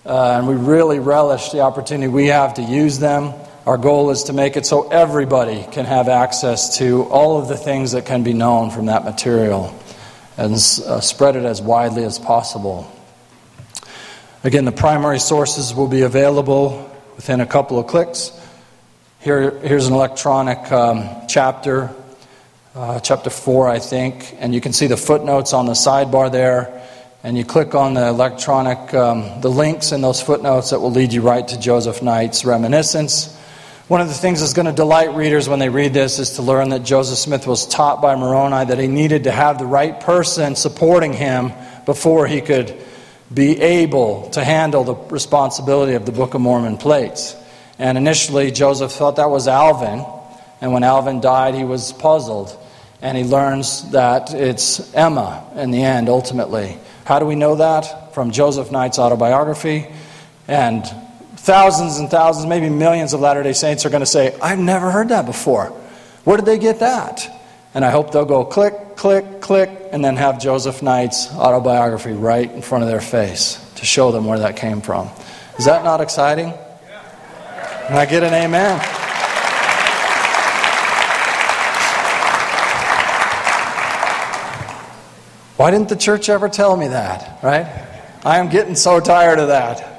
uh, 0.06 0.38
and 0.38 0.48
we 0.48 0.54
really 0.54 1.00
relish 1.00 1.50
the 1.50 1.60
opportunity 1.60 2.08
we 2.08 2.28
have 2.28 2.54
to 2.54 2.62
use 2.62 2.98
them. 2.98 3.34
Our 3.66 3.76
goal 3.76 4.08
is 4.10 4.24
to 4.24 4.32
make 4.32 4.56
it 4.56 4.64
so 4.64 4.88
everybody 4.88 5.66
can 5.70 5.84
have 5.84 6.08
access 6.08 6.78
to 6.78 7.02
all 7.04 7.38
of 7.38 7.48
the 7.48 7.58
things 7.58 7.92
that 7.92 8.06
can 8.06 8.22
be 8.22 8.32
known 8.32 8.70
from 8.70 8.86
that 8.86 9.04
material 9.04 9.78
and 10.38 10.54
uh, 10.54 11.00
spread 11.00 11.36
it 11.36 11.44
as 11.44 11.60
widely 11.60 12.04
as 12.04 12.18
possible. 12.18 12.90
Again, 14.44 14.64
the 14.64 14.72
primary 14.72 15.18
sources 15.18 15.74
will 15.74 15.88
be 15.88 16.00
available 16.00 16.90
within 17.16 17.42
a 17.42 17.46
couple 17.46 17.78
of 17.78 17.86
clicks. 17.86 18.32
Here, 19.20 19.50
here's 19.58 19.86
an 19.86 19.92
electronic 19.92 20.72
um, 20.72 21.06
chapter, 21.28 21.90
uh, 22.74 23.00
chapter 23.00 23.28
4, 23.28 23.68
I 23.68 23.78
think, 23.78 24.34
and 24.38 24.54
you 24.54 24.62
can 24.62 24.72
see 24.72 24.86
the 24.86 24.96
footnotes 24.96 25.52
on 25.52 25.66
the 25.66 25.72
sidebar 25.72 26.32
there. 26.32 26.82
And 27.22 27.36
you 27.36 27.44
click 27.44 27.74
on 27.74 27.92
the 27.92 28.08
electronic, 28.08 28.94
um, 28.94 29.42
the 29.42 29.50
links 29.50 29.92
in 29.92 30.00
those 30.00 30.22
footnotes 30.22 30.70
that 30.70 30.80
will 30.80 30.90
lead 30.90 31.12
you 31.12 31.20
right 31.20 31.46
to 31.46 31.60
Joseph 31.60 32.02
Knight's 32.02 32.46
reminiscence. 32.46 33.36
One 33.90 34.00
of 34.00 34.06
the 34.06 34.14
things 34.14 34.38
that's 34.38 34.52
going 34.52 34.66
to 34.66 34.72
delight 34.72 35.16
readers 35.16 35.48
when 35.48 35.58
they 35.58 35.68
read 35.68 35.92
this 35.92 36.20
is 36.20 36.36
to 36.36 36.42
learn 36.42 36.68
that 36.68 36.84
Joseph 36.84 37.18
Smith 37.18 37.44
was 37.44 37.66
taught 37.66 38.00
by 38.00 38.14
Moroni 38.14 38.66
that 38.66 38.78
he 38.78 38.86
needed 38.86 39.24
to 39.24 39.32
have 39.32 39.58
the 39.58 39.66
right 39.66 39.98
person 39.98 40.54
supporting 40.54 41.12
him 41.12 41.50
before 41.86 42.28
he 42.28 42.40
could 42.40 42.72
be 43.34 43.60
able 43.60 44.30
to 44.30 44.44
handle 44.44 44.84
the 44.84 44.94
responsibility 44.94 45.94
of 45.94 46.06
the 46.06 46.12
Book 46.12 46.34
of 46.34 46.40
Mormon 46.40 46.76
plates. 46.76 47.34
And 47.80 47.98
initially, 47.98 48.52
Joseph 48.52 48.92
thought 48.92 49.16
that 49.16 49.28
was 49.28 49.48
Alvin. 49.48 50.06
And 50.60 50.72
when 50.72 50.84
Alvin 50.84 51.20
died, 51.20 51.56
he 51.56 51.64
was 51.64 51.92
puzzled. 51.92 52.56
And 53.02 53.18
he 53.18 53.24
learns 53.24 53.90
that 53.90 54.32
it's 54.32 54.94
Emma 54.94 55.50
in 55.56 55.72
the 55.72 55.82
end, 55.82 56.08
ultimately. 56.08 56.78
How 57.04 57.18
do 57.18 57.26
we 57.26 57.34
know 57.34 57.56
that? 57.56 58.14
From 58.14 58.30
Joseph 58.30 58.70
Knight's 58.70 59.00
autobiography. 59.00 59.88
And 60.46 60.84
Thousands 61.40 61.98
and 61.98 62.10
thousands, 62.10 62.46
maybe 62.46 62.68
millions 62.68 63.14
of 63.14 63.20
Latter 63.20 63.42
day 63.42 63.54
Saints 63.54 63.86
are 63.86 63.90
going 63.90 64.00
to 64.00 64.06
say, 64.06 64.38
I've 64.42 64.58
never 64.58 64.90
heard 64.90 65.08
that 65.08 65.24
before. 65.24 65.68
Where 66.24 66.36
did 66.36 66.44
they 66.44 66.58
get 66.58 66.80
that? 66.80 67.26
And 67.72 67.82
I 67.82 67.90
hope 67.90 68.12
they'll 68.12 68.26
go 68.26 68.44
click, 68.44 68.94
click, 68.94 69.40
click, 69.40 69.70
and 69.90 70.04
then 70.04 70.16
have 70.16 70.38
Joseph 70.38 70.82
Knight's 70.82 71.32
autobiography 71.32 72.12
right 72.12 72.50
in 72.52 72.60
front 72.60 72.84
of 72.84 72.90
their 72.90 73.00
face 73.00 73.72
to 73.76 73.86
show 73.86 74.12
them 74.12 74.26
where 74.26 74.38
that 74.40 74.56
came 74.56 74.82
from. 74.82 75.08
Is 75.58 75.64
that 75.64 75.82
not 75.82 76.02
exciting? 76.02 76.52
Can 77.86 77.96
I 77.96 78.04
get 78.04 78.22
an 78.22 78.34
amen? 78.34 78.78
Why 85.56 85.70
didn't 85.70 85.88
the 85.88 85.96
church 85.96 86.28
ever 86.28 86.50
tell 86.50 86.76
me 86.76 86.88
that, 86.88 87.42
right? 87.42 87.66
I 88.26 88.36
am 88.36 88.50
getting 88.50 88.74
so 88.74 89.00
tired 89.00 89.38
of 89.38 89.48
that. 89.48 89.89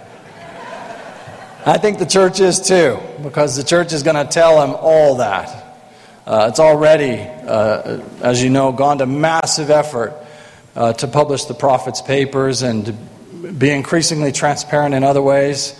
I 1.63 1.77
think 1.77 1.99
the 1.99 2.07
church 2.07 2.39
is 2.39 2.59
too, 2.59 2.97
because 3.21 3.55
the 3.55 3.63
church 3.63 3.93
is 3.93 4.01
going 4.01 4.15
to 4.15 4.25
tell 4.25 4.59
them 4.59 4.75
all 4.79 5.17
that. 5.17 5.77
Uh, 6.25 6.47
it's 6.49 6.59
already, 6.59 7.19
uh, 7.19 8.01
as 8.19 8.41
you 8.41 8.49
know, 8.49 8.71
gone 8.71 8.97
to 8.97 9.05
massive 9.05 9.69
effort 9.69 10.15
uh, 10.75 10.93
to 10.93 11.07
publish 11.07 11.45
the 11.45 11.53
prophet's 11.53 12.01
papers 12.01 12.63
and 12.63 12.87
to 12.87 12.93
be 12.93 13.69
increasingly 13.69 14.31
transparent 14.31 14.95
in 14.95 15.03
other 15.03 15.21
ways. 15.21 15.79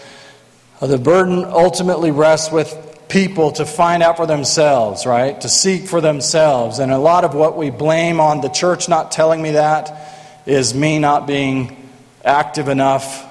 Uh, 0.80 0.86
the 0.86 1.00
burden 1.00 1.46
ultimately 1.46 2.12
rests 2.12 2.52
with 2.52 3.06
people 3.10 3.52
to 3.54 3.66
find 3.66 4.04
out 4.04 4.18
for 4.18 4.28
themselves, 4.28 5.08
right? 5.08 5.42
To 5.42 5.50
seek 5.50 5.88
for 5.88 6.00
themselves. 6.00 6.78
And 6.78 6.92
a 6.92 7.00
lot 7.00 7.24
of 7.24 7.34
what 7.34 7.58
we 7.58 7.72
blame 7.72 8.20
on 8.20 8.42
the 8.42 8.50
church 8.50 8.88
not 8.88 9.12
telling 9.12 9.42
me 9.42 9.52
that 9.52 10.16
is 10.46 10.76
me 10.76 11.00
not 11.00 11.26
being 11.26 11.90
active 12.24 12.68
enough 12.68 13.31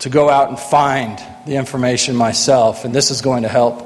to 0.00 0.08
go 0.08 0.28
out 0.28 0.48
and 0.48 0.58
find 0.58 1.18
the 1.46 1.56
information 1.56 2.16
myself. 2.16 2.84
And 2.84 2.94
this 2.94 3.10
is 3.10 3.20
going 3.22 3.42
to 3.42 3.48
help 3.48 3.82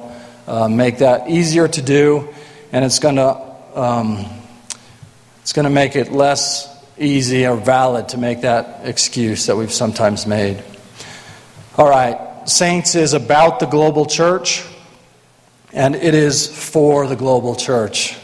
uh, 0.47 0.69
make 0.69 0.99
that 0.99 1.29
easier 1.29 1.69
to 1.69 1.83
do, 1.83 2.29
and 2.73 2.85
it's 2.85 2.99
going 2.99 3.17
to 3.17 3.49
um, 3.75 4.27
it's 5.43 5.53
going 5.53 5.65
to 5.65 5.71
make 5.71 5.97
it 5.97 6.11
less 6.11 6.69
easy 6.99 7.47
or 7.47 7.57
valid 7.57 8.11
to 8.11 8.19
make 8.19 8.43
that 8.43 8.87
excuse 8.87 9.47
that 9.47 9.57
we've 9.57 9.73
sometimes 9.73 10.27
made. 10.27 10.63
All 11.77 11.89
right, 11.89 12.49
Saints 12.49 12.95
is 12.95 13.13
about 13.13 13.61
the 13.61 13.67
global 13.67 14.07
church, 14.07 14.65
and 15.73 15.95
it 15.95 16.15
is 16.15 16.47
for 16.47 17.07
the 17.07 17.17
global 17.17 17.55
church. 17.55 18.17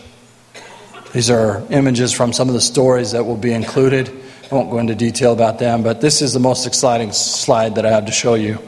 These 1.12 1.30
are 1.30 1.62
images 1.70 2.12
from 2.12 2.32
some 2.32 2.49
of 2.49 2.55
the 2.55 2.61
stories 2.61 3.12
that 3.12 3.24
will 3.24 3.37
be 3.37 3.53
included. 3.53 4.11
Won't 4.55 4.71
go 4.71 4.79
into 4.79 4.95
detail 4.95 5.33
about 5.33 5.59
them, 5.59 5.83
but 5.83 6.01
this 6.01 6.23
is 6.23 6.33
the 6.33 6.39
most 6.39 6.65
exciting 6.65 7.11
slide 7.11 7.75
that 7.75 7.85
I 7.85 7.91
have 7.91 8.07
to 8.07 8.13
show 8.13 8.35
you. 8.35 8.61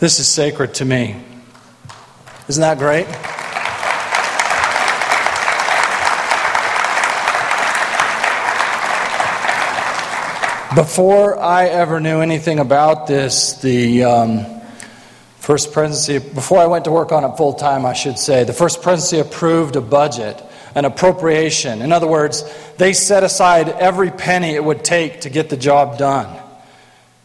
This 0.00 0.18
is 0.18 0.26
sacred 0.26 0.74
to 0.74 0.84
me. 0.84 1.22
Isn't 2.48 2.60
that 2.60 2.78
great? 2.78 3.06
Before 10.74 11.38
I 11.38 11.66
ever 11.66 12.00
knew 12.00 12.20
anything 12.20 12.58
about 12.58 13.06
this, 13.06 13.60
the 13.60 14.02
um, 14.02 14.62
First 15.38 15.72
Presidency, 15.72 16.18
before 16.34 16.58
I 16.58 16.66
went 16.66 16.86
to 16.86 16.90
work 16.90 17.12
on 17.12 17.22
it 17.22 17.36
full 17.36 17.52
time, 17.52 17.86
I 17.86 17.92
should 17.92 18.18
say, 18.18 18.42
the 18.42 18.52
First 18.52 18.82
Presidency 18.82 19.20
approved 19.20 19.76
a 19.76 19.80
budget, 19.80 20.42
an 20.74 20.84
appropriation. 20.84 21.82
In 21.82 21.92
other 21.92 22.06
words, 22.06 22.44
they 22.78 22.92
set 22.92 23.22
aside 23.22 23.68
every 23.68 24.10
penny 24.10 24.50
it 24.50 24.64
would 24.64 24.84
take 24.84 25.22
to 25.22 25.30
get 25.30 25.48
the 25.48 25.56
job 25.56 25.98
done. 25.98 26.40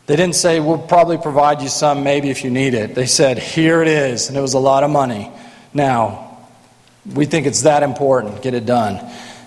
They 0.06 0.16
didn't 0.16 0.36
say, 0.36 0.60
we'll 0.60 0.80
probably 0.80 1.18
provide 1.18 1.62
you 1.62 1.70
some 1.70 2.04
maybe 2.04 2.30
if 2.30 2.44
you 2.44 2.50
need 2.50 2.74
it. 2.74 2.96
They 2.96 3.06
said, 3.06 3.38
here 3.38 3.82
it 3.82 3.88
is. 3.88 4.28
And 4.28 4.38
it 4.38 4.42
was 4.42 4.56
a 4.56 4.60
lot 4.60 4.84
of 4.84 4.90
money. 4.90 5.32
Now, 5.74 6.38
we 7.14 7.26
think 7.26 7.46
it's 7.46 7.62
that 7.62 7.84
important. 7.84 8.42
Get 8.42 8.54
it 8.54 8.66
done. 8.66 9.00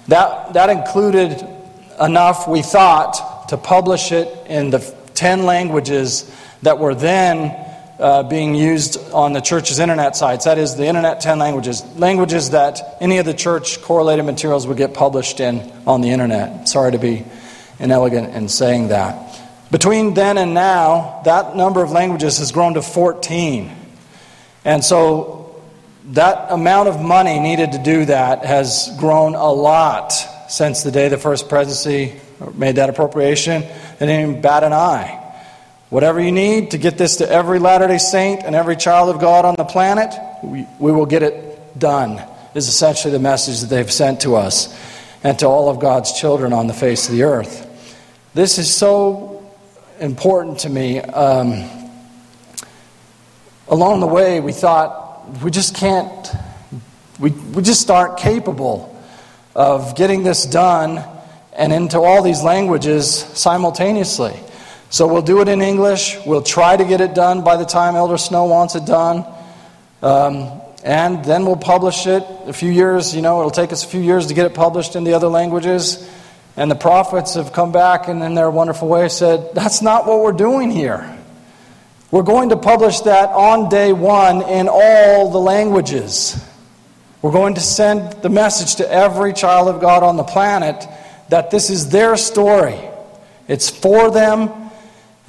That, 0.09 0.53
that 0.55 0.71
included 0.71 1.45
enough, 2.01 2.49
we 2.49 2.63
thought, 2.63 3.49
to 3.49 3.57
publish 3.57 4.13
it 4.13 4.29
in 4.47 4.71
the 4.71 4.79
10 5.15 5.45
languages 5.45 6.33
that 6.63 6.79
were 6.79 6.95
then 6.95 7.51
uh, 8.03 8.25
being 8.25 8.55
used 8.57 8.99
on 9.13 9.33
the 9.33 9.41
church's 9.41 9.79
internet 9.79 10.17
sites. 10.17 10.45
That 10.45 10.59
is, 10.59 10.75
the 10.75 10.87
internet 10.87 11.21
10 11.21 11.39
languages. 11.39 11.85
Languages 11.97 12.51
that 12.51 12.97
any 13.01 13.19
of 13.19 13.27
the 13.27 13.33
church 13.33 13.81
correlated 13.81 14.25
materials 14.25 14.67
would 14.67 14.77
get 14.77 14.93
published 14.93 15.39
in 15.39 15.73
on 15.87 16.01
the 16.01 16.11
internet. 16.11 16.69
Sorry 16.69 16.91
to 16.91 16.99
be 16.99 17.25
inelegant 17.79 18.35
in 18.35 18.49
saying 18.49 18.89
that. 18.89 19.41
Between 19.71 20.15
then 20.15 20.37
and 20.37 20.53
now, 20.53 21.23
that 21.25 21.57
number 21.57 21.83
of 21.83 21.93
languages 21.93 22.39
has 22.39 22.51
grown 22.51 22.75
to 22.75 22.83
14. 22.83 23.71
And 24.65 24.85
so 24.85 25.63
that 26.07 26.51
amount 26.51 26.89
of 26.89 27.01
money 27.01 27.39
needed 27.39 27.73
to 27.73 27.79
do 27.79 28.05
that 28.07 28.45
has 28.45 28.91
grown 28.99 29.37
a 29.37 29.51
lot 29.51 30.13
since 30.51 30.83
the 30.83 30.91
day 30.91 31.09
the 31.09 31.19
first 31.19 31.49
presidency 31.49 32.21
made 32.55 32.77
that 32.77 32.91
appropriation. 32.91 33.63
They 33.63 34.07
didn't 34.07 34.31
even 34.31 34.43
bat 34.43 34.65
an 34.65 34.73
eye. 34.73 35.22
Whatever 35.93 36.21
you 36.21 36.33
need 36.33 36.71
to 36.71 36.79
get 36.79 36.97
this 36.97 37.17
to 37.17 37.31
every 37.31 37.59
Latter 37.59 37.87
day 37.87 37.99
Saint 37.99 38.45
and 38.45 38.55
every 38.55 38.77
child 38.77 39.15
of 39.15 39.21
God 39.21 39.45
on 39.45 39.57
the 39.59 39.65
planet, 39.67 40.11
we, 40.43 40.67
we 40.79 40.91
will 40.91 41.05
get 41.05 41.23
it 41.23 41.79
done, 41.79 42.19
is 42.55 42.67
essentially 42.67 43.13
the 43.13 43.19
message 43.19 43.61
that 43.61 43.67
they've 43.67 43.93
sent 43.93 44.23
to 44.23 44.35
us 44.37 44.75
and 45.23 45.39
to 45.41 45.47
all 45.47 45.69
of 45.69 45.81
God's 45.81 46.19
children 46.19 46.55
on 46.55 46.67
the 46.67 46.73
face 46.73 47.11
of 47.11 47.15
the 47.15 47.25
earth. 47.25 47.69
This 48.33 48.57
is 48.57 48.73
so 48.73 49.47
important 50.01 50.61
to 50.61 50.71
me. 50.71 50.99
Um, 50.99 51.69
along 53.69 54.01
the 54.01 54.07
way, 54.07 54.41
we 54.41 54.53
thought 54.53 55.43
we 55.43 55.51
just 55.51 55.75
can't, 55.75 56.33
we, 57.21 57.33
we 57.33 57.63
just 57.63 57.91
aren't 57.91 58.17
capable 58.17 58.99
of 59.55 59.95
getting 59.95 60.23
this 60.23 60.47
done 60.47 61.05
and 61.53 61.71
into 61.71 62.01
all 62.01 62.23
these 62.23 62.43
languages 62.43 63.11
simultaneously. 63.11 64.35
So 64.93 65.07
we'll 65.07 65.23
do 65.23 65.41
it 65.41 65.49
in 65.49 65.63
English. 65.63 66.19
We'll 66.27 66.43
try 66.43 66.77
to 66.77 66.85
get 66.85 67.01
it 67.01 67.15
done 67.15 67.43
by 67.43 67.57
the 67.57 67.65
time 67.65 67.97
Elder 67.97 68.19
Snow 68.19 68.45
wants 68.45 68.75
it 68.75 68.85
done. 68.85 69.25
Um, 70.03 70.61
and 70.85 71.25
then 71.25 71.47
we'll 71.47 71.57
publish 71.57 72.07
it 72.07 72.23
a 72.45 72.53
few 72.53 72.71
years. 72.71 73.17
You 73.17 73.23
know, 73.23 73.39
it'll 73.39 73.51
take 73.51 73.73
us 73.73 73.85
a 73.85 73.89
few 73.89 74.03
years 74.03 74.27
to 74.27 74.35
get 74.35 74.45
it 74.45 74.53
published 74.53 74.95
in 74.95 75.05
the 75.05 75.15
other 75.15 75.29
languages. 75.29 76.07
And 76.59 76.71
the 76.71 76.75
prophets 76.75 77.37
have 77.37 77.55
come 77.55 77.73
back 77.73 78.09
and, 78.09 78.23
in 78.23 78.35
their 78.35 78.51
wonderful 78.51 78.87
way, 78.87 79.09
said, 79.09 79.55
That's 79.55 79.81
not 79.81 80.07
what 80.07 80.21
we're 80.21 80.33
doing 80.33 80.71
here. 80.71 81.19
We're 82.11 82.23
going 82.23 82.51
to 82.51 82.59
publish 82.59 83.01
that 83.01 83.31
on 83.31 83.71
day 83.71 83.95
one 83.95 84.43
in 84.43 84.69
all 84.71 85.31
the 85.31 85.41
languages. 85.41 86.39
We're 87.23 87.33
going 87.33 87.55
to 87.55 87.63
send 87.63 88.21
the 88.21 88.29
message 88.29 88.75
to 88.75 88.93
every 88.93 89.33
child 89.33 89.75
of 89.75 89.81
God 89.81 90.03
on 90.03 90.19
the 90.19 90.23
planet 90.23 90.87
that 91.31 91.51
this 91.51 91.71
is 91.71 91.89
their 91.89 92.19
story. 92.19 92.79
It's 93.49 93.71
for 93.71 94.11
them, 94.11 94.62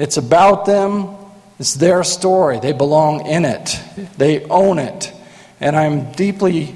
it's 0.03 0.17
about 0.17 0.65
them, 0.65 1.15
it's 1.59 1.75
their 1.75 2.03
story. 2.03 2.59
They 2.59 2.73
belong 2.73 3.25
in 3.25 3.45
it, 3.45 3.79
they 4.17 4.43
own 4.43 4.77
it. 4.77 5.13
And 5.61 5.77
I'm 5.77 6.11
deeply 6.11 6.75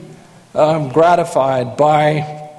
um, 0.55 0.93
gratified 0.93 1.75
by 1.75 2.49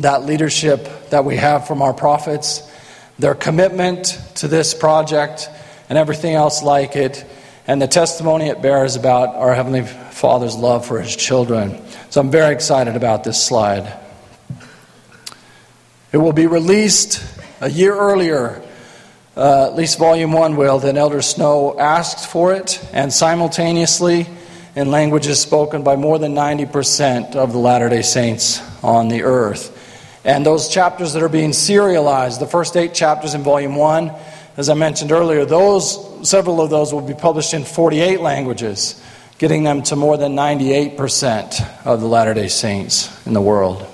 that 0.00 0.26
leadership 0.26 1.08
that 1.08 1.24
we 1.24 1.36
have 1.36 1.66
from 1.66 1.80
our 1.80 1.94
prophets, 1.94 2.70
their 3.18 3.34
commitment 3.34 4.20
to 4.34 4.46
this 4.46 4.74
project 4.74 5.48
and 5.88 5.96
everything 5.96 6.34
else 6.34 6.62
like 6.62 6.96
it, 6.96 7.24
and 7.66 7.80
the 7.80 7.88
testimony 7.88 8.48
it 8.48 8.60
bears 8.60 8.96
about 8.96 9.34
our 9.36 9.54
Heavenly 9.54 9.84
Father's 9.84 10.54
love 10.54 10.84
for 10.84 11.00
His 11.00 11.16
children. 11.16 11.82
So 12.10 12.20
I'm 12.20 12.30
very 12.30 12.52
excited 12.52 12.94
about 12.94 13.24
this 13.24 13.42
slide. 13.42 13.90
It 16.12 16.18
will 16.18 16.34
be 16.34 16.46
released 16.46 17.24
a 17.62 17.70
year 17.70 17.96
earlier 17.96 18.60
uh, 19.36 19.66
at 19.66 19.74
least 19.74 19.98
Volume 19.98 20.32
1 20.32 20.56
will, 20.56 20.78
then 20.78 20.96
Elder 20.96 21.22
Snow 21.22 21.78
asked 21.78 22.30
for 22.30 22.54
it, 22.54 22.86
and 22.92 23.12
simultaneously 23.12 24.26
in 24.76 24.90
languages 24.90 25.40
spoken 25.40 25.82
by 25.82 25.96
more 25.96 26.18
than 26.18 26.34
90% 26.34 27.34
of 27.34 27.52
the 27.52 27.58
Latter 27.58 27.88
day 27.88 28.02
Saints 28.02 28.60
on 28.82 29.08
the 29.08 29.22
earth. 29.22 29.70
And 30.24 30.44
those 30.44 30.68
chapters 30.68 31.12
that 31.12 31.22
are 31.22 31.28
being 31.28 31.52
serialized, 31.52 32.40
the 32.40 32.46
first 32.46 32.76
eight 32.76 32.94
chapters 32.94 33.34
in 33.34 33.42
Volume 33.42 33.76
1, 33.76 34.12
as 34.56 34.68
I 34.68 34.74
mentioned 34.74 35.12
earlier, 35.12 35.44
those, 35.44 36.28
several 36.28 36.60
of 36.60 36.70
those 36.70 36.92
will 36.92 37.00
be 37.00 37.14
published 37.14 37.54
in 37.54 37.64
48 37.64 38.20
languages, 38.20 39.02
getting 39.38 39.64
them 39.64 39.82
to 39.82 39.96
more 39.96 40.16
than 40.16 40.34
98% 40.34 41.84
of 41.84 42.00
the 42.00 42.06
Latter 42.06 42.34
day 42.34 42.48
Saints 42.48 43.26
in 43.26 43.32
the 43.32 43.40
world. 43.40 43.84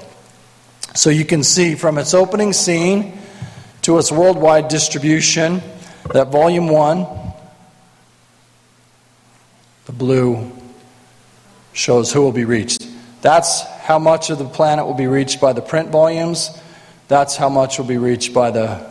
So 0.94 1.08
you 1.08 1.24
can 1.24 1.42
see 1.44 1.76
from 1.76 1.98
its 1.98 2.14
opening 2.14 2.52
scene, 2.52 3.19
to 3.82 3.98
its 3.98 4.12
worldwide 4.12 4.68
distribution 4.68 5.62
that 6.12 6.28
volume 6.28 6.68
1, 6.68 7.06
the 9.86 9.92
blue, 9.92 10.50
shows 11.72 12.12
who 12.12 12.20
will 12.20 12.32
be 12.32 12.44
reached. 12.44 12.86
That's 13.22 13.62
how 13.62 13.98
much 13.98 14.30
of 14.30 14.38
the 14.38 14.44
planet 14.44 14.86
will 14.86 14.94
be 14.94 15.06
reached 15.06 15.40
by 15.40 15.52
the 15.52 15.62
print 15.62 15.90
volumes. 15.90 16.50
That's 17.08 17.36
how 17.36 17.48
much 17.48 17.78
will 17.78 17.86
be 17.86 17.98
reached 17.98 18.32
by 18.34 18.50
the 18.50 18.90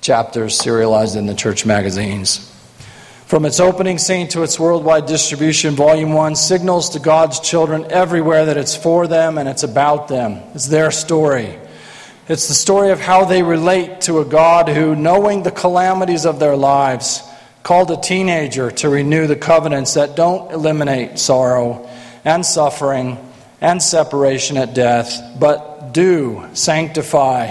chapters 0.00 0.58
serialized 0.58 1.16
in 1.16 1.26
the 1.26 1.34
church 1.34 1.66
magazines. 1.66 2.46
From 3.26 3.44
its 3.44 3.60
opening 3.60 3.98
scene 3.98 4.26
to 4.28 4.42
its 4.42 4.58
worldwide 4.58 5.06
distribution, 5.06 5.76
Volume 5.76 6.14
1 6.14 6.34
signals 6.34 6.90
to 6.90 6.98
God's 6.98 7.38
children 7.38 7.86
everywhere 7.90 8.46
that 8.46 8.56
it's 8.56 8.74
for 8.74 9.06
them 9.06 9.38
and 9.38 9.48
it's 9.48 9.62
about 9.62 10.08
them. 10.08 10.42
It's 10.54 10.66
their 10.66 10.90
story. 10.90 11.56
It's 12.30 12.46
the 12.46 12.54
story 12.54 12.92
of 12.92 13.00
how 13.00 13.24
they 13.24 13.42
relate 13.42 14.02
to 14.02 14.20
a 14.20 14.24
God 14.24 14.68
who, 14.68 14.94
knowing 14.94 15.42
the 15.42 15.50
calamities 15.50 16.24
of 16.24 16.38
their 16.38 16.54
lives, 16.54 17.24
called 17.64 17.90
a 17.90 18.00
teenager 18.00 18.70
to 18.70 18.88
renew 18.88 19.26
the 19.26 19.34
covenants 19.34 19.94
that 19.94 20.14
don't 20.14 20.52
eliminate 20.52 21.18
sorrow 21.18 21.90
and 22.24 22.46
suffering 22.46 23.18
and 23.60 23.82
separation 23.82 24.56
at 24.58 24.74
death, 24.74 25.20
but 25.40 25.92
do 25.92 26.46
sanctify 26.52 27.46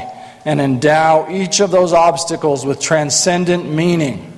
and 0.46 0.62
endow 0.62 1.30
each 1.30 1.60
of 1.60 1.72
those 1.72 1.92
obstacles 1.92 2.66
with 2.66 2.80
transcendent 2.80 3.70
meaning 3.70 4.32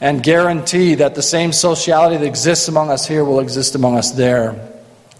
and 0.00 0.22
guarantee 0.22 0.94
that 0.94 1.14
the 1.14 1.20
same 1.20 1.52
sociality 1.52 2.16
that 2.16 2.26
exists 2.26 2.68
among 2.68 2.90
us 2.90 3.06
here 3.06 3.22
will 3.22 3.40
exist 3.40 3.74
among 3.74 3.98
us 3.98 4.12
there, 4.12 4.66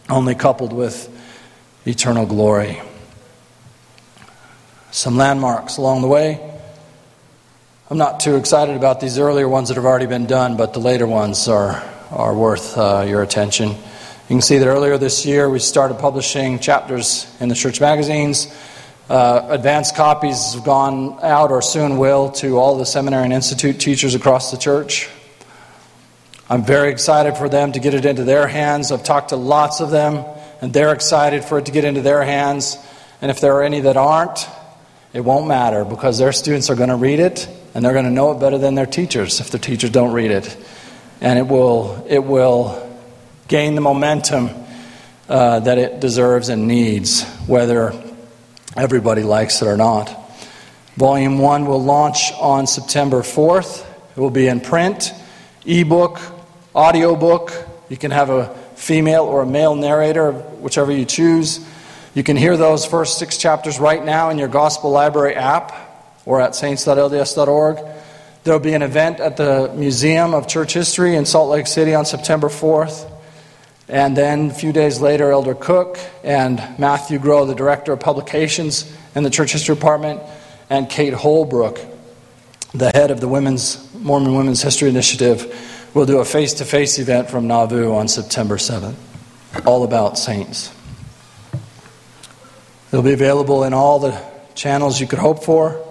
only 0.08 0.34
coupled 0.34 0.72
with 0.72 1.10
eternal 1.86 2.24
glory 2.24 2.80
some 4.94 5.16
landmarks 5.16 5.76
along 5.76 6.02
the 6.02 6.06
way. 6.06 6.38
I'm 7.90 7.98
not 7.98 8.20
too 8.20 8.36
excited 8.36 8.76
about 8.76 9.00
these 9.00 9.18
earlier 9.18 9.48
ones 9.48 9.66
that 9.66 9.74
have 9.74 9.84
already 9.84 10.06
been 10.06 10.26
done, 10.26 10.56
but 10.56 10.72
the 10.72 10.78
later 10.78 11.04
ones 11.04 11.48
are, 11.48 11.82
are 12.12 12.32
worth 12.32 12.78
uh, 12.78 13.04
your 13.04 13.20
attention. 13.20 13.70
You 13.70 13.76
can 14.28 14.40
see 14.40 14.58
that 14.58 14.68
earlier 14.68 14.96
this 14.96 15.26
year 15.26 15.50
we 15.50 15.58
started 15.58 15.98
publishing 15.98 16.60
chapters 16.60 17.26
in 17.40 17.48
the 17.48 17.56
church 17.56 17.80
magazines. 17.80 18.46
Uh, 19.10 19.48
advanced 19.50 19.96
copies 19.96 20.54
have 20.54 20.62
gone 20.62 21.18
out 21.22 21.50
or 21.50 21.60
soon 21.60 21.98
will 21.98 22.30
to 22.30 22.56
all 22.58 22.78
the 22.78 22.86
seminary 22.86 23.24
and 23.24 23.32
institute 23.32 23.80
teachers 23.80 24.14
across 24.14 24.52
the 24.52 24.56
church. 24.56 25.08
I'm 26.48 26.64
very 26.64 26.92
excited 26.92 27.36
for 27.36 27.48
them 27.48 27.72
to 27.72 27.80
get 27.80 27.94
it 27.94 28.04
into 28.04 28.22
their 28.22 28.46
hands. 28.46 28.92
I've 28.92 29.02
talked 29.02 29.30
to 29.30 29.36
lots 29.36 29.80
of 29.80 29.90
them, 29.90 30.24
and 30.60 30.72
they're 30.72 30.92
excited 30.92 31.44
for 31.44 31.58
it 31.58 31.66
to 31.66 31.72
get 31.72 31.82
into 31.82 32.00
their 32.00 32.22
hands. 32.22 32.78
And 33.20 33.32
if 33.32 33.40
there 33.40 33.54
are 33.56 33.64
any 33.64 33.80
that 33.80 33.96
aren't, 33.96 34.46
it 35.14 35.20
won't 35.20 35.46
matter 35.46 35.84
because 35.84 36.18
their 36.18 36.32
students 36.32 36.68
are 36.70 36.74
going 36.74 36.88
to 36.88 36.96
read 36.96 37.20
it 37.20 37.48
and 37.72 37.84
they're 37.84 37.92
going 37.92 38.04
to 38.04 38.10
know 38.10 38.32
it 38.32 38.40
better 38.40 38.58
than 38.58 38.74
their 38.74 38.84
teachers 38.84 39.40
if 39.40 39.50
their 39.50 39.60
teachers 39.60 39.90
don't 39.90 40.12
read 40.12 40.32
it. 40.32 40.56
And 41.20 41.38
it 41.38 41.46
will, 41.46 42.04
it 42.08 42.18
will 42.18 42.92
gain 43.46 43.76
the 43.76 43.80
momentum 43.80 44.50
uh, 45.28 45.60
that 45.60 45.78
it 45.78 46.00
deserves 46.00 46.48
and 46.48 46.66
needs, 46.66 47.22
whether 47.46 47.94
everybody 48.76 49.22
likes 49.22 49.62
it 49.62 49.68
or 49.68 49.76
not. 49.76 50.20
Volume 50.96 51.38
1 51.38 51.66
will 51.66 51.82
launch 51.82 52.32
on 52.40 52.66
September 52.66 53.22
4th. 53.22 53.86
It 54.16 54.20
will 54.20 54.30
be 54.30 54.48
in 54.48 54.60
print, 54.60 55.12
ebook, 55.64 56.20
audiobook. 56.74 57.52
You 57.88 57.96
can 57.96 58.10
have 58.10 58.30
a 58.30 58.48
female 58.74 59.24
or 59.24 59.42
a 59.42 59.46
male 59.46 59.76
narrator, 59.76 60.32
whichever 60.32 60.90
you 60.90 61.04
choose. 61.04 61.64
You 62.14 62.22
can 62.22 62.36
hear 62.36 62.56
those 62.56 62.86
first 62.86 63.18
six 63.18 63.36
chapters 63.38 63.80
right 63.80 64.02
now 64.02 64.30
in 64.30 64.38
your 64.38 64.46
Gospel 64.46 64.92
Library 64.92 65.34
app 65.34 65.74
or 66.24 66.40
at 66.40 66.54
saints.lds.org. 66.54 67.78
There 68.44 68.54
will 68.54 68.60
be 68.60 68.74
an 68.74 68.82
event 68.82 69.18
at 69.18 69.36
the 69.36 69.72
Museum 69.74 70.32
of 70.32 70.46
Church 70.46 70.74
History 70.74 71.16
in 71.16 71.26
Salt 71.26 71.50
Lake 71.50 71.66
City 71.66 71.92
on 71.92 72.04
September 72.04 72.48
4th. 72.48 73.10
And 73.88 74.16
then 74.16 74.50
a 74.50 74.54
few 74.54 74.72
days 74.72 75.00
later, 75.00 75.32
Elder 75.32 75.56
Cook 75.56 75.98
and 76.22 76.62
Matthew 76.78 77.18
Grow, 77.18 77.46
the 77.46 77.54
Director 77.54 77.92
of 77.92 77.98
Publications 77.98 78.96
in 79.16 79.24
the 79.24 79.30
Church 79.30 79.52
History 79.52 79.74
Department, 79.74 80.22
and 80.70 80.88
Kate 80.88 81.14
Holbrook, 81.14 81.80
the 82.72 82.90
head 82.90 83.10
of 83.10 83.20
the 83.20 83.28
Women's 83.28 83.92
Mormon 83.92 84.36
Women's 84.36 84.62
History 84.62 84.88
Initiative, 84.88 85.90
will 85.94 86.06
do 86.06 86.20
a 86.20 86.24
face 86.24 86.54
to 86.54 86.64
face 86.64 87.00
event 87.00 87.28
from 87.28 87.48
Nauvoo 87.48 87.92
on 87.92 88.06
September 88.06 88.56
7th, 88.56 88.94
all 89.66 89.82
about 89.82 90.16
saints. 90.16 90.70
It'll 92.94 93.02
be 93.02 93.12
available 93.12 93.64
in 93.64 93.74
all 93.74 93.98
the 93.98 94.16
channels 94.54 95.00
you 95.00 95.08
could 95.08 95.18
hope 95.18 95.42
for. 95.42 95.84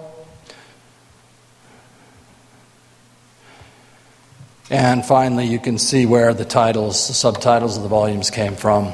And 4.70 5.04
finally, 5.04 5.44
you 5.44 5.58
can 5.58 5.76
see 5.76 6.06
where 6.06 6.32
the 6.32 6.46
titles, 6.46 7.08
the 7.08 7.12
subtitles 7.12 7.76
of 7.76 7.82
the 7.82 7.90
volumes 7.90 8.30
came 8.30 8.56
from. 8.56 8.90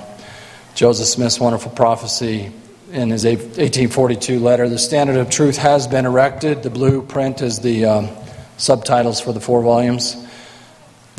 Joseph 0.75 1.07
Smith's 1.07 1.39
wonderful 1.39 1.71
prophecy 1.71 2.53
in 2.91 3.11
his 3.11 3.25
1842 3.25 4.41
letter 4.41 4.69
The 4.69 4.77
standard 4.77 5.15
of 5.15 5.31
truth 5.31 5.59
has 5.59 5.87
been 5.87 6.05
erected. 6.05 6.65
The 6.65 6.71
blue 6.71 7.03
print 7.03 7.43
is 7.43 7.61
the 7.61 7.85
um, 7.85 8.09
subtitles 8.57 9.21
for 9.21 9.33
the 9.33 9.41
four 9.41 9.63
volumes. 9.63 10.17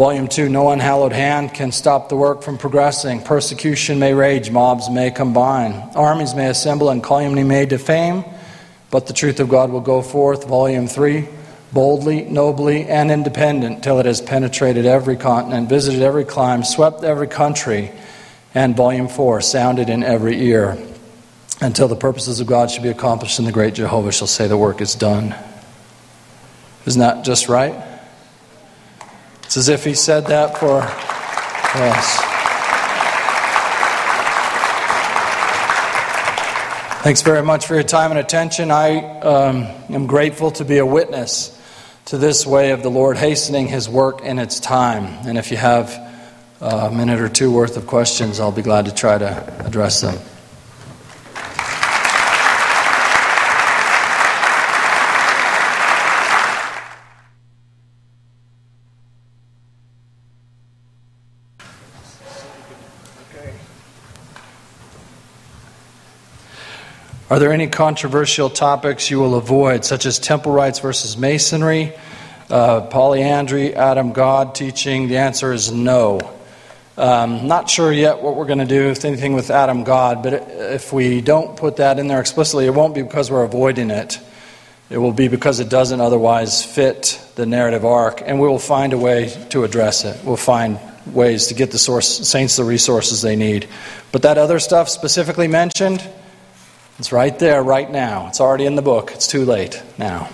Volume 0.01 0.27
2 0.27 0.49
No 0.49 0.71
unhallowed 0.71 1.13
hand 1.13 1.53
can 1.53 1.71
stop 1.71 2.09
the 2.09 2.15
work 2.15 2.41
from 2.41 2.57
progressing. 2.57 3.21
Persecution 3.21 3.99
may 3.99 4.15
rage, 4.15 4.49
mobs 4.49 4.89
may 4.89 5.11
combine, 5.11 5.73
armies 5.93 6.33
may 6.33 6.47
assemble, 6.47 6.89
and 6.89 7.03
calumny 7.03 7.43
may 7.43 7.67
defame, 7.67 8.25
but 8.89 9.05
the 9.05 9.13
truth 9.13 9.39
of 9.39 9.47
God 9.47 9.69
will 9.69 9.79
go 9.79 10.01
forth. 10.01 10.47
Volume 10.47 10.87
3 10.87 11.27
Boldly, 11.71 12.23
nobly, 12.23 12.87
and 12.87 13.11
independent 13.11 13.83
till 13.83 13.99
it 13.99 14.07
has 14.07 14.21
penetrated 14.21 14.87
every 14.87 15.17
continent, 15.17 15.69
visited 15.69 16.01
every 16.01 16.25
clime, 16.25 16.63
swept 16.63 17.03
every 17.03 17.27
country, 17.27 17.91
and 18.55 18.75
volume 18.75 19.07
4 19.07 19.39
sounded 19.41 19.87
in 19.87 20.01
every 20.01 20.35
ear 20.47 20.83
until 21.61 21.87
the 21.87 21.95
purposes 21.95 22.39
of 22.39 22.47
God 22.47 22.71
should 22.71 22.81
be 22.81 22.89
accomplished 22.89 23.37
and 23.37 23.47
the 23.47 23.51
great 23.51 23.75
Jehovah 23.75 24.11
shall 24.11 24.25
say 24.25 24.47
the 24.47 24.57
work 24.57 24.81
is 24.81 24.95
done. 24.95 25.35
Isn't 26.87 27.01
that 27.01 27.23
just 27.23 27.47
right? 27.47 27.90
It's 29.51 29.57
as 29.57 29.67
if 29.67 29.83
he 29.83 29.95
said 29.95 30.27
that 30.27 30.57
for 30.57 30.79
us. 30.81 32.17
Thanks 37.03 37.21
very 37.21 37.43
much 37.43 37.65
for 37.65 37.73
your 37.73 37.83
time 37.83 38.11
and 38.11 38.19
attention. 38.21 38.71
I 38.71 39.19
um, 39.19 39.63
am 39.89 40.07
grateful 40.07 40.51
to 40.51 40.63
be 40.63 40.77
a 40.77 40.85
witness 40.85 41.61
to 42.05 42.17
this 42.17 42.47
way 42.47 42.71
of 42.71 42.81
the 42.81 42.89
Lord 42.89 43.17
hastening 43.17 43.67
his 43.67 43.89
work 43.89 44.21
in 44.21 44.39
its 44.39 44.61
time. 44.61 45.03
And 45.27 45.37
if 45.37 45.51
you 45.51 45.57
have 45.57 45.89
a 46.61 46.89
minute 46.89 47.19
or 47.19 47.27
two 47.27 47.51
worth 47.51 47.75
of 47.75 47.87
questions, 47.87 48.39
I'll 48.39 48.53
be 48.53 48.61
glad 48.61 48.85
to 48.85 48.93
try 48.93 49.17
to 49.17 49.65
address 49.65 49.99
them. 49.99 50.17
Are 67.31 67.39
there 67.39 67.53
any 67.53 67.67
controversial 67.67 68.49
topics 68.49 69.09
you 69.09 69.17
will 69.17 69.35
avoid, 69.35 69.85
such 69.85 70.05
as 70.05 70.19
temple 70.19 70.51
rites 70.51 70.79
versus 70.79 71.15
masonry, 71.15 71.93
uh, 72.49 72.81
polyandry, 72.81 73.73
Adam 73.73 74.11
God 74.11 74.53
teaching? 74.53 75.07
The 75.07 75.15
answer 75.15 75.53
is 75.53 75.71
no. 75.71 76.19
Um, 76.97 77.47
not 77.47 77.69
sure 77.69 77.89
yet 77.89 78.21
what 78.21 78.35
we're 78.35 78.47
going 78.47 78.59
to 78.59 78.65
do 78.65 78.89
with 78.89 79.05
anything 79.05 79.31
with 79.31 79.49
Adam 79.49 79.85
God, 79.85 80.23
but 80.23 80.33
if 80.33 80.91
we 80.91 81.21
don't 81.21 81.55
put 81.55 81.77
that 81.77 81.99
in 81.99 82.09
there 82.09 82.19
explicitly, 82.19 82.65
it 82.65 82.73
won't 82.73 82.93
be 82.93 83.01
because 83.01 83.31
we're 83.31 83.45
avoiding 83.45 83.91
it. 83.91 84.19
It 84.89 84.97
will 84.97 85.13
be 85.13 85.29
because 85.29 85.61
it 85.61 85.69
doesn't 85.69 86.01
otherwise 86.01 86.65
fit 86.65 87.17
the 87.35 87.45
narrative 87.45 87.85
arc, 87.85 88.21
and 88.25 88.41
we 88.41 88.47
will 88.49 88.59
find 88.59 88.91
a 88.91 88.97
way 88.97 89.29
to 89.51 89.63
address 89.63 90.03
it. 90.03 90.21
We'll 90.25 90.35
find 90.35 90.81
ways 91.05 91.47
to 91.47 91.53
get 91.53 91.71
the 91.71 91.79
source, 91.79 92.27
saints 92.27 92.57
the 92.57 92.65
resources 92.65 93.21
they 93.21 93.37
need. 93.37 93.69
But 94.11 94.23
that 94.23 94.37
other 94.37 94.59
stuff 94.59 94.89
specifically 94.89 95.47
mentioned, 95.47 96.05
it's 97.01 97.11
right 97.11 97.39
there, 97.39 97.63
right 97.63 97.89
now. 97.89 98.27
It's 98.27 98.39
already 98.39 98.67
in 98.67 98.75
the 98.75 98.83
book. 98.83 99.11
It's 99.11 99.25
too 99.25 99.43
late 99.43 99.81
now. 99.97 100.25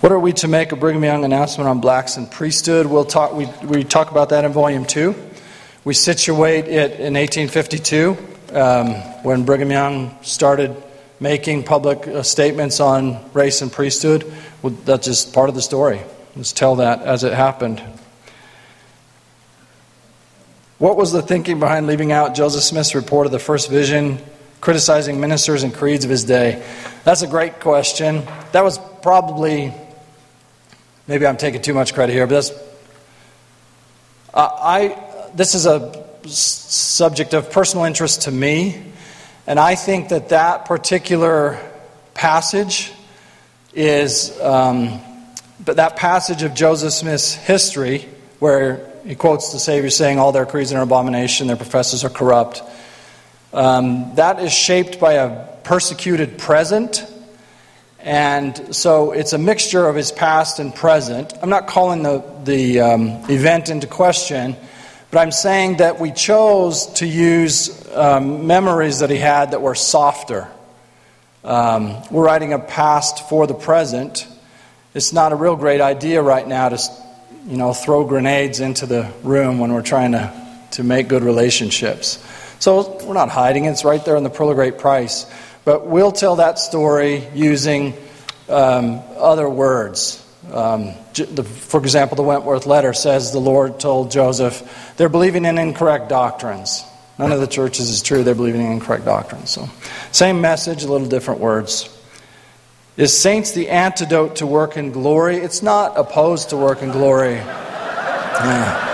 what 0.00 0.10
are 0.10 0.18
we 0.18 0.32
to 0.32 0.48
make 0.48 0.72
of 0.72 0.80
Brigham 0.80 1.04
Young 1.04 1.22
announcement 1.22 1.68
on 1.68 1.82
blacks 1.82 2.16
and 2.16 2.30
priesthood? 2.30 2.86
We'll 2.86 3.04
talk, 3.04 3.34
we, 3.34 3.44
we 3.62 3.84
talk 3.84 4.10
about 4.10 4.30
that 4.30 4.46
in 4.46 4.54
volume 4.54 4.86
two. 4.86 5.14
We 5.84 5.92
situate 5.92 6.64
it 6.64 6.92
in 6.92 7.12
1852 7.12 8.16
um, 8.54 8.94
when 9.22 9.44
Brigham 9.44 9.70
Young 9.70 10.16
started 10.22 10.82
making 11.20 11.64
public 11.64 12.08
uh, 12.08 12.22
statements 12.22 12.80
on 12.80 13.22
race 13.34 13.60
and 13.60 13.70
priesthood. 13.70 14.24
Well, 14.62 14.72
that's 14.86 15.04
just 15.04 15.34
part 15.34 15.50
of 15.50 15.54
the 15.54 15.60
story. 15.60 16.00
Let's 16.36 16.52
tell 16.52 16.76
that 16.76 17.02
as 17.02 17.22
it 17.22 17.34
happened. 17.34 17.82
What 20.78 20.96
was 20.96 21.10
the 21.10 21.22
thinking 21.22 21.58
behind 21.58 21.88
leaving 21.88 22.12
out 22.12 22.36
Joseph 22.36 22.62
Smith's 22.62 22.94
report 22.94 23.26
of 23.26 23.32
the 23.32 23.40
first 23.40 23.68
vision, 23.68 24.20
criticizing 24.60 25.18
ministers 25.18 25.64
and 25.64 25.74
creeds 25.74 26.04
of 26.04 26.10
his 26.10 26.22
day? 26.22 26.64
That's 27.02 27.22
a 27.22 27.26
great 27.26 27.58
question. 27.58 28.24
That 28.52 28.62
was 28.62 28.78
probably, 29.02 29.74
maybe 31.08 31.26
I'm 31.26 31.36
taking 31.36 31.62
too 31.62 31.74
much 31.74 31.94
credit 31.94 32.12
here, 32.12 32.28
but 32.28 32.34
that's, 32.34 32.50
uh, 34.32 34.48
I, 34.60 35.30
this 35.34 35.56
is 35.56 35.66
a 35.66 36.06
subject 36.28 37.34
of 37.34 37.50
personal 37.50 37.84
interest 37.84 38.22
to 38.22 38.30
me, 38.30 38.80
and 39.48 39.58
I 39.58 39.74
think 39.74 40.10
that 40.10 40.28
that 40.28 40.66
particular 40.66 41.58
passage 42.14 42.92
is, 43.74 44.40
um, 44.40 45.00
but 45.58 45.74
that 45.76 45.96
passage 45.96 46.44
of 46.44 46.54
Joseph 46.54 46.92
Smith's 46.92 47.34
history, 47.34 48.08
where 48.38 48.87
he 49.04 49.14
quotes 49.14 49.52
the 49.52 49.58
Savior 49.58 49.90
saying, 49.90 50.18
All 50.18 50.32
their 50.32 50.46
creeds 50.46 50.72
are 50.72 50.76
an 50.76 50.82
abomination, 50.82 51.46
their 51.46 51.56
professors 51.56 52.04
are 52.04 52.10
corrupt. 52.10 52.62
Um, 53.52 54.14
that 54.16 54.40
is 54.40 54.52
shaped 54.52 55.00
by 55.00 55.14
a 55.14 55.46
persecuted 55.64 56.38
present. 56.38 57.04
And 58.00 58.74
so 58.74 59.12
it's 59.12 59.32
a 59.32 59.38
mixture 59.38 59.86
of 59.86 59.96
his 59.96 60.12
past 60.12 60.60
and 60.60 60.74
present. 60.74 61.34
I'm 61.42 61.50
not 61.50 61.66
calling 61.66 62.02
the, 62.02 62.24
the 62.44 62.80
um, 62.80 63.08
event 63.28 63.68
into 63.68 63.86
question, 63.86 64.56
but 65.10 65.18
I'm 65.18 65.32
saying 65.32 65.78
that 65.78 65.98
we 65.98 66.12
chose 66.12 66.86
to 66.94 67.06
use 67.06 67.86
um, 67.94 68.46
memories 68.46 69.00
that 69.00 69.10
he 69.10 69.16
had 69.16 69.50
that 69.50 69.62
were 69.62 69.74
softer. 69.74 70.48
Um, 71.44 71.96
we're 72.10 72.24
writing 72.24 72.52
a 72.52 72.58
past 72.58 73.28
for 73.28 73.46
the 73.46 73.54
present. 73.54 74.26
It's 74.94 75.12
not 75.12 75.32
a 75.32 75.36
real 75.36 75.56
great 75.56 75.80
idea 75.80 76.22
right 76.22 76.46
now 76.46 76.68
to 76.68 76.78
you 77.48 77.56
know, 77.56 77.72
throw 77.72 78.04
grenades 78.04 78.60
into 78.60 78.84
the 78.84 79.10
room 79.22 79.58
when 79.58 79.72
we're 79.72 79.82
trying 79.82 80.12
to, 80.12 80.32
to 80.72 80.84
make 80.84 81.08
good 81.08 81.22
relationships. 81.22 82.22
So 82.58 82.98
we're 83.04 83.14
not 83.14 83.30
hiding 83.30 83.64
it, 83.64 83.70
it's 83.70 83.84
right 83.84 84.04
there 84.04 84.16
in 84.16 84.22
the 84.22 84.30
Pearl 84.30 84.50
of 84.50 84.56
Great 84.56 84.78
Price. 84.78 85.24
But 85.64 85.86
we'll 85.86 86.12
tell 86.12 86.36
that 86.36 86.58
story 86.58 87.26
using 87.34 87.94
um, 88.48 89.02
other 89.16 89.48
words. 89.48 90.24
Um, 90.52 90.92
the, 91.14 91.42
for 91.42 91.80
example, 91.80 92.16
the 92.16 92.22
Wentworth 92.22 92.66
letter 92.66 92.92
says 92.92 93.32
the 93.32 93.38
Lord 93.38 93.80
told 93.80 94.10
Joseph, 94.10 94.94
they're 94.96 95.08
believing 95.08 95.44
in 95.44 95.58
incorrect 95.58 96.08
doctrines. 96.08 96.84
None 97.18 97.32
of 97.32 97.40
the 97.40 97.46
churches 97.46 97.90
is 97.90 98.02
true, 98.02 98.24
they're 98.24 98.34
believing 98.34 98.60
in 98.60 98.72
incorrect 98.72 99.04
doctrines. 99.04 99.50
So, 99.50 99.68
same 100.12 100.40
message, 100.40 100.84
a 100.84 100.90
little 100.90 101.08
different 101.08 101.40
words. 101.40 101.94
Is 102.98 103.16
saints 103.16 103.52
the 103.52 103.70
antidote 103.70 104.36
to 104.36 104.46
Work 104.46 104.76
and 104.76 104.92
Glory? 104.92 105.36
It's 105.36 105.62
not 105.62 105.96
opposed 105.96 106.50
to 106.50 106.56
Work 106.56 106.82
and 106.82 106.90
Glory. 106.90 107.36
Yeah. 107.36 108.86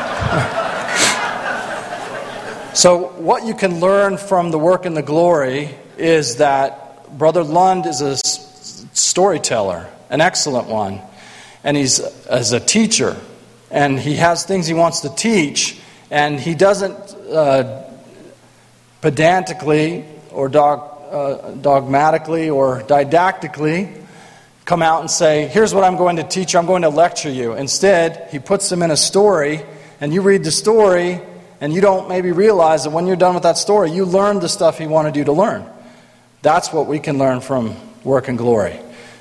so, 2.75 3.09
what 3.17 3.47
you 3.47 3.55
can 3.55 3.81
learn 3.81 4.19
from 4.19 4.51
the 4.51 4.59
Work 4.59 4.85
and 4.85 4.95
the 4.95 5.01
Glory 5.01 5.71
is 5.97 6.37
that 6.37 7.17
Brother 7.17 7.43
Lund 7.43 7.87
is 7.87 8.03
a 8.03 8.19
storyteller, 8.19 9.89
an 10.11 10.21
excellent 10.21 10.69
one, 10.69 11.01
and 11.63 11.75
he's 11.75 11.99
as 12.27 12.53
a 12.53 12.61
teacher, 12.61 13.17
and 13.71 13.99
he 13.99 14.17
has 14.17 14.45
things 14.45 14.67
he 14.67 14.75
wants 14.75 15.01
to 15.01 15.09
teach, 15.15 15.79
and 16.11 16.39
he 16.39 16.55
doesn't 16.55 16.95
uh, 17.33 17.85
pedantically 19.01 20.05
or 20.31 20.51
dog, 20.51 20.94
uh, 21.15 21.53
dogmatically 21.53 22.51
or 22.51 22.83
didactically 22.83 23.89
come 24.65 24.83
out 24.83 25.01
and 25.01 25.11
say, 25.11 25.47
Here's 25.47 25.73
what 25.73 25.85
I'm 25.85 25.97
going 25.97 26.17
to 26.17 26.25
teach 26.25 26.53
you, 26.53 26.59
I'm 26.59 26.67
going 26.67 26.83
to 26.83 26.89
lecture 26.89 27.31
you. 27.31 27.53
Instead, 27.53 28.29
he 28.31 28.39
puts 28.39 28.69
them 28.69 28.83
in 28.83 28.91
a 28.91 28.97
story, 28.97 29.63
and 30.01 30.13
you 30.13 30.23
read 30.23 30.43
the 30.43 30.51
story, 30.51 31.21
and 31.61 31.73
you 31.73 31.81
don't 31.81 32.09
maybe 32.09 32.33
realize 32.33 32.85
that 32.85 32.91
when 32.91 33.07
you're 33.07 33.17
done 33.17 33.35
with 33.35 33.45
that 33.45 33.59
story, 33.59 33.93
you 33.93 34.05
learned 34.05 34.41
the 34.41 34.49
stuff 34.49 34.79
he 34.79 34.87
wanted 34.87 35.17
you 35.17 35.25
to 35.25 35.33
learn. 35.33 35.65
That's 36.43 36.73
what 36.73 36.87
we 36.87 36.99
can 36.99 37.17
learn 37.17 37.41
from 37.41 37.77
Work 38.03 38.29
and 38.29 38.37
Glory. 38.37 38.79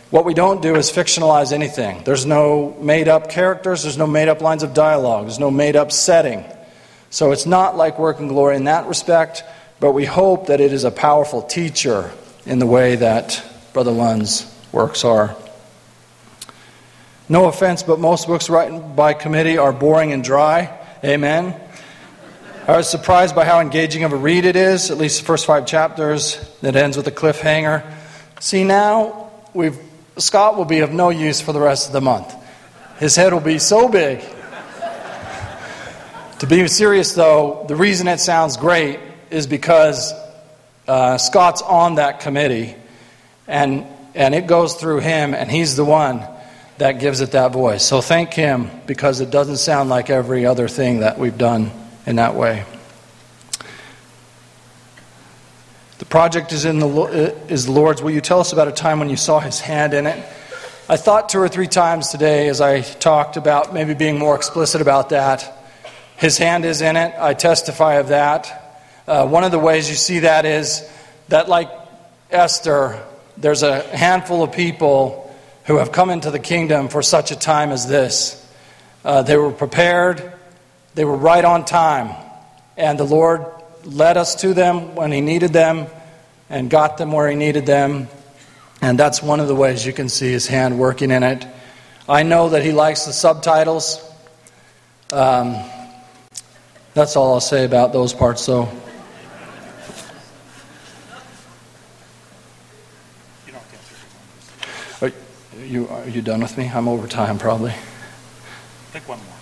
What 0.10 0.26
we 0.26 0.34
don't 0.34 0.62
do 0.62 0.76
is 0.76 0.92
fictionalize 0.92 1.54
anything. 1.54 2.04
There's 2.04 2.26
no 2.26 2.76
made 2.82 3.08
up 3.08 3.30
characters, 3.30 3.84
there's 3.84 3.98
no 3.98 4.08
made 4.08 4.28
up 4.28 4.42
lines 4.42 4.64
of 4.64 4.74
dialogue, 4.74 5.26
there's 5.26 5.40
no 5.40 5.52
made 5.52 5.76
up 5.76 5.92
setting. 5.92 6.44
So 7.10 7.32
it's 7.32 7.46
not 7.46 7.78
like 7.78 8.00
Work 8.00 8.20
and 8.20 8.30
Glory 8.30 8.56
in 8.56 8.64
that 8.64 8.88
respect. 8.88 9.44
But 9.84 9.92
we 9.92 10.06
hope 10.06 10.48
that 10.48 10.62
it 10.62 10.72
is 10.72 10.86
a 10.86 10.92
powerful 10.92 11.42
teacher 11.42 12.10
in 12.46 12.60
the 12.60 12.66
way 12.66 12.96
that 12.96 13.44
Brother 13.74 13.92
Lund's 13.92 14.50
works 14.72 15.04
are. 15.04 15.36
No 17.28 17.48
offense, 17.48 17.84
but 17.84 18.00
most 18.00 18.28
books 18.28 18.50
written 18.50 18.96
by 18.96 19.12
committee 19.12 19.58
are 19.58 19.74
boring 19.74 20.14
and 20.14 20.24
dry. 20.24 20.74
Amen. 21.04 21.60
I 22.66 22.78
was 22.78 22.90
surprised 22.90 23.36
by 23.36 23.44
how 23.44 23.60
engaging 23.60 24.06
of 24.06 24.14
a 24.14 24.16
read 24.16 24.46
it 24.46 24.56
is, 24.56 24.90
at 24.90 24.98
least 24.98 25.20
the 25.20 25.26
first 25.26 25.46
five 25.46 25.66
chapters 25.66 26.40
It 26.62 26.78
ends 26.78 26.96
with 26.96 27.08
a 27.08 27.12
cliffhanger. 27.12 27.84
See, 28.40 28.64
now 28.64 29.32
we've, 29.54 29.78
Scott 30.18 30.56
will 30.56 30.64
be 30.64 30.80
of 30.80 30.94
no 30.94 31.10
use 31.10 31.42
for 31.42 31.52
the 31.52 31.60
rest 31.60 31.88
of 31.88 31.92
the 31.92 32.00
month. 32.00 32.34
His 33.00 33.18
head 33.18 33.34
will 33.34 33.42
be 33.42 33.60
so 33.60 33.90
big. 33.90 34.24
to 36.40 36.48
be 36.48 36.70
serious, 36.70 37.12
though, 37.16 37.66
the 37.68 37.76
reason 37.76 38.08
it 38.08 38.22
sounds 38.22 38.56
great 38.56 38.98
is 39.34 39.48
because 39.48 40.14
uh, 40.88 41.18
Scott's 41.18 41.62
on 41.62 41.96
that 41.96 42.20
committee, 42.20 42.76
and, 43.48 43.86
and 44.14 44.36
it 44.36 44.48
goes 44.48 44.76
through 44.76 45.00
him, 45.00 45.34
and 45.34 45.50
he's 45.50 45.76
the 45.76 45.84
one 45.84 46.24
that 46.78 47.00
gives 47.00 47.22
it 47.22 47.32
that 47.32 47.52
voice. 47.52 47.84
So 47.84 48.00
thank 48.00 48.34
him 48.34 48.70
because 48.86 49.22
it 49.22 49.32
doesn't 49.32 49.58
sound 49.58 49.90
like 49.90 50.10
every 50.10 50.46
other 50.46 50.68
thing 50.68 51.00
that 51.00 51.18
we've 51.18 51.38
done 51.38 51.72
in 52.06 52.18
that 52.18 52.36
way. 52.36 52.66
The 55.98 56.06
project 56.06 56.52
is 56.52 56.66
in 56.66 56.80
the 56.80 57.36
is 57.48 57.66
the 57.66 57.72
Lord's. 57.72 58.02
Will 58.02 58.12
you 58.12 58.20
tell 58.20 58.40
us 58.40 58.52
about 58.52 58.68
a 58.68 58.74
time 58.74 59.00
when 59.00 59.10
you 59.10 59.16
saw 59.16 59.40
His 59.40 59.62
hand 59.62 59.94
in 59.94 60.06
it? 60.06 60.18
I 60.90 60.98
thought 60.98 61.30
two 61.30 61.40
or 61.40 61.48
three 61.48 61.68
times 61.68 62.10
today 62.10 62.50
as 62.50 62.60
I 62.60 62.82
talked 62.82 63.38
about 63.38 63.74
maybe 63.74 63.94
being 63.94 64.20
more 64.20 64.36
explicit 64.36 64.82
about 64.82 65.10
that. 65.10 65.66
His 66.18 66.38
hand 66.38 66.66
is 66.66 66.82
in 66.82 66.98
it. 66.98 67.16
I 67.18 67.34
testify 67.36 67.96
of 67.96 68.10
that. 68.10 68.63
Uh, 69.06 69.28
one 69.28 69.44
of 69.44 69.52
the 69.52 69.60
ways 69.60 69.90
you 69.90 69.96
see 69.96 70.20
that 70.20 70.46
is 70.46 70.90
that, 71.28 71.50
like 71.50 71.70
Esther, 72.32 73.04
there's 73.36 73.62
a 73.62 73.82
handful 73.96 74.44
of 74.44 74.54
people 74.54 75.36
who 75.66 75.78
have 75.78 75.92
come 75.92 76.10
into 76.10 76.32
the 76.32 76.40
kingdom 76.40 76.88
for 76.88 77.02
such 77.02 77.32
a 77.32 77.36
time 77.36 77.72
as 77.72 77.88
this. 77.88 78.40
Uh, 79.04 79.22
they 79.22 79.36
were 79.36 79.52
prepared, 79.52 80.34
they 80.96 81.04
were 81.04 81.18
right 81.18 81.44
on 81.44 81.66
time, 81.66 82.16
and 82.78 82.98
the 82.98 83.04
Lord 83.04 83.46
led 83.84 84.16
us 84.16 84.36
to 84.36 84.54
them 84.54 84.96
when 84.96 85.12
He 85.12 85.20
needed 85.20 85.52
them 85.52 85.88
and 86.50 86.70
got 86.70 86.98
them 86.98 87.12
where 87.12 87.30
He 87.30 87.36
needed 87.36 87.66
them. 87.66 88.08
And 88.82 88.98
that's 88.98 89.22
one 89.22 89.42
of 89.42 89.50
the 89.50 89.56
ways 89.56 89.86
you 89.86 89.92
can 89.92 90.08
see 90.08 90.32
His 90.32 90.48
hand 90.48 90.80
working 90.80 91.12
in 91.12 91.24
it. 91.24 91.46
I 92.08 92.24
know 92.24 92.50
that 92.50 92.64
He 92.64 92.72
likes 92.72 93.06
the 93.06 93.12
subtitles. 93.12 94.02
Um, 95.12 95.58
that's 96.94 97.18
all 97.18 97.34
I'll 97.34 97.42
say 97.42 97.66
about 97.66 97.92
those 97.92 98.14
parts, 98.14 98.46
though. 98.46 98.64
Are 98.64 98.93
you, 105.64 105.88
are 105.88 106.08
you 106.08 106.22
done 106.22 106.42
with 106.42 106.58
me? 106.58 106.70
I'm 106.74 106.88
over 106.88 107.08
time, 107.08 107.38
probably. 107.40 107.74
Take 108.92 109.08
one 109.08 109.20
more. 109.20 109.34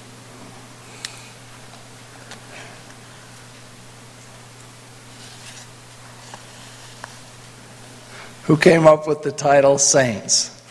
who 8.51 8.57
came 8.57 8.86
up 8.86 9.07
with 9.07 9.22
the 9.22 9.32
title 9.32 9.78
Saints. 9.78 10.61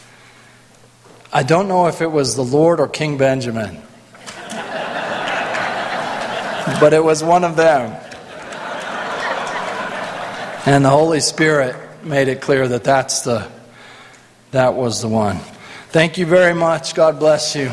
I 1.33 1.43
don't 1.43 1.67
know 1.67 1.87
if 1.87 2.03
it 2.03 2.11
was 2.11 2.37
the 2.37 2.45
Lord 2.45 2.79
or 2.79 2.89
King 2.89 3.17
Benjamin, 3.17 3.81
but 6.79 6.93
it 6.93 7.03
was 7.03 7.25
one 7.25 7.43
of 7.43 7.57
them. 7.57 7.99
And 10.67 10.85
the 10.85 10.91
Holy 10.91 11.21
Spirit 11.21 11.75
made 12.05 12.29
it 12.29 12.43
clear 12.43 12.69
that 12.69 12.85
that's 12.85 13.23
the 13.23 13.49
that 14.51 14.75
was 14.75 15.03
the 15.03 15.09
one. 15.09 15.37
Thank 15.91 16.19
you 16.19 16.27
very 16.27 16.55
much. 16.55 16.95
God 16.95 17.19
bless 17.19 17.55
you. 17.55 17.71